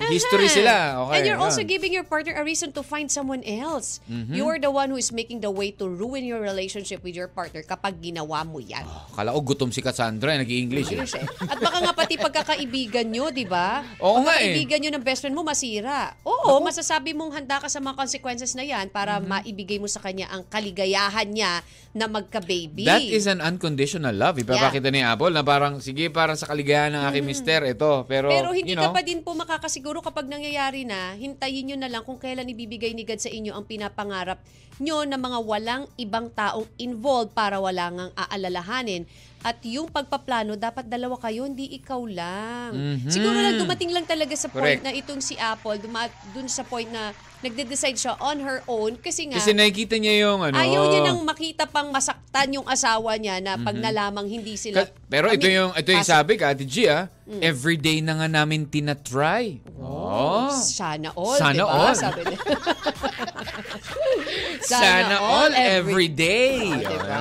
history 0.08 0.48
Aha. 0.48 0.56
sila. 0.56 0.76
Okay, 1.10 1.14
And 1.18 1.22
you're 1.28 1.42
also 1.42 1.66
yun. 1.66 1.76
giving 1.76 1.92
your 1.92 2.06
partner 2.08 2.40
a 2.40 2.44
reason 2.46 2.72
to 2.72 2.86
find 2.86 3.12
someone 3.12 3.44
else. 3.44 4.00
Mm-hmm. 4.08 4.32
You're 4.32 4.62
the 4.64 4.72
one 4.72 4.94
who 4.94 5.00
is 5.02 5.12
making 5.12 5.42
the 5.44 5.52
way 5.52 5.76
to 5.76 5.90
ruin 5.90 6.24
your 6.24 6.40
relationship 6.40 7.04
with 7.04 7.18
your 7.18 7.28
partner 7.28 7.66
kapag 7.66 8.00
ginawa 8.00 8.48
mo 8.48 8.64
yan. 8.64 8.86
Kala 9.12 9.36
ko 9.36 9.42
gutom 9.44 9.74
si 9.76 9.82
Cassandra, 9.84 10.40
nag-i-English 10.40 10.94
eh. 10.94 11.04
Ayos 11.04 11.20
eh. 11.20 11.26
At 11.52 11.60
baka 11.60 11.84
nga 11.84 11.92
pati 11.92 12.16
pagkakaibigan 12.16 13.12
nyo, 13.12 13.28
di 13.34 13.44
ba? 13.44 13.84
Oo 14.00 14.24
nga 14.24 14.40
eh. 14.40 14.56
Pagkakaibigan 14.56 14.80
nyo 14.88 14.92
ng 14.96 15.04
best 15.04 15.20
friend 15.26 15.36
mo, 15.36 15.44
masira. 15.44 16.16
Oo, 16.24 16.64
masasabi 16.64 17.12
mong 17.12 17.44
handa 17.44 17.60
ka 17.60 17.68
sa 17.68 17.84
mga 17.84 17.98
consequences 18.00 18.56
na 18.56 18.64
yan 18.64 18.85
para 18.90 19.18
Mm-hmm. 19.18 19.32
maibigay 19.32 19.78
mo 19.80 19.88
sa 19.88 20.04
kanya 20.04 20.28
ang 20.34 20.44
kaligayahan 20.48 21.30
niya 21.30 21.64
na 21.96 22.12
magka-baby. 22.12 22.84
That 22.84 23.02
is 23.06 23.26
an 23.26 23.40
unconditional 23.40 24.12
love. 24.12 24.36
Ipapakita 24.36 24.92
ni 24.92 25.00
Apple 25.00 25.32
na 25.32 25.42
parang, 25.42 25.80
sige, 25.80 26.12
para 26.12 26.36
sa 26.36 26.50
kaligayahan 26.52 26.92
ng 26.92 27.04
aking 27.08 27.26
mister, 27.26 27.64
ito. 27.64 28.04
Pero. 28.06 28.28
Pero 28.28 28.52
hindi 28.52 28.74
you 28.74 28.78
know, 28.78 28.92
ka 28.92 29.00
pa 29.00 29.04
din 29.06 29.24
po 29.24 29.32
makakasiguro 29.32 30.04
kapag 30.04 30.28
nangyayari 30.28 30.84
na, 30.84 31.16
hintayin 31.16 31.72
nyo 31.72 31.78
na 31.80 31.88
lang 31.88 32.04
kung 32.04 32.20
kailan 32.20 32.46
ibibigay 32.46 32.92
ni 32.92 33.08
God 33.08 33.24
sa 33.24 33.32
inyo 33.32 33.56
ang 33.56 33.64
pinapangarap 33.64 34.44
nyo 34.84 35.08
na 35.08 35.16
mga 35.16 35.40
walang 35.40 35.84
ibang 35.96 36.28
taong 36.36 36.68
involved 36.76 37.32
para 37.32 37.64
wala 37.64 37.88
ngang 37.96 38.12
aalalahanin. 38.20 39.08
At 39.46 39.62
yung 39.62 39.94
pagpaplano, 39.94 40.58
dapat 40.58 40.90
dalawa 40.90 41.22
kayo, 41.22 41.46
hindi 41.46 41.70
ikaw 41.78 42.02
lang. 42.10 42.74
Mhm. 42.74 43.14
Siguro 43.14 43.38
lang 43.38 43.62
dumating 43.62 43.94
lang 43.94 44.02
talaga 44.02 44.34
sa 44.34 44.50
point 44.50 44.82
Correct. 44.82 44.84
na 44.84 44.92
itong 44.92 45.22
si 45.22 45.38
Apple, 45.38 45.78
duma- 45.78 46.10
dun 46.34 46.50
sa 46.50 46.66
point 46.66 46.90
na 46.90 47.14
nagde-decide 47.46 47.94
siya 47.94 48.18
on 48.18 48.42
her 48.42 48.66
own 48.66 48.98
kasi 48.98 49.30
nga, 49.30 49.38
kasi 49.38 49.54
nakikita 49.54 50.02
niya 50.02 50.26
yung 50.26 50.42
ano. 50.42 50.58
ayaw 50.58 50.90
niya 50.90 51.02
nang 51.06 51.22
makita 51.22 51.70
pang 51.70 51.94
masaktan 51.94 52.50
yung 52.50 52.66
asawa 52.66 53.22
niya 53.22 53.38
na 53.38 53.54
pag 53.54 53.78
nalamang 53.78 54.26
hindi 54.26 54.58
sila... 54.58 54.82
Ka- 54.82 54.98
pero 55.06 55.30
ito 55.30 55.46
yung 55.46 55.70
ito 55.78 55.94
yung 55.94 56.02
sabi 56.02 56.42
ka, 56.42 56.50
Ate 56.50 56.66
G, 56.66 56.90
ah. 56.90 57.06
Everyday 57.38 58.02
na 58.02 58.18
nga 58.18 58.26
namin 58.26 58.66
tinatry. 58.66 59.62
Oh. 59.78 60.50
Sana 60.50 61.14
all, 61.14 61.38
Sana 61.38 61.62
diba? 61.62 61.70
all. 61.70 61.94
Sabi 61.94 62.22
niya. 62.24 62.40
Sana, 64.66 65.16
all 65.22 65.52
every 65.54 66.10
day. 66.10 66.58
Oh, 66.66 66.82
diba? 66.82 67.18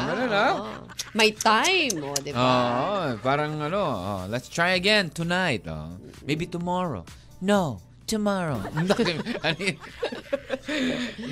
Oh. 0.57 0.73
May 1.15 1.31
time, 1.31 1.95
oh, 2.03 2.17
diba? 2.19 2.35
Oo, 2.35 3.21
parang 3.21 3.61
ano, 3.61 3.81
oh, 3.81 4.23
let's 4.27 4.49
try 4.49 4.75
again 4.75 5.13
tonight. 5.13 5.63
Oh. 5.69 5.95
Maybe 6.25 6.49
tomorrow. 6.49 7.05
No, 7.39 7.79
tomorrow. 8.09 8.59
Ano? 8.75 9.61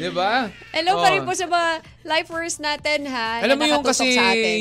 Di 0.03 0.11
ba? 0.13 0.53
Hello 0.71 1.01
Oh. 1.01 1.03
pa 1.03 1.09
rin 1.11 1.25
po 1.25 1.33
sa 1.33 1.49
mga 1.49 1.71
lifers 2.05 2.61
natin, 2.61 3.09
ha? 3.09 3.41
Alam 3.41 3.57
mo 3.57 3.65
yung 3.65 3.83
kasi, 3.83 4.13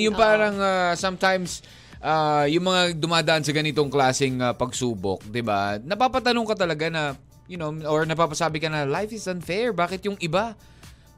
yung 0.02 0.16
parang 0.16 0.56
ah, 0.58 0.96
sometimes, 0.96 1.60
ah, 2.00 2.48
yung 2.48 2.64
mga 2.64 2.96
dumadaan 2.96 3.44
sa 3.44 3.52
ganitong 3.52 3.92
klaseng 3.92 4.40
ah, 4.40 4.56
pagsubok, 4.56 5.28
di 5.28 5.44
ba? 5.44 5.76
Napapatanong 5.78 6.48
ka 6.48 6.56
talaga 6.56 6.88
na, 6.88 7.04
you 7.46 7.60
know, 7.60 7.76
or 7.86 8.08
napapasabi 8.08 8.64
ka 8.64 8.72
na, 8.72 8.88
life 8.88 9.12
is 9.12 9.28
unfair. 9.28 9.76
Bakit 9.76 10.08
yung 10.08 10.16
iba? 10.18 10.56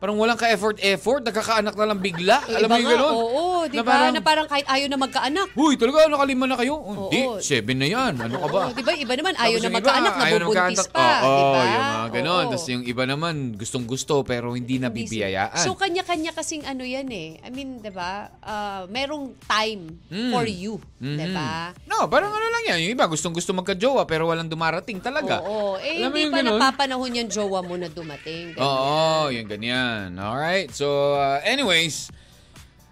Parang 0.04 0.20
walang 0.20 0.36
ka-effort-effort, 0.36 1.24
nagkakaanak 1.24 1.80
na 1.80 1.86
lang 1.88 1.99
bigla. 2.04 2.43
Yung 2.51 2.58
Alam 2.60 2.68
mo 2.68 2.76
yung 2.76 2.91
gano'n? 2.91 3.14
Oo, 3.16 3.43
di 3.72 3.80
Na 3.80 3.84
ba? 3.88 3.91
parang- 3.95 4.12
Na 4.12 4.20
parang 4.20 4.47
kahit 4.51 4.68
ayaw 4.68 4.88
na 4.91 4.99
magkaanak. 4.99 5.47
Huy, 5.56 5.80
talaga, 5.80 6.12
nakalima 6.12 6.43
na 6.43 6.60
kayo? 6.60 6.76
Oh, 6.76 7.08
Hindi, 7.08 7.20
Oo. 7.24 7.39
seven 7.39 7.80
na 7.80 7.88
yan. 7.88 8.20
Ano 8.20 8.36
ka 8.36 8.47
ba? 8.51 8.62
Oo, 8.68 8.76
di 8.76 8.84
ba? 8.84 8.91
Iba 8.91 9.14
naman, 9.16 9.32
ayaw 9.39 9.58
na 9.64 9.70
magkaanak, 9.72 10.14
na 10.20 10.24
nabubuntis 10.28 10.91
pa. 10.91 11.08
Oo, 11.24 11.32
di 11.32 11.43
ba? 11.47 11.62
yung 11.64 11.88
mga 11.88 12.10
ganon. 12.20 12.43
Tapos 12.51 12.68
yung 12.68 12.84
iba 12.84 13.04
naman, 13.08 13.36
gustong-gusto 13.56 14.28
pero 14.28 14.51
hindi 14.51 14.76
nabibiyayaan. 14.76 15.64
So, 15.64 15.72
kanya-kanya 15.72 16.36
kasing 16.36 16.68
ano 16.68 16.84
yan 16.84 17.08
eh. 17.08 17.39
I 17.39 17.47
mean, 17.47 17.80
di 17.80 17.88
ba? 17.88 18.28
Ah, 18.43 18.84
merong 18.91 19.39
time 19.39 20.04
Mm. 20.12 20.36
for 20.36 20.43
you. 20.43 20.84
Di 20.99 21.16
Mhm. 21.16 21.32
ba? 21.32 21.72
No, 21.88 22.12
parang 22.12 22.28
ano 22.28 22.43
lang 22.43 22.76
yan. 22.76 22.78
Yung 22.84 22.91
iba 22.91 23.08
gustong-gusto 23.08 23.56
magka-jowa 23.56 24.04
pero 24.04 24.28
walang 24.28 24.51
dumarating 24.51 24.99
talaga. 24.99 25.39
Oo. 25.39 25.80
Eh, 25.80 26.04
hindi 26.04 26.28
pa 26.28 26.43
napapanahon 26.43 27.24
yung 27.24 27.30
jowa 27.32 27.64
mo 27.64 27.80
na 27.80 27.88
dumating. 27.88 28.51
Oo, 28.60 29.32
yung 29.32 29.47
ganyan. 29.47 29.93
Alright, 30.18 30.74
so 30.74 31.14
uh, 31.16 31.41
anyways, 31.44 32.10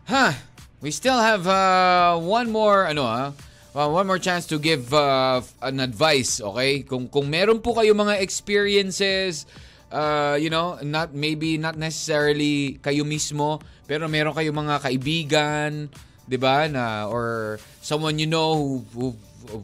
huh, 0.06 0.34
we 0.82 0.92
still 0.92 1.18
have 1.18 1.48
uh, 1.48 2.18
one 2.20 2.52
more, 2.52 2.86
ano 2.86 3.04
ah, 3.06 3.34
uh, 3.76 3.90
one 3.90 4.08
more 4.08 4.20
chance 4.20 4.46
to 4.48 4.60
give 4.60 4.94
uh, 4.94 5.42
an 5.62 5.80
advice, 5.80 6.42
okay? 6.42 6.84
Kung 6.84 7.08
kung 7.08 7.32
meron 7.32 7.64
po 7.64 7.74
kayo 7.76 7.96
mga 7.96 8.20
experiences, 8.20 9.48
uh, 9.92 10.36
you 10.40 10.50
know, 10.50 10.78
not 10.84 11.14
maybe 11.16 11.58
not 11.58 11.76
necessarily 11.80 12.80
kayo 12.84 13.08
mismo, 13.08 13.62
pero 13.88 14.08
meron 14.08 14.36
kayo 14.36 14.52
mga 14.52 14.84
kaibigan, 14.84 15.88
'di 16.28 16.38
ba, 16.40 16.68
na 16.68 17.08
or 17.08 17.60
someone 17.84 18.20
you 18.20 18.28
know 18.28 18.56
who, 18.56 18.76
who 18.96 19.08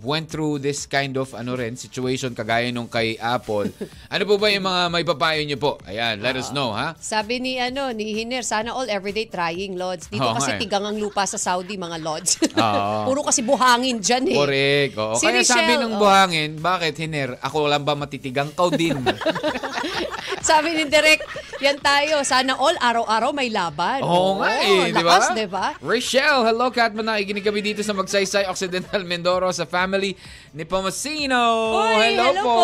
went 0.03 0.27
through 0.27 0.59
this 0.59 0.85
kind 0.85 1.15
of 1.15 1.31
ano 1.31 1.55
rin 1.55 1.79
situation 1.79 2.35
kagaya 2.35 2.69
nung 2.69 2.91
kay 2.91 3.15
Apple. 3.17 3.71
ano 4.13 4.23
po 4.27 4.35
ba 4.35 4.51
yung 4.51 4.65
mga 4.67 4.81
may 4.91 5.03
papayo 5.07 5.41
niyo 5.43 5.57
po? 5.57 5.79
Ayan, 5.87 6.19
let 6.19 6.35
us 6.35 6.51
know, 6.51 6.75
ha? 6.75 6.93
Sabi 6.99 7.39
ni 7.39 7.57
ano 7.57 7.91
ni 7.95 8.11
Hiner, 8.13 8.43
sana 8.43 8.75
all 8.75 8.87
everyday 8.91 9.27
trying, 9.27 9.79
Lods. 9.79 10.11
Dito 10.11 10.25
Oo 10.25 10.35
kasi 10.35 10.53
nga 10.53 10.57
eh. 10.57 10.61
tigang 10.61 10.85
ang 10.85 10.97
lupa 10.97 11.23
sa 11.23 11.39
Saudi, 11.39 11.79
mga 11.79 11.97
Lods. 12.01 12.31
Oo. 12.57 13.11
Puro 13.11 13.21
kasi 13.23 13.41
buhangin 13.43 14.03
dyan 14.03 14.23
eh. 14.31 14.37
Correct. 14.37 14.93
Oo. 14.99 15.15
Si 15.15 15.25
Kaya 15.25 15.43
sabi 15.43 15.75
Richelle, 15.75 15.83
ng 15.87 15.93
oh. 15.95 15.99
buhangin, 16.01 16.51
bakit 16.59 16.93
Hiner? 16.99 17.39
Ako 17.41 17.69
lang 17.71 17.83
ba 17.87 17.95
matitigang? 17.95 18.51
Kau 18.53 18.71
din. 18.73 18.97
Sabi 20.47 20.79
ni 20.79 20.87
Direk, 20.87 21.27
yan 21.59 21.75
tayo. 21.83 22.23
Sana 22.23 22.55
all 22.55 22.79
araw-araw 22.79 23.35
may 23.35 23.51
laban. 23.51 23.99
Oo 23.99 24.39
nga 24.39 24.63
eh, 24.63 24.95
di 24.95 25.03
ba? 25.03 25.19
lakas, 25.19 25.35
di 25.35 25.43
ba? 25.43 25.75
Rochelle, 25.83 26.47
hello 26.47 26.71
Katman. 26.71 27.03
Nakikinig 27.03 27.43
kami 27.43 27.59
dito 27.59 27.83
sa 27.83 27.91
Magsaysay 27.91 28.47
Occidental 28.47 29.03
Mindoro 29.03 29.51
sa 29.51 29.67
family 29.77 30.11
ni 30.51 30.63
Pamasino. 30.63 31.43
Uy, 31.77 32.13
hello, 32.13 32.23
hello 32.27 32.41
po. 32.41 32.57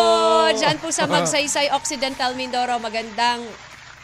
Diyan 0.52 0.76
po 0.78 0.88
sa 0.90 1.06
Magsaysay 1.14 1.70
Occidental 1.70 2.34
Mindoro. 2.34 2.76
Magandang 2.78 3.46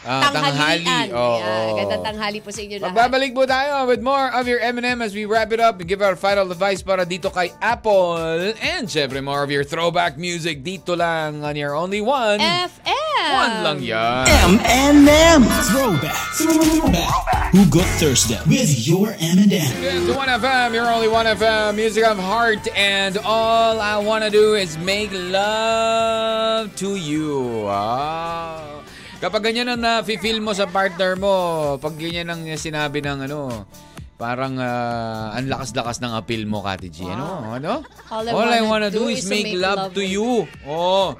Ah, 0.01 0.33
tanghali. 0.33 1.13
Oo. 1.13 1.37
Ayan, 1.37 1.77
gandang 1.77 2.01
tanghali 2.01 2.41
po 2.41 2.49
sa 2.49 2.65
inyo 2.65 2.81
lahat. 2.81 2.89
Magbabalik 2.89 3.37
po 3.37 3.45
tayo 3.45 3.85
with 3.85 4.01
more 4.01 4.33
of 4.33 4.49
your 4.49 4.57
M&M 4.57 4.97
as 4.97 5.13
we 5.13 5.29
wrap 5.29 5.53
it 5.53 5.61
up 5.61 5.77
and 5.77 5.85
give 5.85 6.01
our 6.01 6.17
final 6.17 6.49
advice 6.49 6.81
para 6.81 7.05
dito 7.05 7.29
kay 7.29 7.53
Apple. 7.61 8.17
And 8.57 8.89
syempre 8.89 9.21
more 9.21 9.45
of 9.45 9.53
your 9.53 9.61
throwback 9.61 10.17
music 10.17 10.65
dito 10.65 10.97
lang 10.97 11.45
on 11.45 11.53
your 11.53 11.77
only 11.77 12.01
one. 12.01 12.41
FM! 12.41 13.00
One 13.29 13.55
lang 13.61 13.79
yan. 13.85 14.25
M&M. 14.57 15.41
Throwback. 15.69 16.17
Throwback. 16.33 17.11
Who 17.53 17.67
Got 17.67 17.89
Thursday 17.99 18.39
with 18.47 18.71
your 18.87 19.13
M&M. 19.19 19.51
It's 19.51 20.07
the 20.07 20.15
1FM, 20.15 20.73
your 20.73 20.87
only 20.87 21.11
1FM, 21.11 21.75
music 21.75 22.07
of 22.07 22.17
heart, 22.17 22.63
and 22.73 23.19
all 23.21 23.77
I 23.77 23.99
wanna 23.99 24.31
do 24.31 24.55
is 24.55 24.79
make 24.79 25.11
love 25.11 26.73
to 26.79 26.95
you. 26.95 27.67
Ah. 27.67 28.81
Kapag 29.21 29.53
ganyan 29.53 29.69
ang 29.69 29.81
na-feel 29.83 30.41
mo 30.41 30.55
sa 30.55 30.65
partner 30.65 31.13
mo, 31.13 31.77
pag 31.77 31.93
ganyan 31.93 32.31
ang 32.31 32.41
sinabi 32.57 33.05
ng 33.05 33.29
ano, 33.29 33.69
parang 34.17 34.57
ah, 34.57 35.35
ang 35.37 35.45
lakas-lakas 35.45 36.01
ng 36.01 36.11
appeal 36.17 36.49
mo, 36.49 36.65
Kati 36.65 36.89
G. 36.89 37.05
Ano? 37.05 37.53
Ano? 37.53 37.85
All 38.09 38.49
I 38.49 38.65
wanna 38.65 38.89
do 38.89 39.11
is 39.13 39.27
to 39.27 39.29
make 39.29 39.53
love 39.53 39.93
to 39.93 40.01
with 40.01 40.09
you. 40.09 40.49
Oh, 40.65 41.13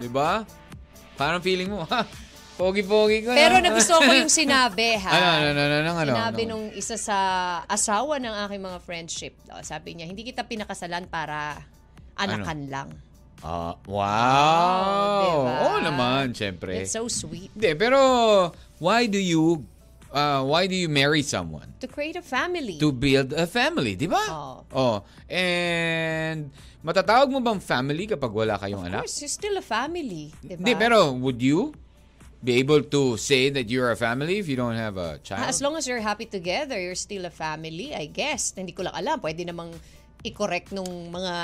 'di 0.00 0.08
ba? 0.08 0.46
Parang 1.22 1.42
feeling 1.42 1.70
mo, 1.70 1.86
ha? 1.92 2.02
Pogi-pogi 2.58 3.24
ka. 3.24 3.32
Pero 3.32 3.58
na. 3.58 3.70
nagustuhan 3.70 4.02
ko 4.04 4.14
yung 4.26 4.32
sinabi, 4.42 4.98
ha? 4.98 5.10
Ano, 5.14 5.26
ano, 5.54 5.60
ano, 5.62 5.74
ano, 5.78 5.90
ano, 6.02 6.12
Sinabi 6.18 6.42
ano? 6.44 6.50
nung 6.50 6.66
isa 6.74 6.98
sa 6.98 7.18
asawa 7.70 8.18
ng 8.18 8.34
aking 8.46 8.62
mga 8.62 8.78
friendship. 8.82 9.34
Sabi 9.62 9.96
niya, 9.96 10.06
hindi 10.10 10.26
kita 10.26 10.44
pinakasalan 10.44 11.06
para 11.06 11.62
anakan 12.18 12.60
lang. 12.68 12.88
Ah, 13.42 13.74
wow! 13.90 15.18
diba? 15.26 15.54
Oo 15.66 15.76
naman, 15.82 16.30
syempre. 16.30 16.78
It's 16.78 16.94
so 16.94 17.10
sweet. 17.10 17.50
Hindi, 17.58 17.74
pero 17.74 17.98
why 18.78 19.10
do 19.10 19.18
you 19.18 19.66
uh, 20.12 20.44
why 20.44 20.66
do 20.66 20.76
you 20.76 20.88
marry 20.88 21.20
someone? 21.20 21.74
To 21.80 21.88
create 21.88 22.14
a 22.14 22.22
family. 22.22 22.76
To 22.78 22.92
build 22.92 23.32
a 23.32 23.46
family, 23.46 23.96
di 23.96 24.06
ba? 24.06 24.22
Oo. 24.28 24.56
Oh. 24.70 24.96
And 25.26 26.52
matatawag 26.84 27.28
mo 27.28 27.40
bang 27.40 27.58
family 27.58 28.06
kapag 28.06 28.30
wala 28.30 28.54
kayong 28.56 28.84
of 28.84 28.88
anak? 28.88 29.00
course, 29.04 29.18
you're 29.20 29.32
still 29.32 29.56
a 29.56 29.64
family. 29.64 30.30
Diba? 30.38 30.60
Hindi, 30.62 30.72
pero 30.76 31.10
would 31.10 31.40
you 31.40 31.72
be 32.42 32.58
able 32.58 32.82
to 32.82 33.14
say 33.16 33.48
that 33.48 33.70
you're 33.70 33.90
a 33.90 33.98
family 33.98 34.38
if 34.38 34.46
you 34.46 34.58
don't 34.58 34.74
have 34.74 34.98
a 34.98 35.18
child? 35.22 35.46
Ah, 35.46 35.50
As 35.50 35.62
long 35.62 35.74
as 35.74 35.86
you're 35.86 36.02
happy 36.02 36.26
together, 36.26 36.74
you're 36.74 36.98
still 36.98 37.24
a 37.24 37.32
family, 37.32 37.94
I 37.94 38.06
guess. 38.06 38.52
Hindi 38.52 38.74
ko 38.74 38.82
lang 38.82 38.94
alam. 38.94 39.22
Pwede 39.22 39.46
namang 39.46 39.70
i-correct 40.22 40.70
nung 40.70 41.10
mga 41.10 41.34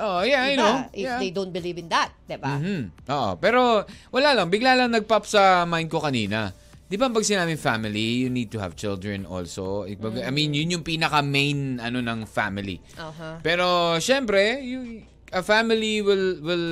Oh, 0.00 0.24
yeah, 0.24 0.48
I 0.48 0.52
iba 0.52 0.60
know. 0.60 0.76
if 0.92 1.04
Yeah. 1.04 1.20
they 1.20 1.28
don't 1.28 1.52
believe 1.52 1.76
in 1.76 1.88
that. 1.88 2.12
Diba? 2.24 2.48
Mhm. 2.56 2.92
Oo, 3.08 3.30
pero 3.36 3.84
wala 4.08 4.32
lang, 4.32 4.48
bigla 4.48 4.72
lang 4.72 4.92
nag-pop 4.92 5.24
sa 5.24 5.64
mind 5.64 5.88
ko 5.88 6.00
kanina. 6.00 6.52
Di 6.92 7.00
ba 7.00 7.08
pag 7.08 7.24
sinabing 7.24 7.56
family, 7.56 8.20
you 8.20 8.28
need 8.28 8.52
to 8.52 8.60
have 8.60 8.76
children 8.76 9.24
also. 9.24 9.88
I 9.88 10.28
mean, 10.28 10.52
yun 10.52 10.76
yung 10.76 10.84
pinaka-main 10.84 11.80
ano 11.80 12.04
ng 12.04 12.28
family. 12.28 12.84
Aha. 13.00 13.40
Pero 13.40 13.96
syempre, 13.96 14.60
you, 14.60 15.00
a 15.32 15.40
family 15.40 16.04
will 16.04 16.36
will 16.44 16.68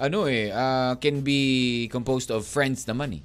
ano 0.00 0.24
eh, 0.24 0.48
uh, 0.48 0.96
can 0.96 1.20
be 1.20 1.84
composed 1.92 2.32
of 2.32 2.48
friends 2.48 2.88
naman 2.88 3.20
eh. 3.20 3.22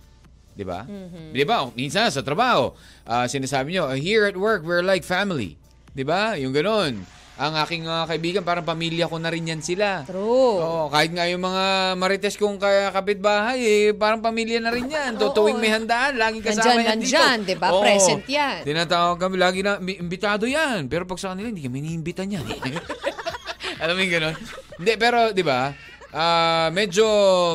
'Di 0.52 0.68
ba? 0.68 0.84
Di 1.32 1.48
ba? 1.48 1.72
Minsan 1.72 2.12
sa 2.12 2.20
trabaho, 2.20 2.76
ah, 3.08 3.24
sinasabi 3.24 3.80
nyo, 3.80 3.96
here 3.96 4.28
at 4.28 4.36
work, 4.36 4.68
we're 4.68 4.84
like 4.84 5.08
family. 5.08 5.56
'Di 5.96 6.04
ba? 6.04 6.36
Yung 6.36 6.52
ganun. 6.52 7.08
Ang 7.38 7.54
aking 7.54 7.86
mga 7.86 8.04
kaibigan, 8.08 8.42
parang 8.42 8.66
pamilya 8.66 9.06
ko 9.06 9.22
na 9.22 9.30
rin 9.30 9.46
yan 9.46 9.62
sila. 9.62 10.02
True. 10.04 10.58
Oo, 10.58 10.84
kahit 10.90 11.14
nga 11.14 11.30
yung 11.30 11.40
mga 11.40 11.64
marites 11.94 12.34
kong 12.34 12.58
kaya 12.58 12.90
kapitbahay, 12.90 13.62
eh, 13.62 13.94
parang 13.94 14.26
pamilya 14.26 14.58
na 14.58 14.74
rin 14.74 14.90
yan. 14.90 15.14
Oo. 15.16 15.30
Tuwing 15.32 15.62
may 15.62 15.70
handaan, 15.70 16.18
laging 16.18 16.42
kasama 16.42 16.82
Nandyan, 16.82 16.82
yan 16.84 16.98
dito. 16.98 17.14
nandyan, 17.14 17.38
di 17.46 17.56
ba? 17.56 17.68
Oo. 17.70 17.86
Present 17.86 18.26
yan. 18.26 18.66
Tinatawag 18.66 19.22
kami, 19.22 19.36
lagi 19.38 19.62
na, 19.62 19.78
"Imbi- 19.78 20.02
imbitado 20.02 20.50
yan. 20.50 20.90
Pero 20.90 21.06
pag 21.06 21.22
sa 21.22 21.38
kanila, 21.38 21.46
hindi 21.48 21.62
kami 21.62 21.78
iniimbita 21.80 22.26
niyan. 22.26 22.42
Alam 23.86 23.94
mo 23.94 24.02
yung 24.02 24.14
ganun? 24.18 24.36
Hindi, 24.76 24.94
pero 24.98 25.30
di 25.30 25.46
ba, 25.46 25.70
ah, 26.10 26.74
medyo 26.74 27.06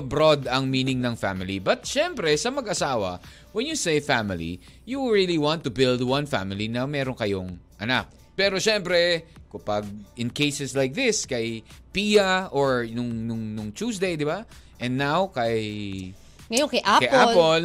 broad 0.00 0.46
ang 0.46 0.70
meaning 0.70 1.02
ng 1.02 1.18
family. 1.18 1.58
But 1.58 1.82
syempre, 1.82 2.30
sa 2.38 2.54
mag-asawa, 2.54 3.18
when 3.50 3.66
you 3.66 3.74
say 3.74 3.98
family, 3.98 4.62
you 4.84 5.02
really 5.02 5.42
want 5.42 5.66
to 5.66 5.74
build 5.74 5.98
one 6.00 6.24
family 6.24 6.70
na 6.70 6.86
meron 6.86 7.18
kayong 7.18 7.50
anak. 7.76 8.21
Pero 8.32 8.56
syempre, 8.56 9.28
kapag 9.52 9.84
in 10.16 10.32
cases 10.32 10.72
like 10.72 10.96
this, 10.96 11.28
kay 11.28 11.60
Pia 11.92 12.48
or 12.48 12.88
nung, 12.88 13.12
nung, 13.28 13.44
nung 13.52 13.70
Tuesday, 13.72 14.16
di 14.16 14.24
ba? 14.24 14.48
And 14.80 14.96
now, 14.96 15.28
kay 15.28 16.10
Ngayon 16.52 16.68
kay 16.68 16.82
Apple, 16.84 17.00
kay 17.00 17.12
Apple, 17.12 17.64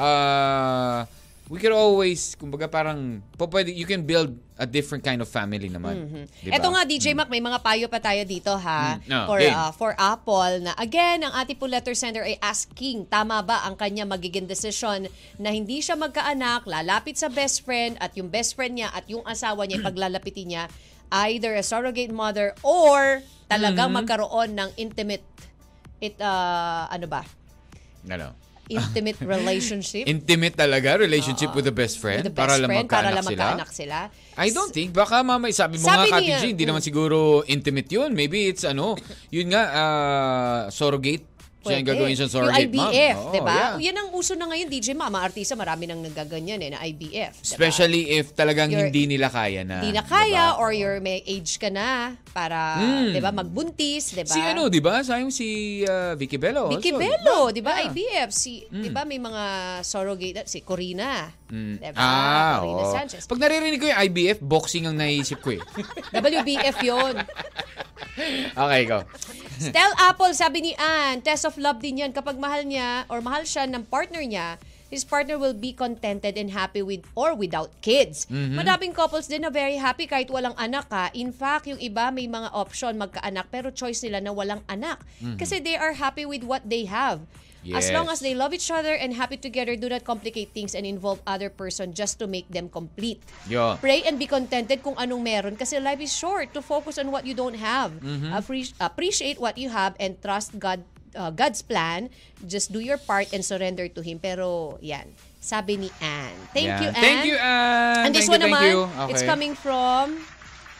uh, 0.00 0.98
we 1.44 1.60
could 1.60 1.76
always, 1.76 2.32
kumbaga 2.40 2.64
parang, 2.64 3.20
pwede, 3.36 3.68
you 3.68 3.84
can 3.84 4.00
build 4.00 4.32
a 4.56 4.64
different 4.64 5.04
kind 5.04 5.20
of 5.20 5.28
family 5.28 5.68
naman. 5.68 6.24
Di 6.40 6.48
ba? 6.48 6.56
Eto 6.56 6.72
nga, 6.72 6.88
DJ 6.88 7.12
Mac, 7.12 7.28
may 7.28 7.42
mga 7.42 7.60
payo 7.60 7.84
pa 7.84 8.00
tayo 8.00 8.24
dito 8.24 8.56
ha. 8.56 8.96
Mm, 8.96 8.98
no, 9.04 9.20
for, 9.28 9.38
game. 9.44 9.52
uh, 9.52 9.70
for 9.76 9.92
Apple 9.98 10.64
na 10.64 10.72
again, 10.80 11.20
ang 11.20 11.36
ating 11.36 11.60
po 11.60 11.68
letter 11.68 11.92
sender 11.92 12.24
ay 12.24 12.40
asking, 12.40 13.04
tama 13.04 13.44
ba 13.44 13.60
ang 13.68 13.76
kanya 13.76 14.08
magiging 14.08 14.48
decision 14.48 15.04
na 15.36 15.52
hindi 15.52 15.84
siya 15.84 16.00
magkaanak, 16.00 16.64
lalapit 16.64 17.20
sa 17.20 17.28
best 17.28 17.60
friend 17.60 18.00
at 18.00 18.16
yung 18.16 18.32
best 18.32 18.56
friend 18.56 18.80
niya 18.80 18.88
at 18.88 19.04
yung 19.04 19.20
asawa 19.28 19.68
niya 19.68 19.84
paglalapitin 19.88 20.48
niya 20.48 20.64
either 21.28 21.54
a 21.54 21.62
surrogate 21.62 22.10
mother 22.10 22.56
or 22.64 23.20
talagang 23.46 23.92
Mm-hmm. 23.92 24.00
magkaroon 24.00 24.50
ng 24.56 24.70
intimate 24.80 25.22
it 26.00 26.16
uh, 26.18 26.88
ano 26.88 27.04
ba? 27.04 27.22
Ano? 28.08 28.32
Intimate 28.70 29.20
relationship 29.36 30.08
Intimate 30.08 30.56
talaga, 30.56 30.96
relationship 30.96 31.52
with 31.52 31.68
the 31.68 31.74
best 31.74 32.00
friend, 32.00 32.24
with 32.24 32.32
the 32.32 32.36
best 32.36 32.48
para 32.48 32.54
lang 32.56 32.68
friend 32.72 32.86
para 32.88 33.12
magkaanak 33.12 33.14
lang 33.14 33.26
sila. 33.26 33.44
magkaanak 33.44 33.70
sila. 33.70 33.98
I 34.40 34.48
don't 34.50 34.72
think. 34.72 34.88
Baka 34.96 35.20
mamay, 35.20 35.52
sabi 35.52 35.76
mo 35.76 35.84
Sabi 35.84 36.08
nga, 36.08 36.18
Kati 36.18 36.32
G, 36.40 36.44
hindi 36.56 36.64
mm. 36.64 36.70
naman 36.72 36.82
siguro 36.82 37.44
intimate 37.44 37.90
yun. 37.92 38.16
Maybe 38.16 38.48
it's 38.48 38.64
ano, 38.64 38.96
yun 39.28 39.52
nga, 39.52 39.62
uh, 39.68 40.60
surrogate. 40.72 41.33
Siya 41.64 41.74
yung 41.74 41.80
Pwede. 41.80 41.96
gagawin 41.96 42.12
siyang 42.12 42.28
Yung 42.28 42.36
surrogate 42.36 42.70
mom. 42.70 42.84
IVF, 42.86 43.16
Oo, 43.16 43.32
di 43.32 43.40
ba? 43.40 43.56
yeah. 43.56 43.72
Yan 43.80 43.96
ang 43.96 44.08
uso 44.12 44.32
na 44.34 44.44
ngayon, 44.44 44.68
DJ 44.68 44.86
Ma. 44.92 45.08
Mga 45.08 45.24
artista, 45.24 45.54
marami 45.54 45.84
nang 45.84 46.00
nagaganyan 46.00 46.60
eh, 46.60 46.70
na 46.70 46.78
IVF. 46.78 47.32
di 47.32 47.40
ba? 47.40 47.54
Especially 47.56 48.02
if 48.12 48.32
talagang 48.32 48.68
You're- 48.68 48.84
hindi 48.84 49.08
nila 49.08 49.28
kaya 49.28 49.64
na. 49.64 49.80
Hindi 49.80 49.92
na 49.92 50.04
kaya 50.04 50.52
diba? 50.52 50.60
or 50.60 50.70
you're 50.70 51.00
may 51.00 51.24
age 51.24 51.56
ka 51.56 51.68
na 51.68 51.88
para, 52.30 52.76
Mm. 52.76 53.10
di 53.10 53.20
ba, 53.20 53.30
magbuntis, 53.30 54.12
di 54.12 54.20
ba? 54.20 54.28
Si 54.28 54.40
ano, 54.40 54.68
di 54.68 54.78
ba? 54.78 55.00
Sayang 55.00 55.32
si 55.32 55.48
uh, 55.82 56.12
Vicky 56.14 56.36
Bello. 56.36 56.68
Vicky 56.68 56.92
also, 56.92 57.00
Bello, 57.00 57.38
di 57.48 57.62
ba? 57.62 57.80
Yeah. 57.80 57.88
IVF. 57.88 58.28
Si, 58.28 58.52
di 58.66 58.90
ba, 58.90 59.02
may 59.02 59.16
mga 59.16 59.44
surrogate, 59.80 60.44
si 60.44 60.60
Corina. 60.60 61.32
Mm. 61.54 61.74
Di 61.78 61.90
ba? 61.94 61.98
Ah, 62.02 62.54
Corina 62.58 62.82
oo. 62.82 62.90
Sanchez. 62.90 63.22
Pag 63.30 63.38
naririnig 63.38 63.78
ko 63.78 63.86
yung 63.86 64.00
IBF, 64.10 64.38
boxing 64.42 64.90
ang 64.90 64.98
naisip 64.98 65.38
ko 65.38 65.54
eh. 65.54 65.62
WBF 66.18 66.76
yon. 66.82 67.14
okay, 68.66 68.82
go. 68.90 69.06
Stel 69.62 69.94
Apple, 70.02 70.34
sabi 70.34 70.66
ni 70.66 70.72
Ann, 70.74 71.22
test 71.22 71.46
of 71.46 71.54
love 71.54 71.78
din 71.78 72.02
yan. 72.02 72.10
Kapag 72.10 72.34
mahal 72.42 72.66
niya 72.66 73.06
or 73.06 73.22
mahal 73.22 73.46
siya 73.46 73.70
ng 73.70 73.86
partner 73.86 74.26
niya, 74.26 74.58
his 74.90 75.06
partner 75.06 75.38
will 75.38 75.54
be 75.54 75.70
contented 75.70 76.34
and 76.34 76.50
happy 76.50 76.82
with 76.82 77.06
or 77.14 77.38
without 77.38 77.70
kids. 77.82 78.26
Mm-hmm. 78.26 78.58
Madaming 78.58 78.94
couples 78.94 79.30
din 79.30 79.46
na 79.46 79.50
very 79.50 79.78
happy 79.78 80.10
kahit 80.10 80.30
walang 80.30 80.54
anak 80.58 80.90
ha. 80.90 81.14
In 81.14 81.30
fact, 81.30 81.70
yung 81.70 81.78
iba 81.78 82.10
may 82.10 82.26
mga 82.26 82.50
option 82.50 82.98
magkaanak 82.98 83.46
pero 83.50 83.70
choice 83.70 84.02
nila 84.02 84.22
na 84.22 84.34
walang 84.34 84.62
anak. 84.66 85.02
Kasi 85.38 85.62
they 85.62 85.78
are 85.78 85.94
happy 85.94 86.26
with 86.26 86.42
what 86.42 86.66
they 86.66 86.86
have. 86.86 87.22
As 87.72 87.88
long. 87.88 88.04
Yes. 88.10 88.18
as 88.18 88.20
they 88.20 88.34
love 88.36 88.52
each 88.52 88.68
other 88.68 88.92
and 88.92 89.16
happy 89.16 89.40
together, 89.40 89.72
do 89.76 89.88
not 89.88 90.04
complicate 90.04 90.52
things 90.52 90.74
and 90.76 90.84
involve 90.84 91.24
other 91.24 91.48
person 91.48 91.96
just 91.96 92.18
to 92.20 92.26
make 92.28 92.44
them 92.52 92.68
complete. 92.68 93.22
Yo. 93.48 93.80
Pray 93.80 94.04
and 94.04 94.18
be 94.20 94.28
contented 94.28 94.84
kung 94.84 94.96
anong 95.00 95.24
meron 95.24 95.56
kasi 95.56 95.80
life 95.80 96.00
is 96.00 96.12
short 96.12 96.52
to 96.52 96.60
focus 96.60 97.00
on 97.00 97.08
what 97.08 97.24
you 97.24 97.32
don't 97.32 97.56
have. 97.56 97.96
Mm-hmm. 98.04 98.36
Appre- 98.36 98.74
appreciate 98.76 99.40
what 99.40 99.56
you 99.56 99.72
have 99.72 99.96
and 99.96 100.20
trust 100.20 100.58
God 100.60 100.84
uh, 101.16 101.30
God's 101.30 101.62
plan. 101.62 102.10
Just 102.44 102.72
do 102.74 102.80
your 102.82 102.98
part 102.98 103.32
and 103.32 103.40
surrender 103.44 103.88
to 103.88 104.02
Him. 104.02 104.18
Pero 104.18 104.76
yan, 104.82 105.06
sabi 105.40 105.78
ni 105.78 105.90
Anne. 106.02 106.36
Thank 106.52 106.68
Yan. 106.68 106.82
you, 106.82 106.90
Anne. 106.90 107.00
Thank 107.00 107.20
you, 107.24 107.36
Anne. 107.38 108.02
And 108.06 108.10
this 108.14 108.26
Thank 108.26 108.34
one 108.34 108.42
you, 108.42 108.48
naman, 108.52 108.68
you. 108.68 108.80
it's 109.14 109.22
Okay. 109.22 109.30
coming 109.30 109.52
from 109.54 110.18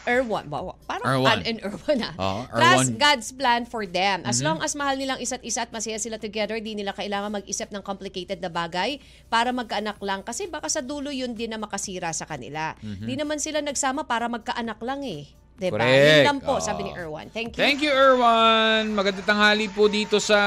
Erwan. 0.05 0.47
Wow, 0.47 0.77
Parang 0.85 1.05
Erwan. 1.11 1.39
Anne 1.39 1.45
and 1.47 1.59
Erwan 1.61 1.99
ah. 2.03 2.13
Trust 2.47 2.55
Erwan. 2.89 2.89
God's 2.97 3.29
plan 3.31 3.63
for 3.65 3.85
them. 3.85 4.23
As 4.23 4.37
Mm-hmm. 4.37 4.47
long 4.47 4.59
as 4.61 4.73
mahal 4.73 4.95
nilang 4.95 5.19
isa't 5.19 5.41
isa 5.41 5.63
at 5.63 5.71
masaya 5.71 5.97
sila 5.97 6.17
together, 6.17 6.57
di 6.59 6.73
nila 6.73 6.93
kailangan 6.93 7.35
mag-isip 7.35 7.69
ng 7.69 7.81
complicated 7.81 8.39
na 8.39 8.49
bagay 8.49 9.01
para 9.27 9.51
magkaanak 9.51 9.97
lang. 9.99 10.21
Kasi 10.21 10.47
baka 10.47 10.67
sa 10.67 10.79
dulo 10.79 11.09
yun 11.09 11.33
din 11.33 11.49
na 11.49 11.57
makasira 11.57 12.11
sa 12.11 12.25
kanila. 12.25 12.73
Di 12.81 13.15
naman 13.15 13.37
sila 13.37 13.59
nagsama 13.59 14.05
para 14.05 14.27
magkaanak 14.27 14.79
lang 14.79 15.01
eh. 15.03 15.25
Diba? 15.55 15.71
Mm-hmm. 15.71 15.87
Correct. 15.87 16.11
Yun 16.11 16.27
lang 16.27 16.41
po, 16.41 16.53
Oo. 16.53 16.61
sabi 16.61 16.81
ni 16.83 16.93
Erwan. 16.93 17.27
Thank 17.29 17.55
you. 17.55 17.61
Thank 17.61 17.79
you, 17.81 17.89
Erwan. 17.89 18.91
Magandang 18.91 19.23
tanghali 19.25 19.67
po 19.67 19.87
dito 19.87 20.19
sa 20.19 20.39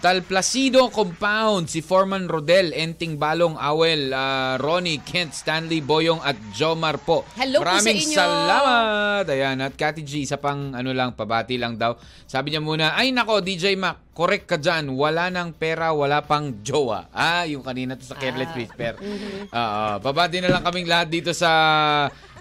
Talplacido 0.00 0.88
Compound, 0.88 1.68
si 1.68 1.84
Foreman 1.84 2.24
Rodel, 2.24 2.72
Enting 2.72 3.20
Balong, 3.20 3.60
Awel, 3.60 4.08
ah, 4.16 4.56
Ronnie, 4.56 4.96
Kent, 5.04 5.36
Stanley, 5.36 5.84
Boyong 5.84 6.24
at 6.24 6.40
Jomar 6.56 6.96
po. 6.96 7.20
Hello 7.36 7.60
po 7.60 7.68
sa 7.68 7.84
Maraming 7.84 8.00
inyo. 8.08 8.16
salamat. 8.16 9.24
Ayan, 9.28 9.60
at 9.60 9.76
Kati 9.76 10.00
G, 10.00 10.24
isa 10.24 10.40
pang 10.40 10.72
ano 10.72 10.96
lang, 10.96 11.12
pabati 11.12 11.60
lang 11.60 11.76
daw. 11.76 12.00
Sabi 12.24 12.48
niya 12.48 12.64
muna, 12.64 12.96
ay 12.96 13.12
nako, 13.12 13.44
DJ 13.44 13.76
Mac, 13.76 14.16
correct 14.16 14.48
ka 14.48 14.56
dyan. 14.56 14.88
Wala 14.96 15.28
nang 15.28 15.52
pera, 15.52 15.92
wala 15.92 16.24
pang 16.24 16.64
jowa. 16.64 17.12
Ah, 17.12 17.44
yung 17.44 17.60
kanina 17.60 17.92
to 17.92 18.08
sa 18.08 18.16
Kevlet 18.16 18.56
Whisper. 18.56 18.96
Ah, 19.52 20.00
babati 20.00 20.40
na 20.40 20.48
lang 20.48 20.64
kaming 20.64 20.88
lahat 20.88 21.12
dito 21.12 21.34
sa 21.36 21.50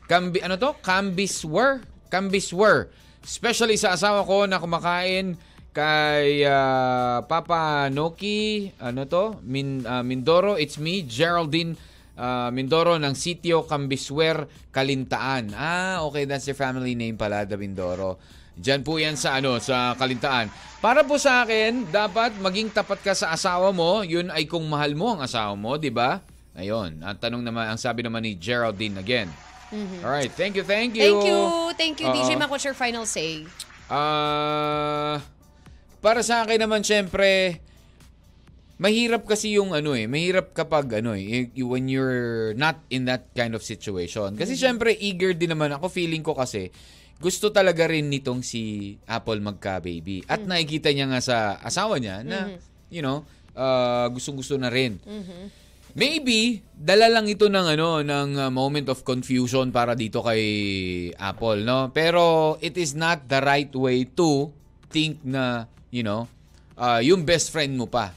Cambi, 0.07 0.39
ano 0.39 0.55
to? 0.55 0.79
Cambiswer? 0.79 1.83
Cambiswer. 2.07 2.87
Especially 3.19 3.75
sa 3.75 3.99
asawa 3.99 4.23
ko 4.23 4.47
na 4.47 4.63
kumakain 4.63 5.35
kay 5.71 6.43
ah, 6.45 7.23
Papa 7.25 7.87
Noki, 7.93 8.71
ano 8.81 9.05
to? 9.05 9.37
Min, 9.45 9.85
ah, 9.85 10.01
Mindoro, 10.01 10.57
it's 10.57 10.81
me, 10.81 11.05
Geraldine 11.05 11.77
ah, 12.19 12.49
Mindoro 12.51 12.99
ng 12.99 13.15
Sitio 13.15 13.63
Cambiswer, 13.63 14.45
Kalintaan. 14.75 15.55
Ah, 15.55 16.03
okay, 16.05 16.27
that's 16.27 16.45
your 16.45 16.59
family 16.59 16.93
name 16.93 17.15
pala, 17.15 17.47
the 17.47 17.55
Mindoro. 17.55 18.19
Diyan 18.59 18.83
po 18.83 18.99
yan 18.99 19.15
sa 19.15 19.39
ano, 19.39 19.55
sa 19.63 19.95
Kalintaan. 19.95 20.51
Para 20.83 21.07
po 21.07 21.15
sa 21.15 21.47
akin, 21.47 21.87
dapat 21.87 22.35
maging 22.43 22.75
tapat 22.75 22.99
ka 22.99 23.15
sa 23.15 23.31
asawa 23.31 23.71
mo. 23.71 24.03
Yun 24.03 24.27
ay 24.35 24.51
kung 24.51 24.67
mahal 24.67 24.99
mo 24.99 25.15
ang 25.15 25.23
asawa 25.23 25.55
mo, 25.55 25.79
di 25.79 25.87
ba? 25.87 26.19
Ayun, 26.59 26.99
ang 26.99 27.15
tanong 27.15 27.39
naman, 27.39 27.71
ang 27.71 27.79
sabi 27.79 28.03
naman 28.03 28.19
ni 28.19 28.35
Geraldine 28.35 28.99
again. 28.99 29.31
Alright, 30.03 30.33
thank 30.33 30.57
you, 30.57 30.65
thank 30.65 30.97
you. 30.97 31.07
Mm-hmm. 31.07 31.23
Thank 31.23 31.29
you. 31.29 31.39
Thank 31.77 31.95
you, 32.01 32.07
DJ 32.09 32.35
Oo. 32.35 32.39
Mac. 32.41 32.49
What's 32.51 32.65
your 32.65 32.75
final 32.75 33.05
say? 33.05 33.45
Ah, 33.87 35.21
para 35.99 36.23
sa 36.23 36.43
akin 36.43 36.63
naman 36.63 36.81
syempre 36.83 37.59
mahirap 38.79 39.27
kasi 39.27 39.59
yung 39.59 39.75
ano 39.75 39.91
eh, 39.91 40.07
mahirap 40.07 40.55
kapag 40.55 41.03
ano 41.03 41.11
eh 41.11 41.51
when 41.59 41.91
you're 41.91 42.55
not 42.55 42.79
in 42.87 43.03
that 43.05 43.27
kind 43.35 43.51
of 43.51 43.59
situation. 43.59 44.39
Kasi 44.39 44.55
syempre 44.55 44.95
eager 44.95 45.35
din 45.35 45.51
naman 45.51 45.75
ako 45.75 45.91
feeling 45.91 46.23
ko 46.23 46.31
kasi 46.31 46.71
gusto 47.19 47.51
talaga 47.51 47.83
rin 47.91 48.07
nitong 48.07 48.39
si 48.39 48.95
Apple 49.03 49.43
magka-baby. 49.43 50.23
At 50.31 50.47
nakikita 50.47 50.95
niya 50.95 51.11
nga 51.11 51.19
sa 51.19 51.37
asawa 51.59 51.99
niya 51.99 52.23
na 52.23 52.55
you 52.87 53.03
know, 53.03 53.27
ah, 53.53 54.07
gustong-gusto 54.07 54.55
na 54.55 54.71
rin. 54.71 54.95
Maybe 55.97 56.63
dala 56.71 57.09
lang 57.09 57.27
ito 57.27 57.49
ng 57.49 57.75
ano 57.75 57.99
ng 57.99 58.29
uh, 58.37 58.49
moment 58.53 58.87
of 58.87 59.01
confusion 59.03 59.73
para 59.73 59.97
dito 59.97 60.21
kay 60.21 60.43
Apple, 61.17 61.65
no? 61.65 61.89
Pero 61.91 62.55
it 62.61 62.77
is 62.77 62.93
not 62.93 63.25
the 63.27 63.41
right 63.41 63.73
way 63.73 64.05
to 64.05 64.53
think 64.87 65.19
na, 65.25 65.65
you 65.89 66.05
know, 66.05 66.29
uh, 66.77 67.01
yung 67.01 67.25
best 67.25 67.49
friend 67.53 67.75
mo 67.75 67.85
pa. 67.85 68.13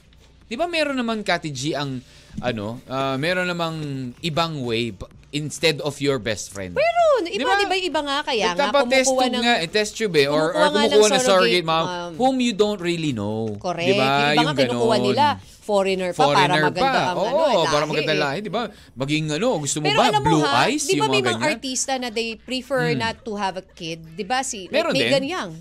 'Di 0.46 0.54
ba 0.54 0.68
meron 0.68 0.96
naman 0.96 1.24
Kati 1.24 1.50
G 1.52 1.72
ang 1.72 2.04
ano, 2.40 2.80
uh, 2.88 3.16
meron 3.20 3.44
namang 3.48 3.76
ibang 4.24 4.64
way 4.64 4.92
instead 5.32 5.80
of 5.80 5.96
your 6.00 6.20
best 6.20 6.52
friend. 6.52 6.76
Pero, 6.76 7.02
Di 7.24 7.40
iba, 7.40 7.48
ba? 7.48 7.56
di 7.56 7.66
ba 7.68 7.76
iba 7.76 8.00
nga 8.04 8.18
kaya 8.20 8.52
nga 8.52 8.68
kumukuha 8.68 9.24
tube 9.24 9.32
ng... 9.32 9.42
nga, 9.44 9.54
eh, 9.64 9.68
test 9.68 9.96
tube 9.96 10.16
eh, 10.20 10.28
or, 10.28 10.52
or 10.52 10.68
kumukuha 10.68 11.08
ng 11.08 11.24
surrogate 11.24 11.24
surrogate 11.24 11.66
mom, 11.66 11.84
mom. 11.88 12.12
whom 12.20 12.36
you 12.40 12.52
don't 12.52 12.80
really 12.84 13.16
know. 13.16 13.56
Correct. 13.56 13.88
Di 13.88 13.96
ba? 13.96 14.04
Yung 14.04 14.36
iba 14.36 14.42
nga 14.44 14.54
kinukuha 14.60 14.96
nila, 15.00 15.24
foreigner 15.64 16.10
pa 16.12 16.28
para 16.28 16.52
Foreigner 16.52 16.62
maganda 16.68 16.92
pa. 16.92 17.04
ang 17.08 17.16
Oo, 17.16 17.24
ano, 17.24 17.40
eh, 17.40 17.66
para 17.72 17.84
lahi 17.84 17.88
maganda 17.88 18.12
eh. 18.12 18.20
lahi, 18.20 18.38
di 18.44 18.52
ba? 18.52 18.62
Maging 18.92 19.24
ano, 19.32 19.48
gusto 19.56 19.76
mo 19.80 19.84
Pero 19.88 19.98
ba 20.02 20.08
mo 20.12 20.20
blue 20.20 20.44
ha, 20.44 20.68
eyes, 20.68 20.82
di 20.84 20.92
ba 21.00 21.06
yung 21.08 21.12
may 21.14 21.22
mga 21.22 21.24
ganyan? 21.24 21.40
Hmm. 21.40 21.52
artista 21.56 21.92
na 21.96 22.08
they 22.12 22.28
prefer 22.36 22.92
not 22.92 23.16
to 23.24 23.32
have 23.40 23.56
a 23.56 23.64
kid? 23.64 24.04
Di 24.12 24.24
ba 24.28 24.44
si 24.44 24.68
Meron 24.68 24.92
like, 24.92 25.00
din. 25.00 25.08
Megan 25.08 25.24
Young? 25.24 25.52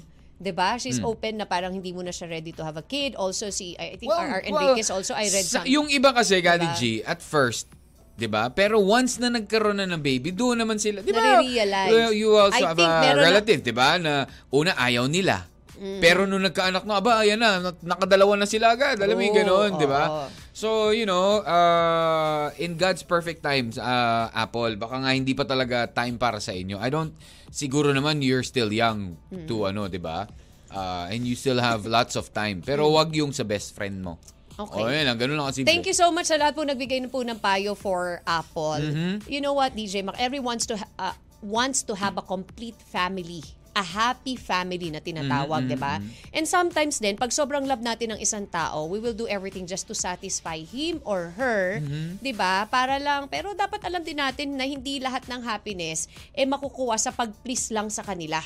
Di 0.41 0.49
ba? 0.49 0.73
She's 0.81 0.97
open 0.97 1.37
na 1.37 1.45
parang 1.45 1.69
hindi 1.69 1.93
mo 1.93 2.01
na 2.01 2.09
siya 2.09 2.25
ready 2.25 2.49
to 2.57 2.65
have 2.65 2.73
a 2.73 2.81
kid. 2.81 3.13
Also 3.13 3.53
si, 3.53 3.77
I 3.77 3.93
think 3.93 4.09
Well, 4.09 4.25
RR 4.25 4.41
well, 4.49 4.73
Enriquez 4.73 4.89
also, 4.89 5.13
I 5.13 5.29
read 5.29 5.45
sa- 5.45 5.61
some. 5.61 5.69
Yung 5.69 5.85
iba 5.93 6.09
kasi, 6.09 6.41
Diba? 6.41 6.73
G, 6.73 7.05
at 7.05 7.21
first, 7.21 7.69
'di 8.17 8.25
ba? 8.25 8.49
Pero 8.49 8.81
once 8.81 9.21
na 9.21 9.29
nagkaroon 9.29 9.77
na 9.77 9.85
ng 9.85 10.01
baby, 10.01 10.33
doon 10.33 10.57
naman 10.57 10.81
sila, 10.81 11.05
'di 11.05 11.13
ba? 11.13 11.45
Well, 11.93 12.09
You 12.09 12.33
also 12.41 12.57
I 12.57 12.73
have 12.73 12.81
a 12.81 12.89
na- 13.13 13.21
relative, 13.21 13.61
'di 13.61 13.73
ba? 13.73 14.01
Na 14.01 14.25
una 14.49 14.73
ayaw 14.73 15.05
nila. 15.05 15.45
Pero 15.81 16.29
nung 16.29 16.45
nagkaanak 16.45 16.85
na, 16.85 17.01
aba, 17.01 17.25
ayan 17.25 17.41
na, 17.41 17.57
nak- 17.57 17.81
nakadalawa 17.81 18.37
na 18.37 18.45
sila 18.45 18.77
agad. 18.77 19.01
Alam 19.01 19.17
mo 19.17 19.23
yung 19.25 19.37
ganun, 19.41 19.71
di 19.81 19.89
ba? 19.89 20.29
So, 20.53 20.93
you 20.93 21.09
know, 21.09 21.41
uh, 21.41 22.53
in 22.61 22.77
God's 22.77 23.01
perfect 23.01 23.41
times, 23.41 23.81
uh, 23.81 24.29
Apple, 24.29 24.77
baka 24.77 25.01
nga 25.01 25.11
hindi 25.17 25.33
pa 25.33 25.41
talaga 25.41 25.89
time 25.89 26.21
para 26.21 26.37
sa 26.37 26.53
inyo. 26.53 26.77
I 26.77 26.93
don't, 26.93 27.17
siguro 27.49 27.89
naman 27.89 28.21
you're 28.21 28.45
still 28.45 28.69
young 28.69 29.17
to 29.49 29.65
ano, 29.65 29.89
di 29.89 29.97
ba? 29.97 30.29
Uh, 30.71 31.09
and 31.09 31.25
you 31.25 31.33
still 31.33 31.57
have 31.57 31.89
lots 31.89 32.13
of 32.13 32.29
time. 32.29 32.61
Pero 32.61 32.85
wag 32.93 33.11
yung 33.17 33.33
sa 33.33 33.41
best 33.41 33.73
friend 33.73 34.05
mo. 34.05 34.21
Okay. 34.55 34.83
O, 34.83 34.87
yan 34.87 35.09
lang. 35.09 35.17
Ganun 35.17 35.41
lang 35.41 35.49
kasi. 35.49 35.65
Thank 35.65 35.89
you 35.89 35.97
so 35.97 36.13
much 36.13 36.29
sa 36.29 36.37
lahat 36.37 36.53
po 36.53 36.61
nagbigay 36.61 37.01
na 37.01 37.09
po 37.09 37.25
ng 37.25 37.41
payo 37.41 37.73
for 37.73 38.21
Apple. 38.29 38.79
Mm-hmm. 38.79 39.25
You 39.25 39.41
know 39.41 39.57
what, 39.57 39.73
DJ 39.73 40.05
Mac? 40.05 40.19
Everyone 40.21 40.55
wants 40.55 40.69
to 40.69 40.77
ha- 40.77 40.93
uh, 40.99 41.15
wants 41.41 41.81
to 41.87 41.97
have 41.97 42.19
a 42.21 42.25
complete 42.25 42.77
family. 42.77 43.41
A 43.71 43.79
happy 43.79 44.35
family 44.35 44.91
na 44.91 44.99
tinatawag, 44.99 45.63
Mm-hmm, 45.63 45.71
di 45.71 45.79
ba? 45.79 46.03
And 46.35 46.43
sometimes 46.43 46.99
din, 46.99 47.15
pag 47.15 47.31
sobrang 47.31 47.63
love 47.63 47.79
natin 47.79 48.11
ng 48.11 48.19
isang 48.19 48.43
tao, 48.43 48.83
we 48.83 48.99
will 48.99 49.15
do 49.15 49.31
everything 49.31 49.63
just 49.63 49.87
to 49.87 49.95
satisfy 49.95 50.59
him 50.59 50.99
or 51.07 51.31
her, 51.39 51.79
Mm-hmm. 51.79 52.19
di 52.19 52.35
ba? 52.35 52.67
Para 52.67 52.99
lang, 52.99 53.31
pero 53.31 53.55
dapat 53.55 53.79
alam 53.87 54.03
din 54.03 54.19
natin 54.19 54.59
na 54.59 54.67
hindi 54.67 54.99
lahat 54.99 55.23
ng 55.25 55.39
happiness 55.41 56.11
eh 56.31 56.43
makukuha 56.43 56.99
sa 56.99 57.15
pag-please 57.15 57.71
lang 57.71 57.87
sa 57.87 58.03
kanila. 58.03 58.43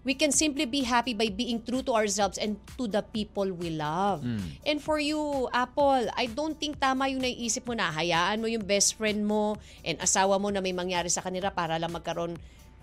We 0.00 0.16
can 0.16 0.32
simply 0.32 0.64
be 0.64 0.80
happy 0.80 1.12
by 1.12 1.28
being 1.28 1.60
true 1.60 1.84
to 1.84 1.92
ourselves 1.92 2.40
and 2.40 2.56
to 2.80 2.88
the 2.88 3.04
people 3.04 3.52
we 3.52 3.68
love. 3.68 4.24
And 4.64 4.80
for 4.80 4.96
you, 4.96 5.44
Apple, 5.52 6.08
I 6.16 6.24
don't 6.24 6.56
think 6.56 6.80
tama 6.80 7.12
yung 7.12 7.20
naiisip 7.20 7.68
mo 7.68 7.76
na 7.76 7.92
hayaan 7.92 8.40
mo 8.40 8.48
yung 8.48 8.64
best 8.64 8.96
friend 8.96 9.28
mo 9.28 9.60
and 9.84 10.00
asawa 10.00 10.40
mo 10.40 10.48
na 10.48 10.64
may 10.64 10.72
mangyari 10.72 11.12
sa 11.12 11.20
kanila 11.20 11.52
para 11.52 11.76
lang 11.76 11.92
magkaroon 11.92 12.32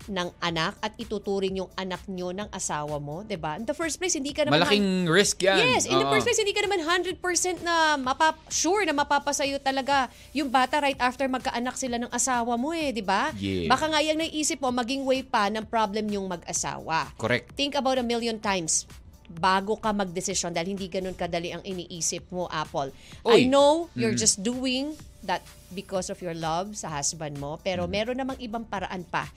ng 0.06 0.30
anak 0.38 0.78
at 0.78 0.94
ituturing 0.96 1.58
yung 1.58 1.70
anak 1.74 2.00
nyo 2.06 2.30
ng 2.30 2.46
asawa 2.54 3.02
mo, 3.02 3.26
'di 3.26 3.34
ba? 3.34 3.58
In 3.58 3.66
the 3.66 3.74
first 3.74 3.98
place, 3.98 4.14
hindi 4.14 4.30
ka 4.30 4.46
naman 4.46 4.62
Malaking 4.62 5.10
risk 5.10 5.42
yan. 5.42 5.58
Yes, 5.58 5.84
in 5.84 5.98
the 5.98 6.06
Oo. 6.06 6.12
first 6.14 6.22
place, 6.22 6.38
hindi 6.38 6.54
ka 6.54 6.62
naman 6.62 6.80
100% 6.86 7.18
na 7.66 7.98
mapap 7.98 8.38
sure 8.46 8.86
na 8.86 8.94
mapapasayo 8.94 9.58
talaga 9.58 10.06
yung 10.30 10.48
bata 10.48 10.78
right 10.78 10.98
after 11.02 11.26
magkaanak 11.26 11.74
sila 11.74 11.98
ng 11.98 12.10
asawa 12.14 12.54
mo 12.54 12.70
eh, 12.70 12.94
di 12.94 13.02
ba? 13.02 13.34
Yeah. 13.34 13.66
Baka 13.66 13.90
nga 13.90 14.00
yung 14.00 14.22
naisip 14.22 14.62
mo, 14.62 14.70
maging 14.70 15.02
way 15.02 15.26
pa 15.26 15.50
ng 15.50 15.66
problem 15.66 16.06
yung 16.08 16.30
mag-asawa. 16.30 17.10
Correct. 17.18 17.52
Think 17.58 17.74
about 17.74 17.98
a 17.98 18.06
million 18.06 18.38
times 18.38 18.86
bago 19.28 19.76
ka 19.76 19.92
magdesisyon 19.92 20.56
dahil 20.56 20.72
hindi 20.72 20.88
ganun 20.88 21.12
kadali 21.12 21.52
ang 21.52 21.60
iniisip 21.60 22.32
mo, 22.32 22.48
Apple. 22.48 22.88
Oy. 23.28 23.44
I 23.44 23.50
know 23.50 23.92
you're 23.92 24.16
just 24.16 24.40
doing 24.40 24.96
that 25.20 25.44
because 25.76 26.08
of 26.08 26.16
your 26.24 26.32
love 26.32 26.72
sa 26.72 26.88
husband 26.88 27.36
mo, 27.36 27.60
pero 27.60 27.84
Mm. 27.84 27.90
meron 27.92 28.16
namang 28.16 28.38
ibang 28.40 28.64
paraan 28.64 29.04
pa 29.04 29.28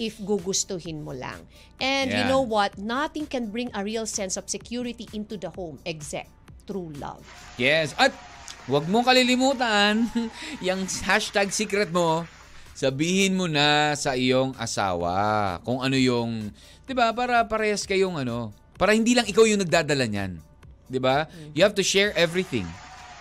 if 0.00 0.16
gugustuhin 0.16 1.04
mo 1.04 1.12
lang. 1.12 1.36
And 1.76 2.08
you 2.08 2.24
Yeah. 2.24 2.32
know 2.32 2.40
what? 2.40 2.80
Nothing 2.80 3.28
can 3.28 3.52
bring 3.52 3.68
a 3.76 3.84
real 3.84 4.08
sense 4.08 4.40
of 4.40 4.48
security 4.48 5.04
into 5.12 5.36
the 5.36 5.52
home 5.52 5.76
except 5.84 6.32
true 6.64 6.88
love. 6.96 7.20
Yes. 7.60 7.92
At 8.00 8.16
wag 8.64 8.88
mo 8.88 9.04
kalilimutan, 9.04 10.08
yung 10.66 10.88
hashtag 11.04 11.52
secret 11.52 11.92
mo, 11.92 12.24
sabihin 12.72 13.36
mo 13.36 13.44
na 13.44 13.92
sa 13.92 14.16
iyong 14.16 14.56
asawa 14.56 15.60
kung 15.60 15.84
ano 15.84 16.00
yung, 16.00 16.48
'di 16.88 16.96
ba? 16.96 17.12
Para 17.12 17.44
parehas 17.44 17.84
kayong 17.84 18.16
ano, 18.16 18.56
para 18.80 18.96
hindi 18.96 19.12
lang 19.12 19.28
ikaw 19.28 19.44
yung 19.44 19.60
nagdadala 19.60 20.08
niyan. 20.08 20.40
'Di 20.88 20.96
ba? 20.96 21.28
You 21.52 21.60
have 21.60 21.76
to 21.76 21.84
share 21.84 22.16
everything. 22.16 22.64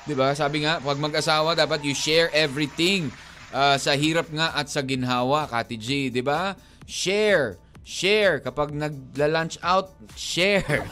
'Di 0.07 0.15
ba? 0.15 0.31
Sabi 0.31 0.63
nga, 0.63 0.79
pag 0.79 0.95
mag-asawa 0.95 1.53
dapat 1.53 1.83
you 1.83 1.91
share 1.91 2.31
everything. 2.31 3.11
Ah, 3.49 3.81
sa 3.81 3.97
hirap 3.97 4.29
nga 4.29 4.53
at 4.53 4.69
sa 4.69 4.85
ginhawa, 4.85 5.49
Kati 5.49 5.73
G, 5.75 5.87
'di 6.07 6.21
ba? 6.21 6.53
Share, 6.89 7.61
share 7.85 8.41
kapag 8.41 8.73
nagla-lunch 8.73 9.61
out, 9.61 9.93
share. 10.17 10.65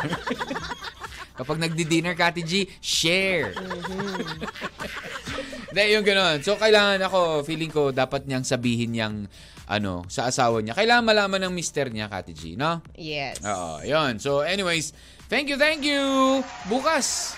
Kapag 1.37 1.61
nagdi-dinner, 1.61 2.17
Kati 2.17 2.41
G, 2.41 2.65
share. 2.81 3.53
Hindi, 5.69 5.83
yung 5.93 6.01
gano'n. 6.01 6.41
So, 6.41 6.57
kailangan 6.57 6.97
ako, 7.05 7.45
feeling 7.45 7.69
ko, 7.69 7.93
dapat 7.93 8.25
niyang 8.25 8.41
sabihin 8.41 8.97
niyang, 8.97 9.29
ano, 9.69 10.01
sa 10.09 10.33
asawa 10.33 10.65
niya. 10.65 10.73
Kailangan 10.73 11.05
malaman 11.05 11.45
ng 11.45 11.53
mister 11.53 11.93
niya, 11.93 12.09
Kati 12.09 12.33
G, 12.33 12.57
no? 12.57 12.81
Yes. 12.97 13.37
Oo, 13.45 13.85
yun. 13.85 14.17
So, 14.17 14.41
anyways, 14.41 14.97
thank 15.29 15.45
you, 15.45 15.61
thank 15.61 15.85
you! 15.85 16.41
Bukas 16.65 17.36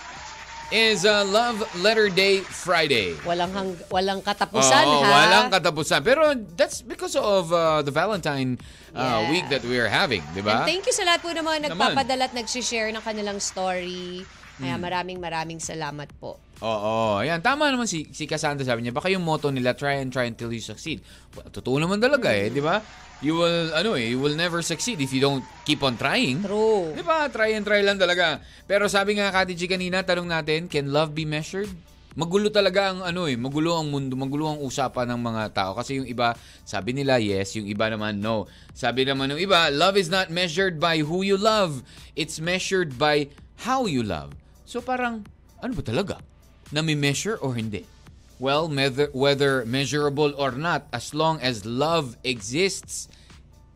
is 0.69 1.01
uh, 1.01 1.25
Love 1.25 1.61
Letter 1.81 2.09
Day 2.09 2.39
Friday. 2.41 3.17
Walang 3.25 3.51
hang, 3.51 3.71
walang 3.89 4.21
katapusan 4.21 4.85
Oo, 4.85 5.01
ha. 5.01 5.09
walang 5.09 5.47
katapusan. 5.49 6.01
Pero 6.01 6.33
that's 6.53 6.81
because 6.81 7.17
of 7.17 7.49
uh, 7.49 7.81
the 7.81 7.91
Valentine 7.91 8.61
uh, 8.93 9.21
Yeah. 9.21 9.29
week 9.29 9.45
that 9.49 9.65
we 9.65 9.77
are 9.77 9.89
having, 9.89 10.21
di 10.33 10.41
And 10.41 10.45
ba? 10.45 10.65
thank 10.65 10.85
you 10.85 10.93
sa 10.93 11.05
lahat 11.05 11.21
po 11.21 11.29
ng 11.29 11.41
mga 11.41 11.59
nagpapadala 11.69 12.29
at 12.29 12.33
nagsishare 12.33 12.89
ng 12.89 13.01
kanilang 13.01 13.41
story. 13.41 14.25
Kaya 14.59 14.75
Hmm. 14.75 14.83
maraming 14.83 15.19
maraming 15.19 15.59
salamat 15.63 16.11
po. 16.19 16.35
Oo, 16.59 17.23
ayan. 17.23 17.39
Tama 17.39 17.71
naman 17.71 17.87
si, 17.87 18.11
si 18.11 18.27
Cassandra 18.27 18.67
sabi 18.67 18.83
niya, 18.83 18.91
baka 18.91 19.07
yung 19.07 19.23
motto 19.23 19.47
nila, 19.47 19.71
try 19.71 20.03
and 20.03 20.11
try 20.11 20.27
until 20.27 20.51
you 20.51 20.59
succeed. 20.59 20.99
Well, 21.31 21.47
totoo 21.47 21.79
naman 21.79 22.03
talaga 22.03 22.35
eh, 22.35 22.51
di 22.51 22.59
ba? 22.59 22.83
You 23.23 23.39
will, 23.39 23.71
ano 23.71 23.95
eh, 23.95 24.11
you 24.11 24.19
will 24.19 24.35
never 24.35 24.59
succeed 24.59 24.99
if 24.99 25.15
you 25.15 25.23
don't 25.23 25.43
keep 25.63 25.79
on 25.79 25.95
trying. 25.95 26.43
True. 26.43 26.91
Di 26.91 27.03
ba? 27.03 27.31
Try 27.31 27.55
and 27.55 27.63
try 27.63 27.79
lang 27.79 27.95
talaga. 27.95 28.43
Pero 28.67 28.91
sabi 28.91 29.15
nga 29.15 29.31
Kati 29.31 29.55
G 29.55 29.71
kanina, 29.71 30.03
tanong 30.03 30.27
natin, 30.27 30.67
can 30.67 30.91
love 30.91 31.15
be 31.15 31.23
measured? 31.23 31.71
Magulo 32.19 32.51
talaga 32.51 32.91
ang 32.91 32.99
ano 32.99 33.31
eh, 33.31 33.39
magulo 33.39 33.79
ang 33.79 33.87
mundo, 33.87 34.19
magulo 34.19 34.51
ang 34.51 34.59
usapan 34.59 35.07
ng 35.15 35.21
mga 35.23 35.43
tao. 35.55 35.71
Kasi 35.71 36.03
yung 36.03 36.07
iba, 36.09 36.35
sabi 36.67 36.91
nila 36.91 37.15
yes, 37.15 37.55
yung 37.55 37.71
iba 37.71 37.87
naman 37.87 38.19
no. 38.19 38.51
Sabi 38.75 39.07
naman 39.07 39.31
ng 39.31 39.39
iba, 39.39 39.71
love 39.71 39.95
is 39.95 40.11
not 40.11 40.27
measured 40.27 40.75
by 40.75 40.99
who 40.99 41.23
you 41.23 41.39
love. 41.39 41.79
It's 42.19 42.43
measured 42.43 42.99
by 42.99 43.31
how 43.63 43.87
you 43.87 44.03
love. 44.03 44.35
So 44.69 44.85
parang, 44.85 45.25
ano 45.65 45.73
ba 45.73 45.81
talaga? 45.81 46.21
Nami-measure 46.69 47.41
or 47.41 47.57
hindi? 47.57 47.89
Well, 48.37 48.69
whether, 48.69 49.09
whether 49.17 49.65
measurable 49.65 50.37
or 50.37 50.53
not, 50.53 50.85
as 50.93 51.17
long 51.17 51.41
as 51.41 51.65
love 51.65 52.21
exists, 52.21 53.09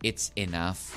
it's 0.05 0.29
enough. 0.37 0.93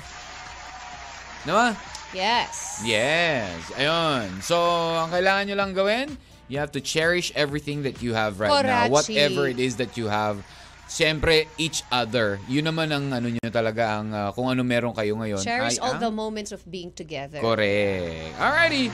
Diba? 1.49 1.73
Yes. 2.13 2.85
Yes. 2.85 3.57
Ayun. 3.73 4.37
So, 4.45 4.61
ang 5.01 5.09
kailangan 5.09 5.49
nyo 5.49 5.55
lang 5.57 5.73
gawin, 5.73 6.13
you 6.45 6.61
have 6.61 6.69
to 6.77 6.81
cherish 6.81 7.33
everything 7.33 7.81
that 7.81 7.97
you 8.05 8.13
have 8.13 8.37
right 8.37 8.53
now. 8.53 8.85
Korachi. 8.85 8.93
Whatever 8.93 9.49
it 9.49 9.57
is 9.57 9.81
that 9.81 9.97
you 9.97 10.13
have. 10.13 10.45
Siyempre, 10.85 11.49
each 11.57 11.81
other. 11.89 12.37
Yun 12.45 12.69
naman 12.69 12.93
ang 12.93 13.11
ano 13.11 13.33
nyo 13.33 13.49
talaga, 13.49 13.97
ang 13.99 14.13
uh, 14.13 14.29
kung 14.31 14.47
ano 14.47 14.61
meron 14.61 14.93
kayo 14.93 15.17
ngayon. 15.17 15.41
Cherish 15.41 15.81
ay 15.81 15.83
all 15.83 15.97
ang- 15.97 16.05
the 16.05 16.13
moments 16.13 16.53
of 16.53 16.61
being 16.69 16.93
together. 16.93 17.41
Correct. 17.41 18.37
Alrighty. 18.37 18.93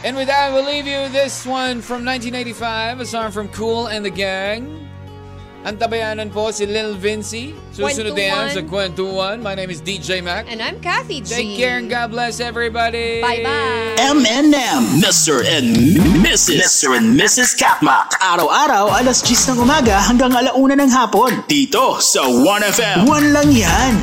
And 0.00 0.16
with 0.16 0.28
that, 0.32 0.48
we'll 0.52 0.64
leave 0.64 0.86
you 0.86 1.12
this 1.12 1.44
one 1.44 1.84
from 1.84 2.08
1985, 2.08 3.00
a 3.00 3.06
song 3.06 3.30
from 3.30 3.48
Cool 3.52 3.88
and 3.92 4.00
the 4.00 4.08
Gang. 4.08 4.88
Ang 5.60 5.76
tabayanan 5.76 6.32
po 6.32 6.48
si 6.56 6.64
Lil 6.64 6.96
Vinci. 6.96 7.52
Susunod 7.68 8.16
na 8.16 8.24
yan 8.32 8.48
sa 8.48 8.64
Kwentuhan. 8.64 9.44
My 9.44 9.52
name 9.52 9.68
is 9.68 9.84
DJ 9.84 10.24
Mac. 10.24 10.48
And 10.48 10.64
I'm 10.64 10.80
Kathy 10.80 11.20
G. 11.20 11.28
Take 11.28 11.52
care 11.60 11.76
and 11.76 11.92
God 11.92 12.16
bless 12.16 12.40
everybody. 12.40 13.20
Bye-bye. 13.20 14.00
M&M. 14.00 15.04
Mr. 15.04 15.44
and 15.44 15.76
Mrs. 16.24 16.64
Mr. 16.64 16.96
and 16.96 17.12
Mrs. 17.12 17.52
Katmak. 17.60 18.16
Araw-araw, 18.24 18.96
alas 18.96 19.20
10 19.20 19.52
ng 19.52 19.60
umaga 19.60 20.00
hanggang 20.00 20.32
alauna 20.32 20.80
ng 20.80 20.88
hapon. 20.88 21.44
Dito 21.44 22.00
sa 22.00 22.24
1FM. 22.24 23.04
One 23.04 23.28
lang 23.36 23.52
yan. 23.52 24.00